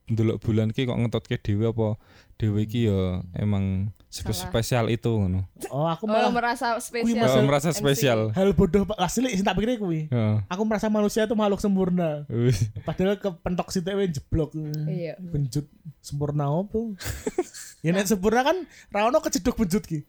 [0.07, 1.99] ndelok bulan ki kok ngetotke dhewe apa
[2.35, 5.43] dhewe iki ya emang spe- spesial itu ngono.
[5.67, 7.27] Oh, aku Oh, malah merasa spesial.
[7.27, 7.77] Oh, merasa MC.
[7.77, 8.31] spesial.
[8.31, 8.95] hal bodoh Pak.
[8.97, 10.07] asli sing tak pikir kuwi.
[10.07, 10.35] Heeh.
[10.47, 12.23] Aku merasa manusia itu makhluk sempurna.
[12.81, 14.55] Padahal kepentok sithik wae jeblok.
[14.87, 15.19] Iya.
[15.19, 15.67] Benjut
[15.99, 16.95] sempurna opo?
[17.83, 20.07] ya nek sempurna kan ra ono kejeduk benjut ki.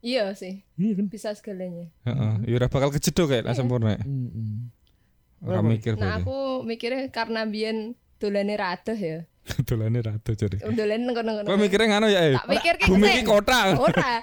[0.00, 1.06] Iya sih, Iya kan?
[1.06, 1.92] bisa segalanya.
[2.02, 2.32] Heeh.
[2.48, 3.94] Ya ora bakal kejedok kayak lah sempurna.
[3.94, 4.72] Heeh.
[5.40, 6.24] Ora mikir Nah, berarti.
[6.24, 9.24] aku mikirnya karena biyen dolane radoh ya.
[9.68, 10.56] Dolane rada jare.
[10.62, 11.44] Dolane ngono-ngono.
[11.44, 12.20] Kok mikirnya ngono ya?
[12.22, 12.34] eh?
[12.34, 13.60] Tak pikir ki Bumi ki kota.
[13.74, 14.20] Ora.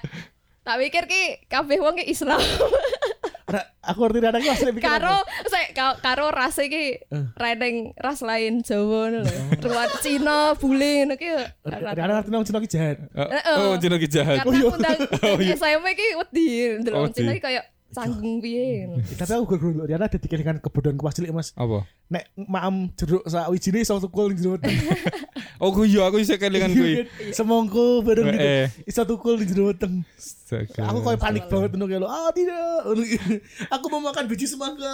[0.62, 2.38] Tak pikir ki kabeh wong ki Islam.
[3.48, 4.84] Ra, aku ngerti ada aku asli pikir.
[4.84, 5.24] karo
[5.72, 7.00] ka- karo ras iki
[7.34, 9.32] reneng ras lain Jawa ngono lho.
[9.64, 11.32] Ruan Cina, bule ngono ki.
[11.64, 12.98] Riana ngerti nang Cina ki jahat.
[13.08, 13.56] Heeh.
[13.56, 14.44] Oh, Cina ki jahat.
[14.44, 15.00] Karena aku ndang
[15.50, 17.16] SMP ki wedi Oh, ndelok wedi.
[17.16, 17.64] Cina ki kayak
[17.96, 19.04] canggung piye ngono.
[19.04, 21.52] Tapi aku guru Riana ada dengan kebodohan kepas cilik Mas.
[21.56, 21.88] Apa?
[22.12, 24.74] Nek maam jeruk sak wijine iso tukul jero weteng.
[25.58, 27.10] Oh, ku iya aku iso kelingan kuwi.
[27.38, 28.46] Semongko bareng gitu.
[28.46, 28.70] Eh.
[28.86, 30.06] Iso tukul ning jero weteng.
[30.14, 30.94] Astaga.
[30.94, 32.08] Aku kayak panik banget kayak lo.
[32.08, 32.86] Ah tidak.
[32.94, 33.42] Gitu.
[33.74, 34.94] Aku mau makan biji semangka.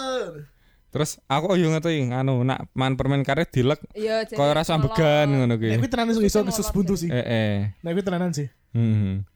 [0.88, 5.58] Terus aku yo ngerti anu nak man permen karet dilek Iya, koyo rasa ambegan ngono
[5.58, 5.82] Nek ki.
[5.82, 7.10] kuwi tenanan iso iso buntu sih.
[7.10, 7.54] Eh eh.
[7.82, 8.46] Nek kuwi tenanan sih.
[8.70, 9.26] Hmm.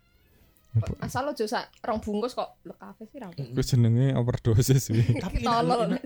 [1.00, 3.28] Asal lo sak rong bungkus kok lek kabeh sih ra.
[3.32, 5.02] Ku jenenge overdosis wi.
[5.16, 5.96] Tapi Tolol.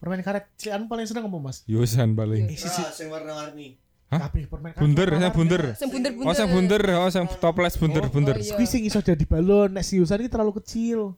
[0.00, 1.60] permen karet cilikan paling seneng apa Mas?
[1.64, 2.48] Yosan paling.
[2.48, 3.76] Eh sisi Nah, sing warna-warni.
[4.08, 4.26] Hah?
[4.26, 4.80] kabeh permen karet.
[4.80, 5.62] Bunder, saya bunder.
[5.74, 6.26] Sing bunder-bunder.
[6.26, 8.34] Oh, sing bunder, oh sing toples bunder-bunder.
[8.34, 8.54] Oh, iya.
[8.54, 11.14] Kuwi sing iso jadi balon, nek siusan iki terlalu kecil.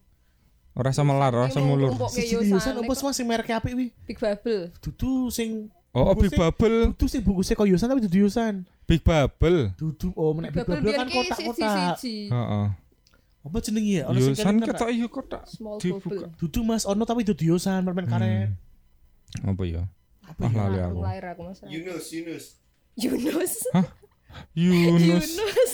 [0.72, 1.92] Ora semelar, ora semulur.
[2.09, 3.92] Si siusan apa sih Mas sing merek apik wi?
[4.03, 4.72] Big Bubble.
[4.78, 6.78] Dudu sing Oh, Big bungkusnya- Bubble.
[6.96, 8.64] Dudu sing bungkusnya koyo yusan tapi dudu yusan.
[8.88, 9.76] Big Bubble.
[9.76, 12.00] Dudu oh menek Big bubble kan kotak-kotak.
[12.00, 12.66] Heeh.
[13.43, 14.05] Apa jenenge ya?
[14.07, 15.43] Ono sing Yosan ketok iya kotak.
[15.45, 16.30] Small Dibuka.
[16.38, 18.55] Dudu Mas ono tapi dudu yusan permen karet.
[19.43, 19.82] Apa ya?
[20.22, 20.59] Apa Ah, ya?
[20.62, 21.01] lali Aku aku.
[21.03, 21.59] lahir aku Mas.
[21.66, 22.45] Yunus, Yunus.
[22.95, 23.55] Yunus.
[24.55, 25.26] Yunus.
[25.34, 25.72] Yunus.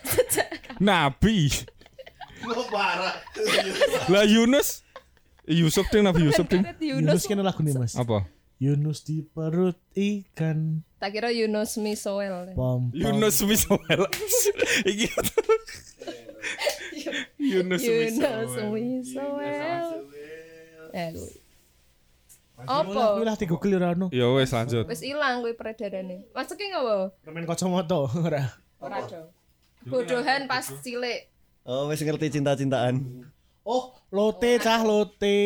[0.80, 1.48] Nabi.
[2.42, 3.20] Oh, parah.
[4.08, 4.82] Lah Yunus.
[5.44, 6.64] Yusuf ding Nabi Yusuf ding.
[6.80, 7.94] Yunus kene lagu nih Mas.
[7.94, 8.26] Apa?
[8.58, 12.52] Yunus di perut ikan Tak kira Yunus Misoel.
[12.52, 12.80] pom pom.
[12.92, 14.04] Yunus Misoel.
[14.90, 15.08] Iki.
[17.40, 18.68] Yunus Yunus Misoel.
[18.68, 19.86] Misoel.
[20.92, 21.32] Eh, kuwi.
[22.68, 22.84] Apa?
[23.16, 23.28] Kuwi apa?
[23.32, 24.12] lah di Google ora ono.
[24.12, 24.84] Ya wes lanjut.
[24.84, 26.28] Wis ilang kuwi peredarane.
[26.36, 27.16] Masuknya ngopo?
[27.24, 28.42] Permen kacamata ora.
[28.76, 29.32] Ora do.
[29.88, 31.32] Bodohan pas cilik.
[31.64, 33.24] Oh, wis ngerti cinta-cintaan.
[33.64, 35.40] Oh, lote cah lote.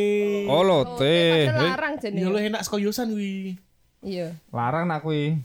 [0.50, 1.46] Oh lote.
[1.46, 1.94] padahal Eh, larang.
[2.02, 3.54] Ya lo enak saka yusan kuwi.
[4.04, 4.36] Iya.
[4.50, 5.40] Larang nak kuwi.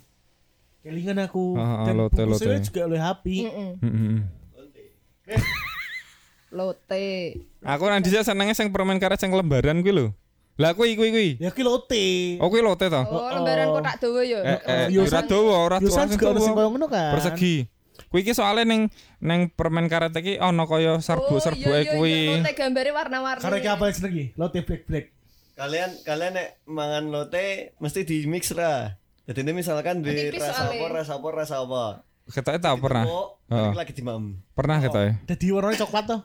[0.79, 1.55] Kelingan aku.
[1.55, 2.43] Ah, ah, Dan lote, lote.
[2.61, 3.35] juga oleh api.
[3.41, 3.71] Heeh.
[3.79, 4.17] Heeh.
[6.49, 7.07] Lote.
[7.61, 10.05] Aku nang dhisik senenge sing permen karet sing lembaran kuwi lho.
[10.57, 11.29] Lah kuwi kuwi kuwi.
[11.37, 12.35] Ya ki lote.
[12.37, 12.99] Oh kuwi lote to.
[12.99, 14.39] Oh, lembaran kotak dawa ya.
[14.41, 16.57] Eh eh Yosan- ora dawa, ora ora juga ono sing dawa.
[16.57, 17.11] koyo ngono kan.
[17.13, 17.55] Persegi.
[18.09, 18.89] Kuwi iki soalnya ning
[19.19, 22.15] ning permen karet iki ana kaya serbuk-serbuke Oh, iya, iya, kuwi.
[22.17, 23.43] iya, Lote gambare warna-warni.
[23.43, 24.25] Karena iki apa jeneng iki?
[24.33, 25.05] Lote black black.
[25.59, 28.95] Kalian kalian nek mangan lote mesti di mix ra.
[29.27, 31.83] Jadi ini misalkan di Tipis rasa apa, rasa apa, rasa apa.
[32.31, 33.03] Ketoke tak pernah.
[33.51, 34.39] Balik lagi di mam.
[34.55, 35.19] Pernah ketoke.
[35.27, 36.21] Dadi warnanya coklat toh.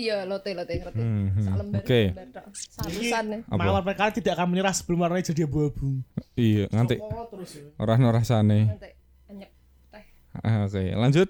[0.00, 0.98] Iya, lote lote ngerti.
[0.98, 1.44] Hmm, hmm.
[1.46, 1.80] Sak lembar.
[1.84, 2.00] Oke.
[2.10, 2.44] lembar tok.
[2.58, 3.40] Sabusan nih.
[3.46, 3.62] Apa?
[3.62, 6.02] Mawar tidak akan menyerah sebelum warnanya jadi abu-abu.
[6.34, 7.70] Iya, nganti Oh, terus ya.
[7.78, 8.60] ora ono rasane.
[8.66, 8.90] Nanti
[9.30, 9.50] anyek
[9.94, 10.04] teh.
[10.42, 11.28] Ah, Oke, lanjut.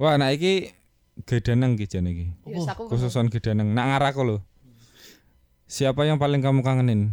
[0.00, 0.72] Wah, nah iki
[1.22, 2.26] gedaneng iki jane iki.
[2.66, 3.70] Aku Khususan gedaneng.
[3.76, 4.36] Nak ngaraku lho.
[5.72, 7.08] Siapa yang paling kamu kangenin?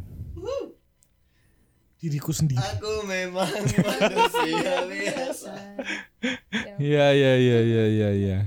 [1.96, 2.60] Diriku sendiri.
[2.60, 5.54] Aku memang manusia biasa.
[6.80, 8.38] Iya, iya, iya, iya, iya, iya.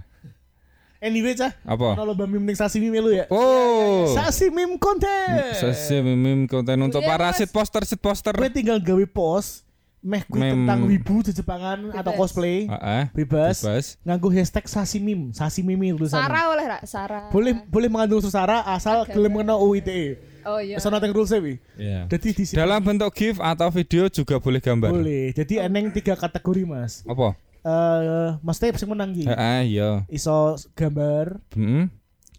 [1.01, 1.97] Anyway cah, Apa?
[1.97, 3.25] ono lomba ning sashimi melu ya.
[3.33, 4.09] Oh.
[4.13, 5.57] Sashimi kontes.
[5.57, 7.41] Sesi meme konten untuk Iya, para Mas.
[7.41, 8.37] sit poster sit poster.
[8.37, 9.65] Gue tinggal gawe post
[10.03, 10.67] meh kuwi Meme.
[10.67, 12.19] tentang wibu di Jepangan atau Bebas.
[12.19, 12.67] cosplay.
[12.67, 13.03] Heeh.
[13.15, 13.63] Bebas.
[13.63, 13.85] Bebas.
[14.03, 16.27] Nganggo hashtag sasimim, sasimimi tulisannya.
[16.27, 16.79] Sarah oleh ra?
[16.83, 17.25] Sarah.
[17.31, 20.19] Boleh boleh mengandung unsur sara asal Oke, gelem kena UITE.
[20.43, 20.75] Oh iya.
[20.77, 21.63] Teng rules wi.
[21.79, 22.11] Iya.
[22.11, 24.91] Jadi di sini Dalam bentuk GIF atau video juga boleh gambar.
[24.91, 25.31] boleh.
[25.31, 27.07] Jadi eneng tiga kategori Mas.
[27.07, 27.39] Apa?
[27.63, 29.23] Eh, Mas Tep sing menang iki.
[29.23, 30.03] Heeh, iya.
[30.11, 31.87] Iso gambar, Heeh.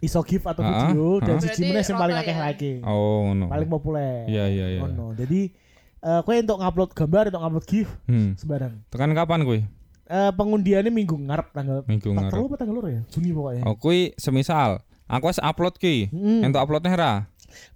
[0.03, 1.39] iso GIF atau Ah, video dan ah.
[1.39, 2.43] siji Berarti meneh sing paling akeh ya?
[2.43, 2.71] like.
[2.83, 3.47] Oh, ngono.
[3.47, 4.27] Paling populer.
[4.27, 4.79] Iya, iya, iya.
[4.83, 5.15] Ngono.
[5.15, 5.62] Jadi
[6.03, 8.35] eh kowe untuk ngupload gambar, untuk ngupload GIF Hmm.
[8.35, 8.73] sembarang.
[8.91, 9.61] Tekan kapan kuwi?
[10.03, 12.29] Eh pengundiannya minggu ngarep tanggal Minggu ngarep.
[12.29, 13.01] telu apa tanggal ya?
[13.07, 13.61] Juni pokoknya.
[13.63, 16.11] Oh, kuwi semisal aku wis upload ki.
[16.11, 16.43] Hmm.
[16.43, 17.13] Entuk uploadnya ra?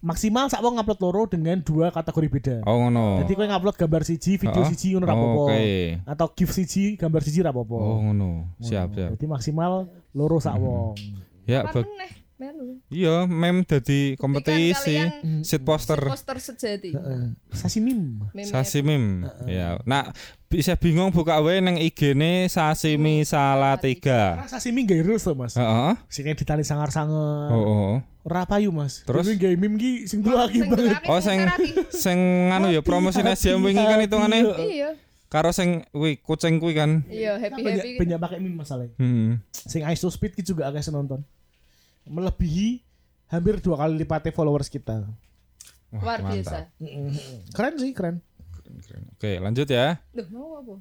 [0.02, 2.56] Maksimal sak wong ngupload loro dengan dua kategori beda.
[2.66, 3.22] Oh, ngono.
[3.22, 4.68] Jadi kowe ngupload gambar siji, video Oh.
[4.68, 5.44] siji ngono ra Oh, apa-apa.
[5.48, 5.66] Oke.
[6.04, 7.78] Atau GIF siji, gambar siji ra apa-apa.
[7.78, 8.58] Oh, ngono.
[8.60, 9.10] Siap, siap.
[9.16, 10.98] Jadi maksimal loro sak wong.
[11.46, 12.12] Ya, Kapan bag- meneh?
[12.38, 12.78] Melu.
[12.94, 16.94] Iya, mem dadi Buktikan kompetisi kalian sit poster poster sejati.
[16.94, 17.34] Heeh.
[17.50, 17.98] Sashimi.
[18.30, 19.26] Meme sasi mim.
[19.50, 19.82] Ya.
[19.90, 20.14] Nah,
[20.46, 24.38] bisa bingung buka wae nang IG-ne sashimi salatiga.
[24.38, 25.58] Karena sashimi gak rules loh mas.
[25.58, 25.98] Heeh.
[26.14, 27.50] Sing ditali sangar-sangar.
[27.50, 27.96] Oh, oh.
[28.22, 29.02] Ora payu mas.
[29.02, 29.26] Terus?
[29.34, 31.10] Gawe meme ki sing dulu lagi banget.
[31.10, 31.42] Oh, sing
[31.90, 32.20] sing
[32.54, 34.94] anu ya promosine SJM wingi kan hitungane Iya.
[35.28, 37.02] karo sing kuwi kucing kuwi kan.
[37.10, 37.98] Iya, happy Banyak happy.
[37.98, 38.94] banyak pakai meme masalahnya.
[39.02, 39.42] Hmm.
[39.50, 41.26] Sing Ice to Speed ki juga agak nonton.
[42.08, 42.82] Melebihi
[43.28, 45.04] hampir dua kali lipatnya followers kita.
[45.88, 46.32] Wah, Luar mantap.
[46.34, 46.58] biasa.
[47.52, 48.16] Keren sih, keren.
[49.16, 50.00] Oke, lanjut ya.
[50.12, 50.74] Duh, mau apa?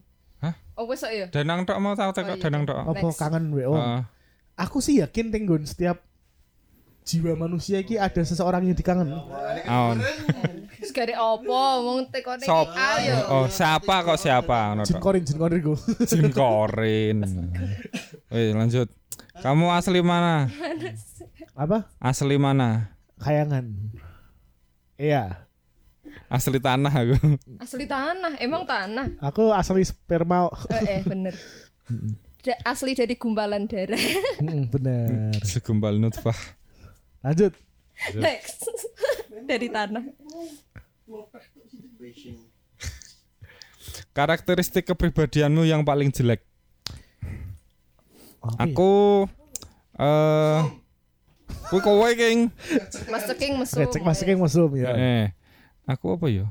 [0.43, 0.55] Hah?
[0.75, 1.27] Oh, wes ya.
[1.29, 2.43] Danang tok mau tau Oh, tekok iya.
[2.43, 2.77] danang tok.
[2.77, 3.73] Apa kangen WO?
[3.73, 4.01] Heeh.
[4.57, 6.03] Aku sih yakin tenggon setiap
[7.07, 9.15] jiwa manusia ki ada seseorang yang dikangen.
[9.65, 10.03] Aon.
[10.91, 11.55] Gare opo?
[11.87, 13.15] Wong tekone iki ayo.
[13.31, 15.03] Oh, siapa kok siapa ngono Jin tok.
[15.03, 15.75] korin, jin korin go.
[16.03, 17.19] Jin Korin.
[18.59, 18.89] Lanjut.
[19.37, 20.49] Kamu asli mana?
[21.57, 21.89] Apa?
[21.97, 22.93] Asli mana?
[23.17, 23.65] Kayangan.
[25.01, 25.49] Iya.
[26.29, 27.17] Asli tanah aku.
[27.65, 29.17] Asli tanah, emang tanah.
[29.25, 30.53] Aku asli sperma.
[30.69, 31.33] Eh, eh bener.
[32.71, 33.99] Asli dari gumpalan darah.
[34.45, 35.33] Mm, bener.
[35.49, 36.37] Segumpal nutfah.
[37.25, 37.57] Lanjut.
[38.21, 38.69] Next.
[39.49, 40.05] dari tanah.
[44.13, 46.45] Karakteristik kepribadianmu yang paling jelek.
[48.45, 48.69] Ya?
[48.69, 49.25] Aku
[49.97, 50.86] eh
[51.71, 52.51] Kuwi kowe king.
[53.11, 53.83] Mas Ceking mesum.
[53.83, 54.95] Recek masukin mesum ya.
[54.95, 55.27] Eh,
[55.87, 56.47] aku apa ya?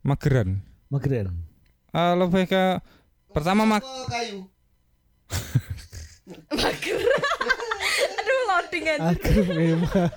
[0.00, 0.64] Mageran.
[0.88, 1.36] Mageran.
[1.92, 2.80] Eh, lebih ke
[3.32, 4.48] pertama mak kayu.
[6.58, 6.98] Mager.
[8.16, 9.12] Aduh, loading aja.
[9.12, 10.12] Aku memang.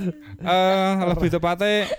[0.40, 1.90] eh lebih tepatnya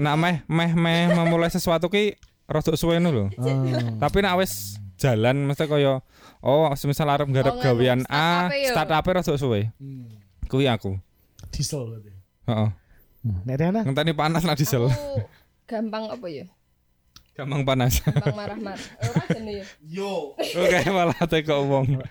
[0.00, 2.18] nak meh meh meh memulai sesuatu ki
[2.50, 3.30] rada suwe lho.
[3.30, 3.64] Oh.
[4.02, 6.02] Tapi nak wis jalan mesti kaya
[6.42, 9.70] oh semisal arep garap Oh, gawean A, startup rada suwe.
[9.78, 10.10] Hmm.
[10.50, 10.98] Kuwi aku.
[11.54, 12.10] Diesel berarti.
[12.50, 12.68] Heeh.
[13.46, 13.80] Nek Riana?
[13.86, 14.90] Ngenteni panas lah diesel.
[14.90, 15.22] Aku
[15.64, 16.44] gampang apa ya?
[17.32, 18.02] Gampang panas.
[18.04, 18.82] Gampang marah-marah.
[19.00, 19.64] Ora ya.
[19.80, 20.36] Yo.
[20.36, 22.02] Oke malah teko wong.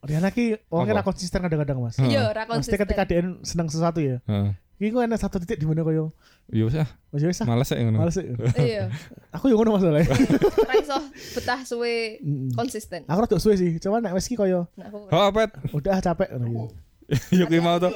[0.00, 2.00] Riana ki orangnya ra konsisten kadang-kadang mas.
[2.00, 2.80] Iya, ora Mesti konsisten.
[2.86, 4.22] ketika dia senang sesuatu ya.
[4.24, 4.56] Heeh.
[4.80, 6.16] Iki kok enak satu titik di mana koyo.
[6.48, 7.46] Ya wis ah, Mas wis ah.
[7.52, 8.00] males sih ngono.
[8.00, 8.24] Males sih.
[8.56, 8.88] Iya.
[9.36, 10.08] Aku yo ngono masalahnya.
[10.64, 10.96] Ora iso
[11.36, 12.16] betah suwe
[12.56, 13.04] konsisten.
[13.04, 13.76] Aku rada suwe sih.
[13.76, 15.52] Cuman nek wis ki koyo aku Oh, pet.
[15.76, 16.66] udah ah, capek ngono gitu.
[17.36, 17.92] Ya kuwi mau to.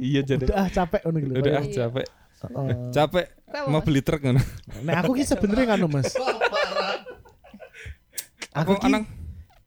[0.00, 0.48] Iya jadi.
[0.48, 1.32] Udah ah, capek ngono gitu.
[1.36, 1.74] Udah ah, Iya.
[1.84, 2.06] capek.
[2.38, 2.68] Heeh.
[2.96, 3.26] Capek
[3.68, 4.40] mau beli truk ngono.
[4.88, 6.16] Nek aku ki sebenarnya nganu Mas.
[8.56, 9.04] Aku ki anang?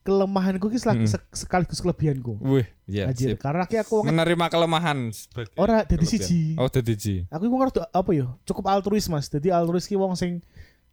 [0.01, 1.05] Kelemahanku ki Mm.
[1.05, 2.41] sek- sekaligus kelebihanku.
[2.41, 3.39] Wih, ya Anjir, sip.
[3.39, 6.57] karena ki aku Menerima kelemahan sebagai ora dadi siji.
[6.57, 7.15] Oh, dadi siji.
[7.27, 8.27] Aku iku ngerti apa ya?
[8.43, 9.25] Cukup altruis Mas.
[9.25, 10.41] Jadi altruis ki wong sing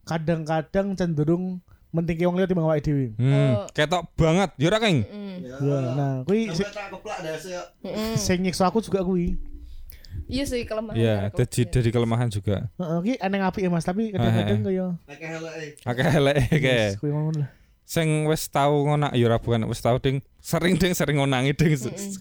[0.04, 3.16] kadang-kadang cenderung mentingke wong liya timbang awake dhewe.
[3.16, 3.66] Hmm, Oh.
[3.70, 4.52] ketok banget.
[4.56, 4.98] Ya ora, King?
[5.02, 5.36] Mm.
[5.40, 6.52] Ya, nah, kuwi.
[7.80, 8.14] Mm.
[8.14, 9.40] sing nyiksa aku juga kuwi.
[10.28, 10.96] Iya sih kelemahan.
[10.98, 12.68] Iya, dadi dari kelemahan juga.
[12.74, 15.70] Heeh, ki eneng apike Mas, tapi kadang-kadang kaya Pakai helek eh.
[15.82, 16.88] Akeh elek kae.
[17.00, 17.48] kuwi ngono lah.
[17.88, 21.72] Sing wis tau ngonak ya ora bukan wis tau ding sering ding sering ngonangi ding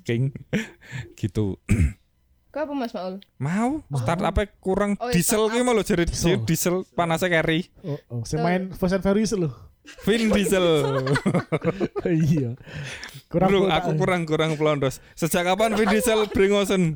[0.08, 0.32] King.
[1.20, 1.60] gitu.
[2.56, 3.20] Kau apa Mas Maul?
[3.38, 6.40] Mau startup kurang Oh, iya, diesel ki mau lho jare Diesel.
[6.48, 7.68] diesel panasnya carry.
[7.84, 8.22] Oh, oh.
[8.24, 9.52] Sing main Fast and Furious lho.
[10.08, 10.66] Vin Diesel.
[12.08, 12.56] iya.
[13.28, 15.04] Kurang Bro, aku tak- kurang kurang pelondos.
[15.14, 16.96] Sejak kapan Vin Diesel brengosen?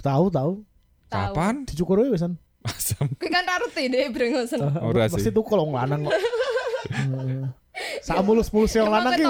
[0.00, 0.64] tahu tahu.
[1.12, 1.68] Kapan?
[1.68, 2.40] Dicukur wae wisan.
[2.66, 3.12] Asam.
[3.20, 4.64] Kuwi kan rarti deh brengosen.
[4.80, 5.32] Ora Pasti sih.
[5.36, 6.16] tuh kalau lanang kok.
[8.06, 9.24] Sak mulus-mulus yang lanang ki.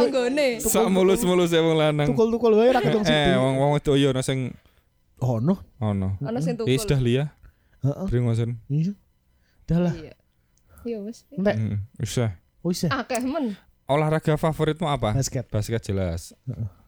[0.61, 2.09] Sak mulus-mulus ya wong lanang.
[2.09, 3.37] tukul-tukul wae ra ketong Eh, situ.
[3.37, 4.51] wong wong itu yo ono sing
[5.21, 5.61] Oh no.
[5.79, 6.17] ono.
[6.21, 6.69] Ana sing tukul.
[6.69, 7.33] Wis dah liya
[7.81, 8.07] Heeh.
[8.07, 8.57] brengosen.
[8.67, 8.93] Iya.
[9.65, 9.95] Dah lah.
[9.95, 10.15] Iya.
[10.83, 11.29] Iya wis.
[11.29, 11.55] Entek.
[11.55, 11.79] Heeh.
[11.97, 12.17] Wis.
[12.61, 12.89] Oh iya.
[12.95, 13.53] Akeh men.
[13.85, 15.13] Olahraga favoritmu apa?
[15.13, 15.45] Basket.
[15.47, 16.33] Basket jelas.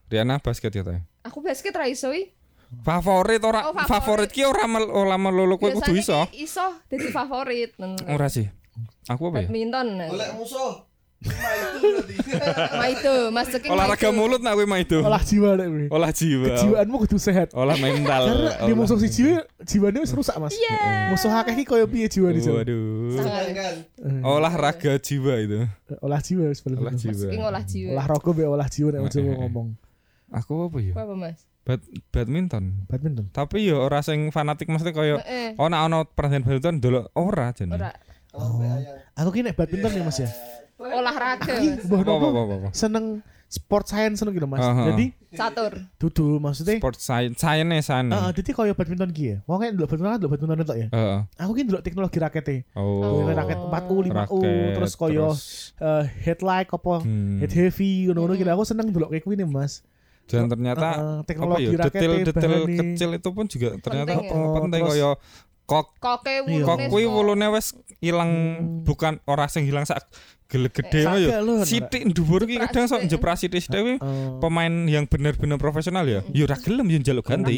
[0.06, 1.00] Riana basket ya teh.
[1.22, 2.30] Aku basket ra iso i.
[2.80, 3.88] Favorit ora Oh, favorit
[4.24, 4.30] favorit.
[4.32, 6.24] ki ora mel- ora melulu kowe kudu iso.
[6.32, 7.76] Iso dadi favorit.
[8.06, 8.48] Ora sih.
[9.06, 9.48] Aku apa ya?
[9.52, 10.08] Badminton.
[10.08, 10.80] Oleh musuh.
[11.22, 13.12] Cuma itu
[13.68, 14.16] Olahraga itu.
[14.16, 14.98] mulut nak kowe mah itu.
[14.98, 15.86] Olah jiwa nek kuwi.
[15.88, 16.46] Olah jiwa.
[16.50, 17.48] Kejiwaanmu kudu sehat.
[17.54, 18.22] Olah mental.
[18.26, 20.56] Karena di Olah- musuh si jiwa, jiwane wis rusak, Mas.
[21.10, 22.62] Musuh akeh ki koyo piye jiwa di sana.
[22.62, 23.16] Waduh.
[23.16, 23.44] Sangat.
[23.52, 23.74] Kan.
[24.24, 25.60] Olahraga jiwa itu.
[26.00, 26.78] Olah jiwa wis bener.
[26.82, 27.26] Olah jiwa.
[27.48, 27.88] olah jiwa.
[27.94, 29.38] Olah raga be olah jiwa nek Eh, Jawa eh, eh.
[29.38, 29.68] ngomong.
[30.32, 30.92] Aku apa ya?
[30.96, 31.38] Apa Mas?
[31.62, 31.78] Bad
[32.10, 32.64] badminton.
[32.90, 33.30] Badminton.
[33.30, 35.20] Tapi ya ora sing fanatik mesti koyo
[35.54, 37.76] oh nek ono pertandingan badminton delok ora jane.
[37.76, 37.92] Ora
[38.32, 38.64] Oh.
[39.12, 40.32] Aku ki nek badminton ya, Mas ya.
[40.78, 41.54] Olahraga.
[41.86, 42.54] Mbah Apa apa nopo apa.
[42.58, 42.68] apa.
[42.72, 44.64] seneng sport science ngono gitu, Mas.
[44.64, 44.88] Aha.
[44.92, 45.72] Jadi Catur.
[46.00, 48.12] dudu maksudnya Sport science science sana.
[48.16, 49.36] Heeh, jadi koyo badminton ki ya.
[49.44, 50.88] Wong kan ndelok badminton ndelok badminton tok ya.
[50.88, 51.18] Heeh.
[51.36, 52.56] Aku ki ndelok teknologi rakete.
[52.72, 53.28] Oh.
[53.28, 57.44] Raket 4U, 5U, Raket, terus koyo terus, eh, headlight apa hmm.
[57.44, 58.48] head heavy ngono-ngono gitu.
[58.56, 59.84] Aku seneng ndelok kayak kuwi nih, Mas.
[60.30, 64.54] dan ternyata apa teknologi ya detail-detail kecil itu pun juga ternyata Penting ya.
[64.54, 65.08] penting, Terus- kaya
[65.64, 66.62] kok Koke Iya.
[66.62, 68.82] kok wulune kuwi wulune wis ilang Hmm.
[68.82, 70.04] bukan ora sing hilang sak
[70.46, 71.28] gele gede Eh, mah ya?
[71.64, 74.36] Sithik dhuwur ki kadang sok Jepras sithik-sithik kuwi Heeh.
[74.36, 76.20] pemain yang bener-bener profesional ya?
[76.28, 77.56] Ya ora gelem yo njaluk ganti.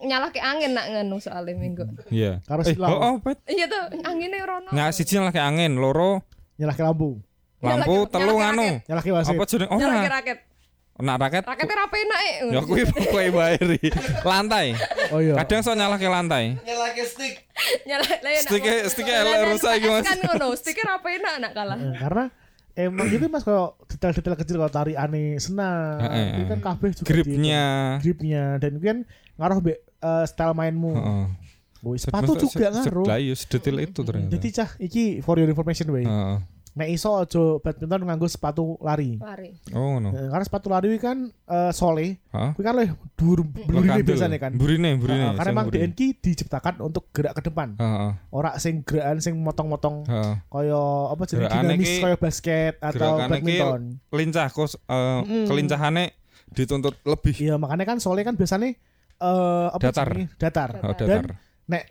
[0.00, 1.86] nyalahke angin nak ngono soalnya minggu.
[2.08, 2.42] iya.
[2.42, 2.90] Karo eh silang.
[2.90, 4.70] oh, oh bet Iya tuh, angine rono.
[4.70, 6.26] nah siji lagi angin loro.
[6.56, 7.20] Nyalahke lampu.
[7.62, 8.68] Lampu Nyalahke- telu nyalahke nganu.
[8.84, 9.32] nyalahke wasit.
[9.32, 9.68] Apa jeneng?
[9.70, 10.38] Nyalahke ora raket.
[10.98, 12.32] Nak raket Raketnya ra penak e.
[12.48, 13.78] ya kuwi pokoke wae ri.
[14.22, 14.72] lantai
[15.10, 17.34] oh iya kadang sok nyalahke lantai Nyelake stick.
[17.82, 20.04] Nyalah lah ya, nak- Stike- stike elek rusak iki, Mas.
[20.04, 21.76] Kan ngono, stike ra penak nak kalah.
[21.76, 22.24] Eh, karena
[22.74, 27.08] emang itu mas kalau detail-detail kecil kalau tari aneh senang Heeh, itu kan kabeh juga
[27.08, 27.64] gripnya
[27.98, 28.96] gripnya dan kan
[29.36, 31.26] ngaruh be eh, style mainmu heeh
[31.78, 34.28] Boy, sepatu juga ngaruh Lah iya sedetail itu ternyata.
[34.30, 36.36] jadi cah iki for your information way Heeh.
[36.76, 39.56] Nek iso aja badminton nganggo sepatu lari Lari.
[39.72, 40.12] Oh ngono.
[40.12, 42.52] Eh, karena sepatu lari kuwi kan eh, sole Hah?
[42.52, 45.24] kuwi kan leh dur blurine biasanya kan Burine, burine.
[45.24, 45.66] Heeh, karena emang.
[45.66, 48.12] DNK diciptakan untuk gerak ke depan Heeh.
[48.28, 50.34] ora sing gerakan sing motong-motong Heeh.
[50.46, 53.80] kaya apa jenenge dinamis kaya basket atau badminton
[54.12, 55.48] Lincah kos eh, Mm.
[55.48, 56.04] kelincahane
[56.46, 58.76] dituntut lebih Iya makanya kan sole kan biasanya
[59.16, 60.12] eh apa Datar.
[60.12, 60.28] jenenge?
[60.36, 60.70] datar.
[60.78, 61.26] oh, Dan- datar.
[61.66, 61.82] Nek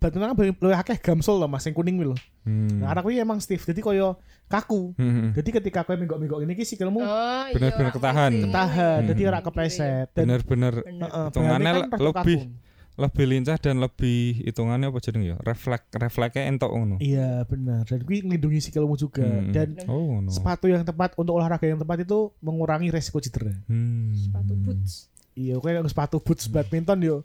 [0.00, 2.16] badminton kan lebih akeh gamsol lah Mas sing kuning lho.
[2.42, 2.80] Hmm.
[2.80, 4.16] Nah, anak kuwi emang stiff jadi koyo
[4.46, 4.96] kaku.
[4.96, 5.30] Hmm.
[5.30, 7.06] Jadi ketika kowe menggok-menggok ini ki sikilmu Oh,
[7.46, 8.32] iya, Bener-bener ketahan.
[8.40, 9.08] ketahan, Hmm.
[9.08, 11.04] jadi ora kepleset dan Bener-bener Bener.
[11.04, 12.68] heeh, hitungannya bahannya kan lebih kaku.
[12.98, 15.36] lebih lincah dan lebih hitungannya apa jeneng ya?
[15.38, 16.96] Refleks refleksnya entok ngono.
[16.98, 19.52] Iya benar dan kuwi nglindungi sikilmu juga Hmm.
[19.52, 20.28] dan Oh ngono.
[20.28, 23.52] sepatu yang tepat untuk olahraga yang tepat itu mengurangi resiko cedera.
[23.64, 24.12] Hmm.
[24.12, 25.08] Sepatu boots.
[25.32, 27.16] Iya, kowe sepatu boots badminton yo.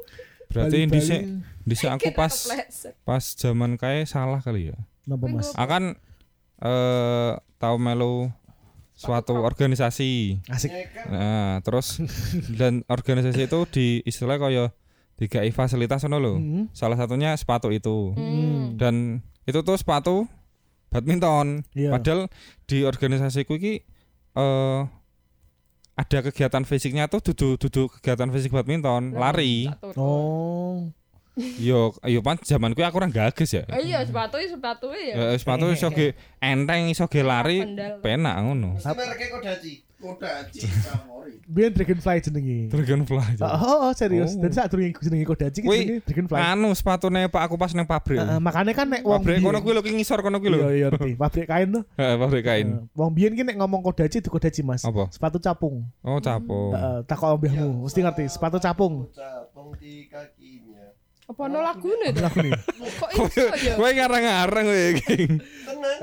[0.55, 1.21] Berarti dhisik
[1.67, 2.33] dhisik aku pas
[3.03, 4.77] pas zaman kae salah kali ya.
[5.03, 5.51] Napa Mas?
[5.59, 5.99] Akan
[6.63, 8.31] eh tahu melu
[8.95, 10.39] suatu organisasi.
[10.47, 10.71] Asik.
[11.11, 11.99] Nah, terus
[12.59, 14.71] dan organisasi itu di istilah kaya
[15.19, 16.33] dikai fasilitas ngono lho.
[16.39, 16.63] Hmm.
[16.71, 18.15] Salah satunya sepatu itu.
[18.15, 18.79] Hmm.
[18.79, 20.25] Dan itu tuh sepatu
[20.89, 21.67] badminton.
[21.75, 21.91] Iya.
[21.91, 22.31] Padahal
[22.65, 23.83] di organisasiku iki
[24.35, 24.81] eh
[25.95, 29.71] ada kegiatan fisiknya tuh dudu dudu kegiatan fisik badminton, lari.
[29.71, 29.89] Satu.
[29.95, 30.91] Oh.
[31.59, 33.63] Yo yo pan zaman kuwi aku ora gages ya.
[33.67, 35.35] Oh iya, sepatu sepatu ya.
[35.35, 37.59] Sepatu iso ge enteng iso ge lari
[37.99, 38.79] penak ngono.
[38.79, 39.84] Mereke Kodachi.
[39.95, 41.39] Kodachi Samori.
[41.47, 42.57] Biar Dragonfly jenenge.
[42.69, 43.39] Dragonfly.
[43.39, 44.35] Oh, oh, oh, serius.
[44.35, 44.41] Oh.
[44.43, 46.39] Dan saat durung jenenge Kodachi ki jenenge Dragonfly.
[46.39, 48.19] Anu sepatune Pak aku pas nang pabrik.
[48.19, 50.57] Heeh, makanya kan nek wong Pabrik kono kuwi lho ki ngisor kono kuwi lho.
[50.67, 51.11] Iya, iya, ngerti.
[51.15, 51.83] Pabrik kain tuh.
[51.95, 52.67] Heeh, pabrik kain.
[52.75, 54.83] Heeh, Wong biyen ki nek ngomong Kodachi itu Kodachi Mas.
[54.83, 55.07] Apa?
[55.13, 55.87] Sepatu capung.
[56.03, 56.75] Oh, capung.
[56.75, 58.25] Heeh, takok mbahmu, mesti ngerti.
[58.27, 59.07] Sepatu capung.
[59.13, 60.64] Capung di kakinya.
[61.25, 62.21] Apa no lagune tuh?
[62.21, 62.53] Lagu nih.
[62.53, 63.73] Kok iso ya?
[63.73, 65.17] Kowe ngarang-ngarang kowe iki.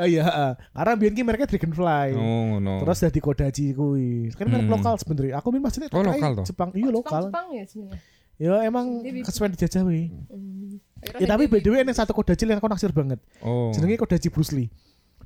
[0.02, 0.58] Oh iya.
[0.74, 2.18] Karena biyen ki mereka Dragonfly.
[2.18, 2.82] Oh, ngono.
[2.82, 4.34] Terus dari Kodachi kuwi.
[4.34, 4.74] Kan merek Hmm.
[4.74, 5.38] lokal sebenarnya.
[5.38, 6.44] Aku memang masih Oh, lokal toh?
[6.44, 6.70] Jepang.
[6.74, 7.22] Iya lokal.
[7.30, 8.00] Jepang ya sebenarnya.
[8.40, 8.86] Ya emang
[9.22, 10.10] kesuwen dijajah wi.
[10.26, 10.82] Hmm.
[11.22, 13.22] Ya tapi by the way ini satu Kodachi yang aku naksir banget.
[13.38, 13.70] Oh.
[13.70, 14.70] Jenenge Kodachi Bruce Lee.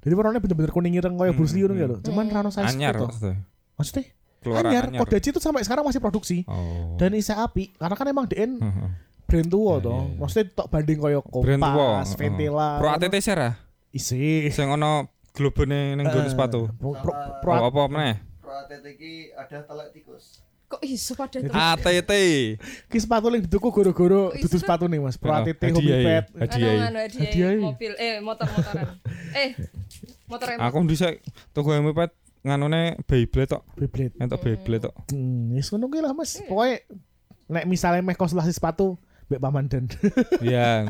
[0.05, 1.97] Jadi warnanya bener-bener kuning ireng kayak Bruce Lee ngono ya lho.
[2.05, 3.41] Cuman rano size anyar maksudnya.
[3.75, 4.05] Maksudnya
[4.45, 4.85] Keluaran anyar.
[5.01, 6.45] Kodachi itu sampai sekarang masih produksi.
[6.47, 6.95] Oh.
[7.01, 8.89] Dan isa api karena kan emang DN Heeh.
[9.27, 9.93] Brand tua Ya, toh.
[9.93, 10.19] ya, ya.
[10.19, 11.21] Maksudnya tok banding koyo.
[11.21, 12.19] Kompas, heeh.
[12.21, 12.69] Ventela.
[12.79, 13.49] Pro ATT Sera.
[13.91, 14.47] Isi.
[14.49, 16.71] Sing ono globene ning nggon Eh, sepatu.
[16.73, 17.13] Pro, pro,
[17.43, 18.15] pro, Oh, apa meneh?
[18.39, 20.41] Pro ATT ki ada telek tikus.
[20.67, 21.39] Kok iso pada?
[21.39, 22.13] ATT.
[22.87, 25.15] ki sepatu yang dituku goro-goro dudu sepatu nih Mas.
[25.15, 25.99] Pro Heeh, ATT Hobi ya.
[26.03, 26.25] Pet.
[26.37, 26.71] Hadiah.
[26.73, 27.53] Anu anu hadiah Hadiah.
[27.61, 28.87] mobil eh motor-motoran.
[29.37, 29.49] Eh
[30.27, 31.23] motor yang Aku dhisik
[31.53, 32.11] tuku MP4
[32.43, 33.63] nganune Beyblade tok.
[33.75, 34.15] Beyblade.
[34.19, 34.95] Entuk Beyblade tok.
[35.09, 36.39] Hmm, wis ngono ki lah Mas.
[36.41, 36.83] Pokoknya
[37.47, 39.85] nek misalnya meh konsultasi sepatu Mbak Paman dan
[40.55, 40.87] Ya.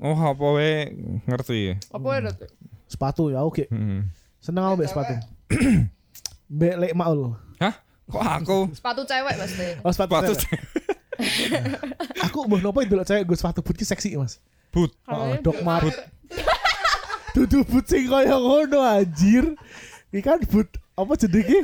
[0.00, 0.96] Oh, apa wae
[1.28, 1.76] ngerti.
[1.92, 2.48] apa ya tuh?
[2.88, 3.68] sepatu ya oke.
[3.68, 4.00] Heeh.
[4.40, 5.14] Seneng aku mbak sepatu.
[6.56, 7.36] Mbak Lek Maul.
[7.60, 7.74] Hah?
[8.10, 9.76] Kok aku Sepatu cewek Mas Teh.
[9.84, 10.16] Oh sepatu.
[10.16, 10.60] sepatu cewek.
[12.26, 14.40] aku mbah nopo itu cewek gue sepatu boot ki seksi Mas.
[14.72, 14.90] boot.
[15.04, 15.92] Oh, ya, Mart.
[17.36, 19.52] Dudu boot sing kaya ngono anjir.
[20.10, 21.58] Iki kan boot apa jenenge?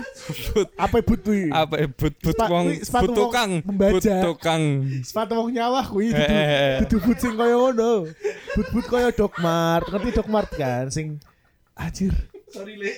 [0.54, 0.68] Boot.
[0.76, 1.48] Apa kuwi?
[1.52, 3.92] Apa boot Sepa- wong wong tukang, membaca.
[3.92, 4.62] boot tukang.
[5.04, 6.36] Sepatu wong nyawah kuwi dudu,
[6.84, 7.92] dudu boot sing kaya ngono.
[8.56, 9.84] Boot-boot kaya Doc Mart.
[9.92, 11.20] Ngerti Doc Mart kan sing
[11.76, 12.16] anjir.
[12.48, 12.92] Sorry le.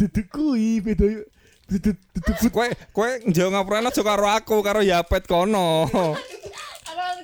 [0.00, 1.28] Dudu kuwi beda
[2.52, 5.88] Kowe kowe njauh ngapurane aja karo aku, karo Yapet kono.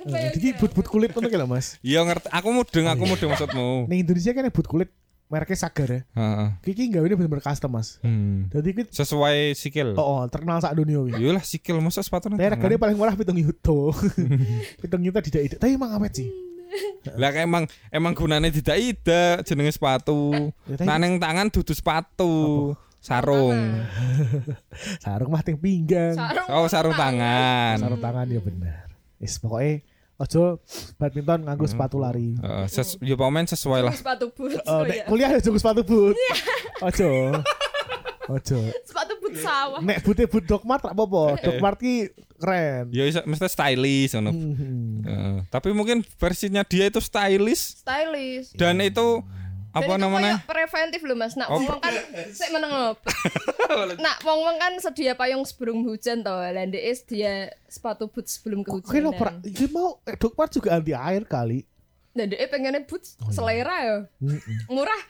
[0.09, 0.56] Jadi dia.
[0.56, 1.77] boot-boot kulit ngono lho Mas.
[1.85, 3.89] Iya ngerti, aku mudeng, aku mudeng maksudmu.
[3.93, 4.89] Ning Indonesia kan boot kulit
[5.28, 6.00] mereknya Sagar ya.
[6.10, 6.48] Heeh.
[6.62, 8.00] Kiki gawe ini bener-bener custom Mas.
[8.00, 8.48] Hmm.
[8.48, 9.92] Jadi ki Sesuai sikil.
[9.92, 11.12] oh, oh terkenal sak dunia wi.
[11.14, 12.56] Iyalah sikil masa sepatu nang Nah, tangan.
[12.59, 13.92] regane paling murah pitung yuto.
[14.80, 15.56] pitung yuto tidak ide.
[15.56, 16.28] Tapi emang awet sih.
[17.14, 20.52] Lah emang emang gunane tidak ida jenenge sepatu.
[20.64, 22.72] Ya, Nah ning tangan dudu sepatu.
[22.98, 23.55] sarung.
[25.05, 26.12] Sarung mah ting pinggang.
[26.12, 26.48] Sarung.
[26.50, 27.78] Oh, sarung tangan.
[27.78, 28.90] Sarung tangan ya bener.
[29.16, 29.80] Wis pokoknya
[30.18, 30.58] ojo
[30.96, 31.72] badminton nganggo Hmm.
[31.72, 32.34] sepatu lari.
[32.36, 33.94] Heeh, ses ya pemain sesuai lah.
[33.94, 34.58] Sepatu boots.
[34.62, 35.04] Oh, oh, nek ya.
[35.06, 36.12] kuliah ya juga sepatu boot.
[36.12, 36.34] Iya.
[36.84, 37.08] Ojo.
[38.28, 38.58] Ojo.
[38.84, 39.80] Sepatu boots sawah.
[39.80, 41.38] Nek bootnya boot Dogmart tak apa-apa.
[41.40, 41.94] Dogmart ki
[42.36, 42.90] keren.
[42.90, 44.30] Ya iso mesti stylish ngono.
[44.30, 45.00] Hmm.
[45.00, 48.52] Heeh, tapi mungkin versinya dia itu stylish Stylish.
[48.54, 49.47] dan itu Dan
[49.78, 50.34] apa itu namanya?
[50.42, 51.34] preventif loh mas.
[51.34, 51.59] Nak Oh.
[51.59, 51.94] wong kan
[52.30, 52.72] sik meneng?
[54.05, 56.38] Nak wong wong kan sedia payung sebelum hujan toh.
[56.38, 57.34] Ndek dia
[57.64, 59.12] sepatu boots sebelum kehujanan.
[59.12, 61.62] per, iki mau eh, Dogmart juga anti air kali.
[62.10, 63.32] Nah ndek pengennya boots Oh, iya.
[63.32, 63.96] selera ya.
[64.66, 65.02] Murah.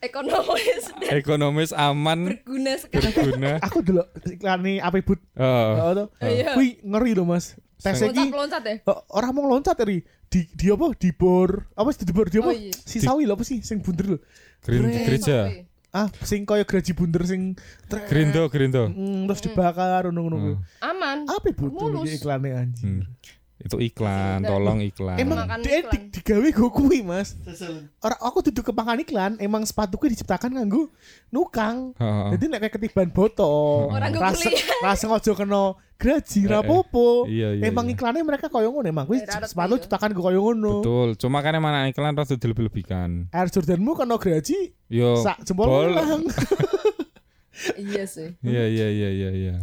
[0.00, 3.12] Ekonomis dan Ekonomis aman berguna sekali.
[3.12, 3.60] berguna.
[3.60, 5.20] Aku dulu iklan nih apa boot.
[5.36, 6.00] Oh.
[6.00, 6.08] Oh.
[6.18, 6.56] Iya.
[6.56, 7.52] Kuwi ngeri loh Mas.
[7.80, 8.74] Tes iki Loncat-loncat ya.
[8.86, 12.38] oh, orang mau loncat tadi di di apa di bor apa sih di bor di
[12.38, 12.70] apa Oh, iya.
[12.76, 14.18] si sawi apa sih sing bunder lho
[14.62, 15.50] gereja.
[15.90, 17.58] Ah sing koyo graji bunder sing
[17.90, 18.86] trek, Gerindo, gerindo.
[18.86, 20.54] mm, terus dibakar ngono-ngono kuwi.
[20.80, 21.26] Aman.
[21.26, 22.06] apa bu Mulus.
[22.06, 23.02] iki iklane anjir Hmm.
[23.60, 25.20] Itu iklan, tolong iklan.
[25.20, 27.36] emang dia di, digawe go kuwi mas
[28.00, 30.88] orang aku duduk kepangan iklan emang sepatuku diciptakan nganggo
[31.28, 32.28] nukang Heeh.
[32.34, 34.48] jadi nek kayak ketiban botol Orang gue rasa
[34.80, 35.62] rasa ngojo kena
[35.94, 37.92] graji Eh, rapopo iya, iya, emang iya.
[37.92, 39.82] iklannya mereka koyo ngono emang kuwi Eh, sepatu iya.
[39.84, 41.08] ciptakan go koyo ngono Betul.
[41.20, 43.28] Cuma kan emang anak iklan harus dilebih-lebihkan.
[43.28, 45.20] Air Jordanmu kena graji Yo.
[45.20, 46.24] sak jempol ulang.
[47.76, 48.40] Iya sih.
[48.40, 49.54] Iya iya iya iya iya.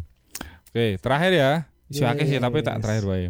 [0.70, 1.52] Oke, terakhir ya.
[1.88, 2.30] Isu Yes.
[2.30, 3.28] sih tapi tak terakhir wae.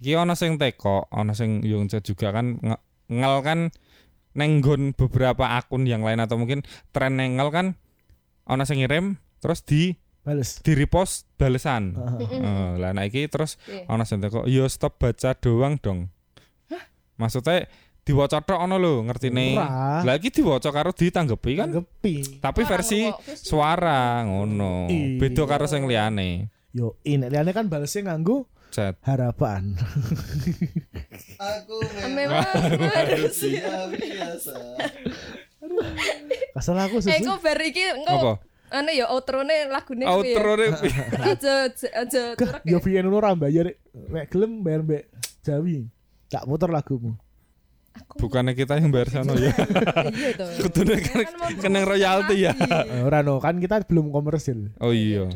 [0.00, 3.60] Iki ana sing teko, ana sing yo ngechat juga kan nge- ngel kan
[4.32, 7.66] nenggon beberapa akun yang lain atau mungkin tren nengel kan
[8.44, 10.60] ana sing ngirim terus di Bales.
[10.60, 11.96] di repost balesan.
[11.96, 12.40] Heeh.
[12.40, 13.88] Eh, lah nah iki terus Iya.
[13.88, 16.08] ana sing teko, yo stop baca doang dong.
[17.16, 17.68] Maksudnya
[18.00, 19.52] diwaca tok ono lho ngertine.
[19.54, 20.00] Ora.
[20.00, 22.40] Lah iki diwaca karo ditanggepi kan Gepi.
[22.40, 23.00] tapi Suara versi
[23.36, 24.88] suara ngono.
[24.88, 25.20] Iya.
[25.20, 26.48] Beda karo sing liyane.
[26.70, 28.94] Yo, ini liane kan balesnya nganggo Chat.
[29.02, 29.74] harapan.
[31.36, 31.76] Aku
[32.10, 32.46] Memang
[32.78, 34.56] harus ya biasa.
[36.54, 37.26] Kasal aku Eh sesu.
[37.26, 38.38] kok bar iki engko
[38.70, 40.30] ane ya outrone lagune kuwi.
[40.34, 40.70] Outro ya.
[40.70, 40.90] ne
[41.34, 43.02] Aja aja Kah, turek yo ya.
[43.02, 43.74] VN lu ora bayar.
[43.92, 45.10] Nek gelem bayar mbek
[45.42, 45.90] Jawi.
[46.30, 47.18] Tak muter lagumu.
[48.18, 49.54] Bukannya kita yang bayar sono ya.
[50.10, 50.44] Iya to.
[50.66, 52.52] Kudune kan mau kena royalti ya.
[52.56, 54.74] Eh, ora no, kan kita belum komersil.
[54.82, 55.28] Oh iya.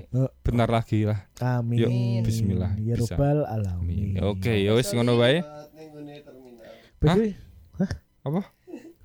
[0.42, 1.26] Bentar lagi lah.
[1.42, 1.78] Amin.
[1.78, 1.90] Yuk,
[2.26, 2.74] bismillah.
[2.80, 3.44] Ya Amin.
[3.46, 4.08] alamin.
[4.22, 5.42] Oke, ya wis ngono wae.
[7.00, 7.36] Berarti
[8.24, 8.40] Apa?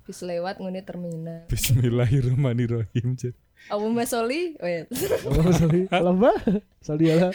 [0.08, 1.44] Bis lewat ngene terminal.
[1.52, 3.14] Bismillahirrahmanirrahim.
[3.68, 4.88] Abu Masoli, wait.
[5.28, 5.84] Oh, sorry.
[5.92, 6.32] Lomba.
[6.80, 7.28] Sorry ya.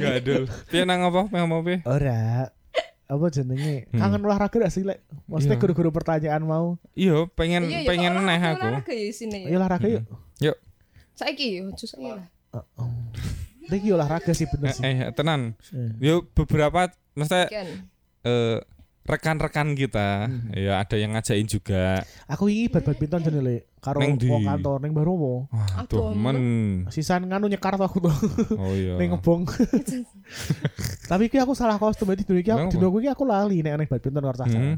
[0.00, 0.48] Gadul.
[0.72, 1.28] Piye nang apa?
[1.28, 1.78] Mau apa piye?
[1.84, 2.48] Ora.
[3.10, 3.90] Apa jenenge?
[3.90, 3.98] Hmm.
[3.98, 5.02] Kangen olahraga gak sih, Lek?
[5.26, 5.62] Maksudnya Iya.
[5.66, 6.78] guru-guru pertanyaan mau.
[6.94, 8.62] Iya, pengen Iya, ya, pengen neh aku.
[8.62, 9.38] Olahraga ya sini.
[9.50, 10.02] Olahraga yuk.
[10.38, 10.56] Yuk.
[11.12, 12.22] Saiki yo, justru lah.
[13.66, 14.82] Iki olahraga sih bener Eh, sih.
[14.84, 15.54] eh tenan.
[15.70, 15.90] Eh.
[16.00, 17.46] Yo beberapa maksudnya
[18.22, 18.58] eh,
[19.02, 22.02] rekan-rekan kita ya ada yang ngajain juga.
[22.26, 23.62] Aku iki bar badminton jenenge Lek.
[23.80, 25.48] Karo Neng wong kantor ning Barowo.
[25.48, 26.36] Wah, Aduh, tuh men.
[26.92, 28.12] Sisan nganu nyekar tuh aku tuh
[28.60, 29.00] Oh iya.
[29.00, 29.48] ning ngebong.
[31.10, 33.88] Tapi iki aku salah kostum jadi dino iki aku dino iki aku lali nek ning
[33.88, 34.52] badminton karo Caca.
[34.52, 34.76] Hmm.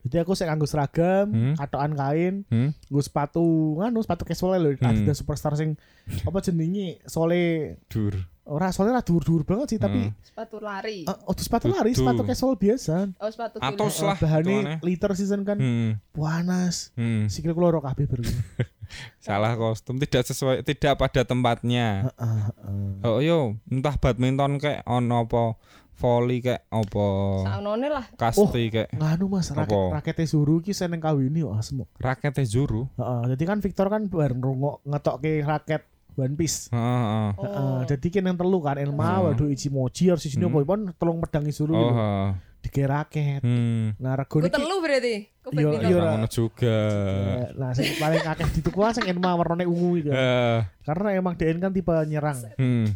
[0.00, 1.54] Jadi aku sik nganggo seragam, Hmm.
[1.54, 2.72] katokan kain, Hmm.
[2.88, 3.44] nggo sepatu,
[3.76, 4.88] nganu sepatu casual lho, Hmm.
[4.88, 5.76] Adidas Superstar sing
[6.24, 8.16] apa jenenge sole Dur.
[8.50, 10.14] Ora sole ra dur-dur banget sih tapi Hmm.
[10.20, 11.02] Sepatu lari.
[11.02, 12.02] eh, oh, sepatu lari, Dudu.
[12.02, 12.96] sepatu casual biasa.
[13.14, 14.16] Oh, sepatu Atos lah.
[14.16, 14.76] Bahannya hitungannya.
[14.82, 15.90] liter season kan Hmm.
[16.10, 16.90] panas.
[16.92, 17.26] Hmm.
[17.26, 18.20] Sikil kula ora kabeh ber.
[19.18, 22.10] Salah kostum tidak sesuai tidak pada tempatnya.
[22.10, 22.90] Heeh, heeh.
[23.02, 25.54] Oh yo, entah badminton kayak ono apa
[25.94, 27.06] volley kayak apa
[27.44, 28.04] Saunone lah.
[28.14, 29.94] kasti kayak Nganu Mas, raket Apa?
[29.94, 31.84] rakete Zuru ki seneng kawini kok asem.
[31.94, 32.88] raketnya juru.
[32.94, 35.84] Heeh, jadi kan Victor kan bareng rungok ngetokke raket
[36.20, 36.68] One Piece.
[36.68, 37.80] Heeh, Oh.
[37.82, 39.24] jadi kan yang telu kan Elma, Hmm.
[39.26, 40.52] waduh Ichimoji harus sini Hmm.
[40.52, 41.96] apa pun tolong medangi Zuru Oh, gitu.
[41.96, 42.28] heeh.
[42.60, 43.40] Dike raket.
[43.40, 43.96] hmm.
[43.96, 45.14] Nah, rego Ku niki telu berarti.
[45.50, 45.96] Iya, iya.
[45.96, 46.76] Ora ngono juga.
[46.76, 50.12] Eh, Nah, sing paling akeh dituku sing Elma warnane ungu gitu.
[50.12, 52.36] Eh, Karena emang DN kan tipe nyerang.
[52.54, 52.86] hmm.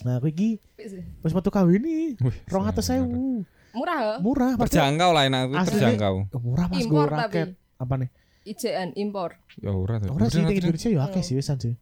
[0.00, 0.56] Nah, aku iki
[1.20, 2.16] wis metu kawini.
[2.16, 3.44] Wih, 200.000.
[3.70, 4.18] Murah?
[4.18, 6.26] Murah, terjangkau lah enak terjangkau.
[6.26, 7.48] Oh, murah Mas Impor gue raket.
[7.76, 8.08] Apa nih?
[8.42, 9.36] IJN impor.
[9.60, 10.00] Ya ora.
[10.00, 10.56] Ora sih di.
[10.56, 11.76] Indonesia ya akeh sih wisan sih.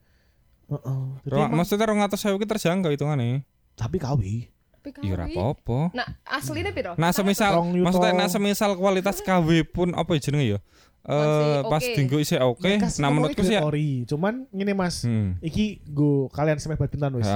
[0.68, 1.02] Heeh.
[1.26, 3.44] Emang- Maksudnya rong atas saya terjangkau hitungane.
[3.72, 4.50] tapi kawi.
[4.74, 5.34] Tapi Ya ora kawi.
[5.34, 5.78] apa-apa.
[5.92, 6.92] Nah, aslinya piro?
[6.94, 10.58] Nah, semisal maksudnya nah semisal kualitas KW pun apa ya jenenge ya?
[11.00, 12.60] Eh pas dinggo isih oke.
[12.60, 13.62] Mereka Nah menurutku sih ya.
[14.04, 15.38] Cuman ngene Mas, Hmm.
[15.40, 17.30] iki go kalian semeh badminton wis.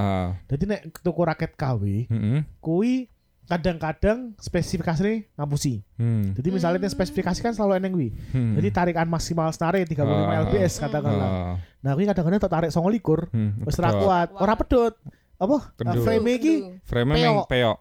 [0.47, 2.43] Jadi nek tuku raket KW, Heeh.
[2.59, 3.07] kuwi
[3.53, 5.85] kadang-kadang spesifikasinya ngapusi.
[6.01, 6.33] Hmm.
[6.33, 6.97] Jadi misalnya hmm.
[6.97, 8.09] spesifikasi kan selalu eneng wi.
[8.33, 8.57] Hmm.
[8.57, 10.49] Jadi tarikan maksimal senare 35 Ah.
[10.49, 11.29] lbs katakanlah.
[11.29, 11.55] Ah.
[11.85, 13.29] Nah, kuwi kadang-kadang tak tarik 29.
[13.29, 13.61] Hmm.
[13.69, 14.95] Wis ora kuat, ora pedot.
[15.37, 15.57] Apa?
[15.77, 16.01] Kendul.
[16.01, 16.55] Frame iki
[16.89, 17.21] Frame Peok.
[17.21, 17.79] meng peok.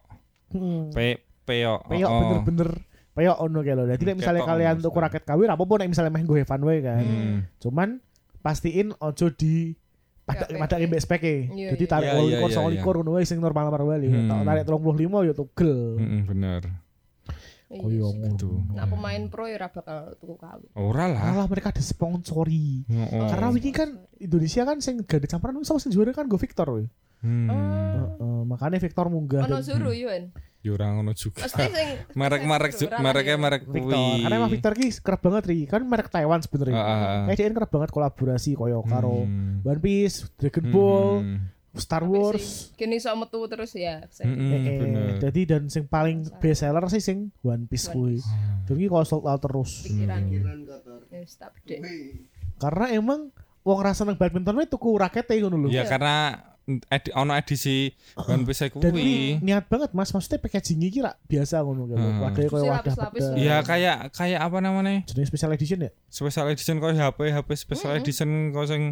[0.52, 1.06] hmm, Pe
[1.48, 1.80] peok.
[1.88, 2.20] peyok Oh.
[2.20, 2.70] bener-bener
[3.12, 3.84] peyok ono kayak lo.
[3.88, 6.78] Jadi nek misalnya Ketok kalian tuku raket KW apa nek misalnya main gue fun way
[6.84, 7.00] kan.
[7.00, 7.36] Hmm.
[7.56, 7.88] Cuman
[8.44, 9.72] pastiin ojo di
[10.22, 12.74] pada Ya, pada imbek spek Jadi tarik Iya, iya, 28 iya, sama iya.
[12.78, 14.06] likur ngono wae sing normal-normal bali.
[14.06, 14.30] Hmm.
[14.30, 15.74] Tak tarik 35 ya tugel.
[15.98, 16.62] Hmm, bener.
[17.72, 18.30] Koyo Iya.
[18.30, 18.50] ngono.
[18.76, 20.60] Nah pemain pro ya ora bakal tuku KW.
[20.78, 21.22] Ora lah.
[21.32, 22.84] Malah mereka disponsori.
[22.86, 23.26] Oh.
[23.26, 26.86] Karena wingi kan Indonesia kan sing ganda campuran wis sing juara kan go Victor we.
[27.22, 27.46] Hmm.
[27.48, 30.34] Heeh, makanya Victor munggah Ono Zuru Yun.
[30.62, 31.42] Ya ora ngono juga.
[32.14, 32.72] Merek-merek
[33.02, 33.36] mereknya ya.
[33.36, 33.98] merek Victor.
[33.98, 34.22] kuwi.
[34.22, 35.58] Karena emang Victor ki kerap banget ri.
[35.66, 36.74] Kan merek Taiwan sebenarnya.
[36.76, 37.26] Ah.
[37.26, 39.58] Kayak dia kerap banget kolaborasi koyo karo Hmm.
[39.60, 41.38] One Piece, Dragon Ball, Hmm.
[41.72, 42.68] Star Wars.
[42.68, 44.04] sing Gini sok metu terus ya.
[44.20, 45.12] Hmm, hmm, Eh, eh.
[45.18, 48.20] Jadi dan sing paling best seller sih sing One Piece kuwi.
[48.62, 49.82] Jadi kalau sold out terus.
[49.82, 50.20] Pikiran.
[50.22, 51.00] Pikiran kotor.
[51.08, 51.80] Wis tak bedhe.
[52.54, 53.32] Karena emang
[53.62, 55.68] wong rasa nang badminton itu tuku rakete ngono lho.
[55.70, 59.00] Ya karena edi, ono edisi One Piece Dan kuwi.
[59.00, 61.98] ini niat banget Mas, maksudnya packaging iki rak biasa ngono gitu.
[61.98, 62.22] Hmm.
[62.22, 63.32] Wadah koyo wadah lapis-lapis bedak.
[63.32, 63.42] ngono.
[63.42, 65.02] Ya kayak kayak apa namanya?
[65.04, 65.90] Jenis special edition ya?
[66.06, 68.82] Special edition kok HP HP special edition kok sing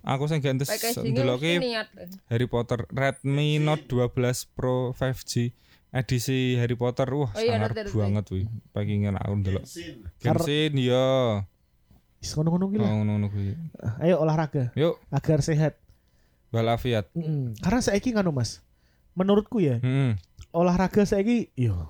[0.00, 1.88] aku sing Packagingnya mesti ndeloki niat.
[2.26, 4.14] Harry Potter Redmi Note 12
[4.48, 5.50] Pro 5G
[5.92, 9.64] edisi Harry Potter wah Oh iya, sangar banget wih pakingan aku ndelok.
[10.16, 11.44] Genshin ya
[12.16, 12.86] Wis ngono-ngono ki lah.
[12.86, 13.58] oh ngono kuwi
[13.98, 15.81] Ayo olahraga yuk agar sehat.
[16.52, 17.56] Walafiat Mm-mm.
[17.58, 18.60] Karena saiki nganu Mas.
[19.12, 20.16] Menurutku ya, hmm.
[20.52, 21.84] olahraga saiki yo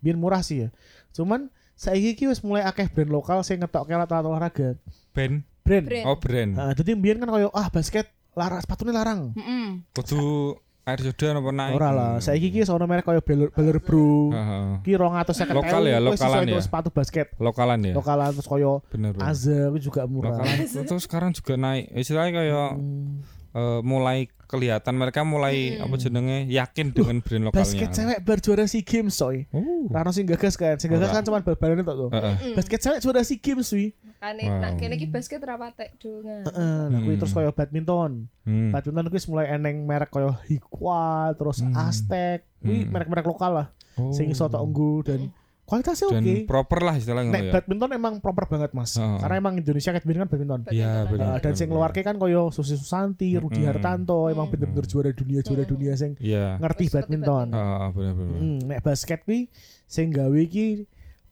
[0.00, 0.68] biyen murah sih ya.
[1.12, 4.76] Cuman saiki ki wis mulai akeh brand lokal sing ngetokke alat olahraga.
[5.16, 5.86] band Brand.
[5.86, 6.04] Brand.
[6.04, 9.32] oh brand Nah, jadi biyen kan koyo ah basket larang sepatune larang.
[9.32, 9.80] Heeh.
[9.92, 14.32] kudu air Jordan apa naik Ora lah, saiki ki sono merek koyo Baller, Baller Bro.
[14.32, 14.66] Heeh.
[14.82, 16.60] Ki 250 Lokal ya, lokalan ya?
[16.60, 17.26] sepatu basket.
[17.40, 20.36] lokalan ya Lokalan terus koyo itu juga murah.
[20.36, 23.24] lokalan itu sekarang juga naik istilahnya kayak Hmm.
[23.50, 28.82] Eh, mulai kelihatan mereka mulai apa jenenge yakin dengan brand lokalnya Basket cewek berjuara SEA
[28.82, 29.46] Games coy.
[29.54, 32.10] oh Rano sing gagas kan, sing gagas kan cuma bal-balan itu tuh.
[32.10, 32.58] Heeh.
[32.58, 33.94] Basket cewek juara SEA Games wi.
[34.18, 34.58] Kane Wow.
[34.58, 36.44] nak kene iki basket ra patek donga.
[36.44, 37.20] Heeh, nah kuwi Hmm.
[37.22, 38.12] terus koyo badminton.
[38.42, 38.68] Hmm.
[38.68, 41.72] Badminton kuwi wis mulai eneng merek koyo Hikwa, terus Hmm.
[41.72, 42.42] Aztec.
[42.58, 42.90] Kuwi Hmm.
[42.90, 43.66] merek-merek lokal lah.
[43.96, 44.10] Oh.
[44.10, 45.30] Sing iso tok unggul dan
[45.70, 46.34] kualitasnya dan oke.
[46.50, 49.22] proper lah istilahnya Nek ya badminton emang proper banget mas, Heeh.
[49.22, 50.60] karena emang Indonesia kayak kan badminton.
[50.68, 51.30] Iya Badminton benar.
[51.30, 53.70] Uh, dan sing luar kan koyo Susi Susanti, Rudi Mm-mm.
[53.70, 54.52] Hartanto, emang Mm.
[54.58, 56.58] bener-bener juara dunia juara dunia sing Iya.
[56.58, 57.54] ngerti badminton.
[57.54, 58.38] Ah, benar benar.
[58.42, 59.46] Mm, nek basket kuwi
[59.86, 60.90] sing gawe iki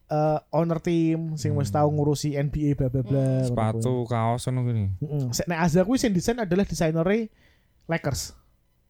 [0.08, 3.44] eh, owner team sing wis tau ngurusi NBA bla bla bla.
[3.44, 4.86] Sepatu, kaos ngono gini.
[5.02, 5.34] Heeh.
[5.34, 7.28] Sek nek Azza kuwi sing desain adalah desainere
[7.84, 8.32] Lakers.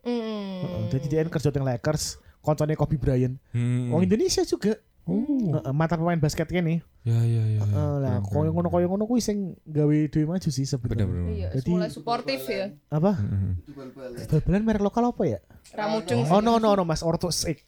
[0.06, 0.14] Hmm.
[0.62, 3.34] Heeh, Jadi dia kerja teng Lakers, koncone Kobe Bryant.
[3.50, 3.90] Hmm.
[3.90, 4.78] Wong Indonesia juga.
[5.08, 5.72] Oh.
[5.72, 6.84] Mantan pemain basket kene.
[7.00, 7.42] Ya ya ya.
[7.56, 7.60] ya.
[7.64, 11.06] Heeh, lah koyo ngono koyo ngono kuwi sing gawe dhewe maju sih Benar sebenarnya.
[11.08, 11.32] benar.
[11.32, 12.76] Iya, Jadi- mulai suportif ya.
[12.92, 13.16] Apa?
[13.16, 13.56] Hmm.
[13.64, 14.60] Itu bal-balan.
[14.68, 15.38] Merek lokal apa ya?
[15.72, 16.28] Ramujeng.
[16.28, 17.64] Oh no no no Mas Ortos X.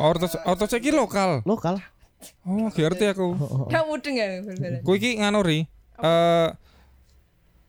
[0.00, 1.44] Ortos ortos iki lokal.
[1.44, 1.76] Lokal.
[2.48, 3.36] Oh, ngerti aku.
[3.68, 4.80] Ramujeng ya bal-balan.
[4.80, 5.68] Kowe iki nganu ri.
[6.00, 6.48] Eh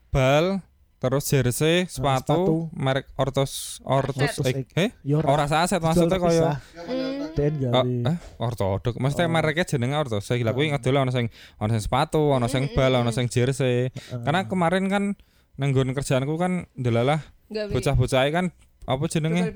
[0.08, 0.64] bal
[1.04, 2.32] terus jersey, sepatu.
[2.32, 4.48] sepatu, merek Ortos Ortos Ortos.
[4.72, 6.56] Eh, ora saset maksudnya koyo terpisah.
[7.34, 8.14] Den Oh, gawe.
[8.14, 8.94] eh, ortodok.
[8.96, 10.24] Maksudnya mereknya jenenge ortodok.
[10.24, 11.28] Saya gila kuwi ngedol ana sing
[11.60, 13.92] ana sing sepatu, ana sing bal, ana sing jersey.
[14.24, 15.04] Karena kemarin kan
[15.60, 17.20] nang nggon kerjaanku kan ndelalah
[17.52, 17.68] Gawe.
[17.70, 18.50] bocah-bocah kan
[18.84, 19.48] apa jenenge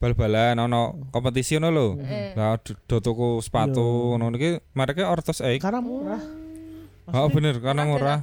[0.00, 0.56] Bal-balan.
[0.58, 1.86] ono kompetisi ono lho.
[2.02, 2.32] Eh.
[2.36, 5.58] Lah do tuku sepatu ngono iki mereknya Ortos X.
[5.62, 6.20] Karena murah.
[7.10, 8.18] Oh bener karena murah.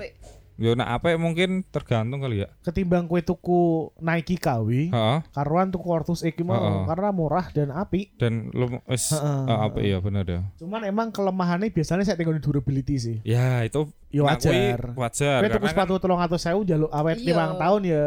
[0.58, 2.50] Yo nek apik mungkin tergantung kali ya.
[2.66, 5.20] Ketimbang kue tuku Nike KW, Heeh.
[5.30, 6.90] karuan tuku Ortus X mau Heeh.
[6.90, 8.18] karena murah dan api.
[8.18, 9.42] Dan lu wis Heeh.
[9.46, 10.42] eh, apik ya bener ya.
[10.58, 13.18] Cuman emang kelemahannya biasanya saya tinggal di durability sih.
[13.22, 14.80] Ya itu Ya nah, kuwi wajar.
[14.98, 15.40] Wajar.
[15.40, 17.28] Kue tuku karena kan- sepatu tolong atau saya jaluk awet Iya.
[17.38, 18.06] lima tahun ya.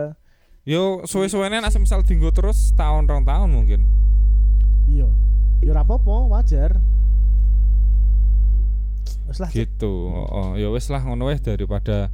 [0.66, 3.80] Yo suwe-suwene nek misal dinggo terus tahun rong tahun mungkin.
[4.90, 5.06] Iya.
[5.62, 6.82] Ya ora apa-apa, wajar.
[9.28, 9.50] Wes lah.
[9.50, 9.94] Gitu.
[10.10, 10.48] Oh, oh.
[10.58, 12.10] ya wis lah ngono wis daripada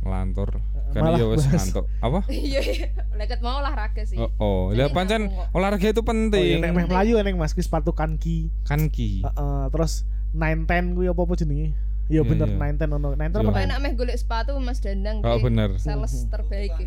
[0.00, 0.62] ngelantur.
[0.88, 1.68] Kan ya wis bahas.
[1.68, 1.84] ngantuk.
[1.98, 2.18] Apa?
[2.32, 2.86] Iya iya.
[3.12, 4.16] Leket mau olahraga sih.
[4.16, 4.62] Oh, oh.
[4.70, 6.54] Lah Jadi pancen olahraga itu Oh, iya, penting.
[6.58, 8.48] nek meh Melayu neng Mas ki sepatu kanki.
[8.62, 9.20] kan ki.
[9.20, 11.76] Heeh, terus 910 kuwi apa-apa jenenge?
[12.08, 12.56] Iya Iya, bener iya.
[12.56, 13.08] 910 ono.
[13.10, 13.28] 910 Iya.
[13.28, 13.68] apa Pokoknya 9?
[13.68, 15.70] nak meh golek sepatu Mas Dandang Oh bener.
[15.76, 16.72] sales terbaik.
[16.74, 16.84] ki.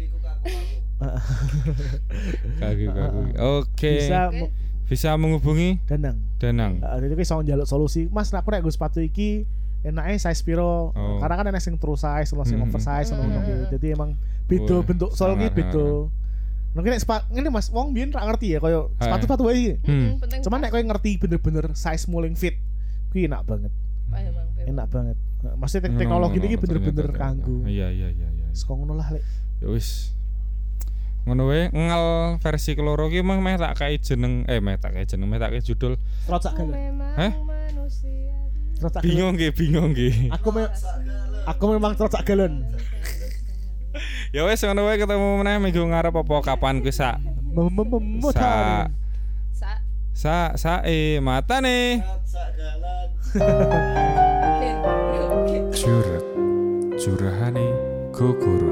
[2.57, 3.21] Kaki kaki.
[3.39, 3.91] Oke.
[3.99, 4.19] Bisa
[4.83, 6.19] Bisa menghubungi dandang.
[6.35, 6.73] Danang.
[6.77, 8.09] Heeh, jadi ki iso njaluk solusi.
[8.09, 9.47] Mas aku nek nggo sepatu iki
[9.83, 10.91] enaknya size piro?
[10.91, 11.17] Oh.
[11.17, 12.65] Karena kan enak sing true size, ono sing Hmm.
[12.65, 13.31] oversize ono Hmm.
[13.31, 13.53] ngono ki.
[13.71, 14.09] Jadi emang
[14.45, 15.85] beda bentuk sangat, beda.
[16.97, 19.75] Sepa- ngene Mas, wong biyen ra ngerti ya koyo sepatu-sepatu wae.
[19.81, 20.15] Hmm.
[20.17, 22.55] penting Cuman nek koyo ngerti bener-bener size mulling fit,
[23.09, 23.73] kuwi enak banget.
[24.61, 25.17] Enak banget.
[25.41, 27.65] Nah, Maksudnya tek- teknologi ini bener-bener kanggo.
[27.65, 28.47] Iya iya iya iya.
[28.51, 29.23] Sekong ngono lah lek.
[29.59, 30.15] Ya wis.
[31.21, 32.05] Ngono wae ngal
[32.39, 35.51] versi keloro ki mah meh tak kae jeneng eh meh tak kae jeneng meh tak
[35.51, 35.93] kae judul.
[36.25, 36.69] Galan.
[36.69, 37.31] memang Hah?
[37.37, 38.40] manusia
[38.81, 39.01] Trocak.
[39.05, 40.33] Bingung nggih, bingung nggih.
[40.33, 40.65] Aku me
[41.45, 42.53] aku memang trocak galon.
[44.31, 47.19] Ya wis ngono wae ketemu meneh minggu ngarep apa kapan kuwi sak
[48.31, 48.87] sa
[49.51, 49.71] sa
[50.15, 51.99] sa sae mata nih.
[55.75, 56.23] Jurat
[56.95, 57.67] Jurahane
[58.15, 58.70] Gogoro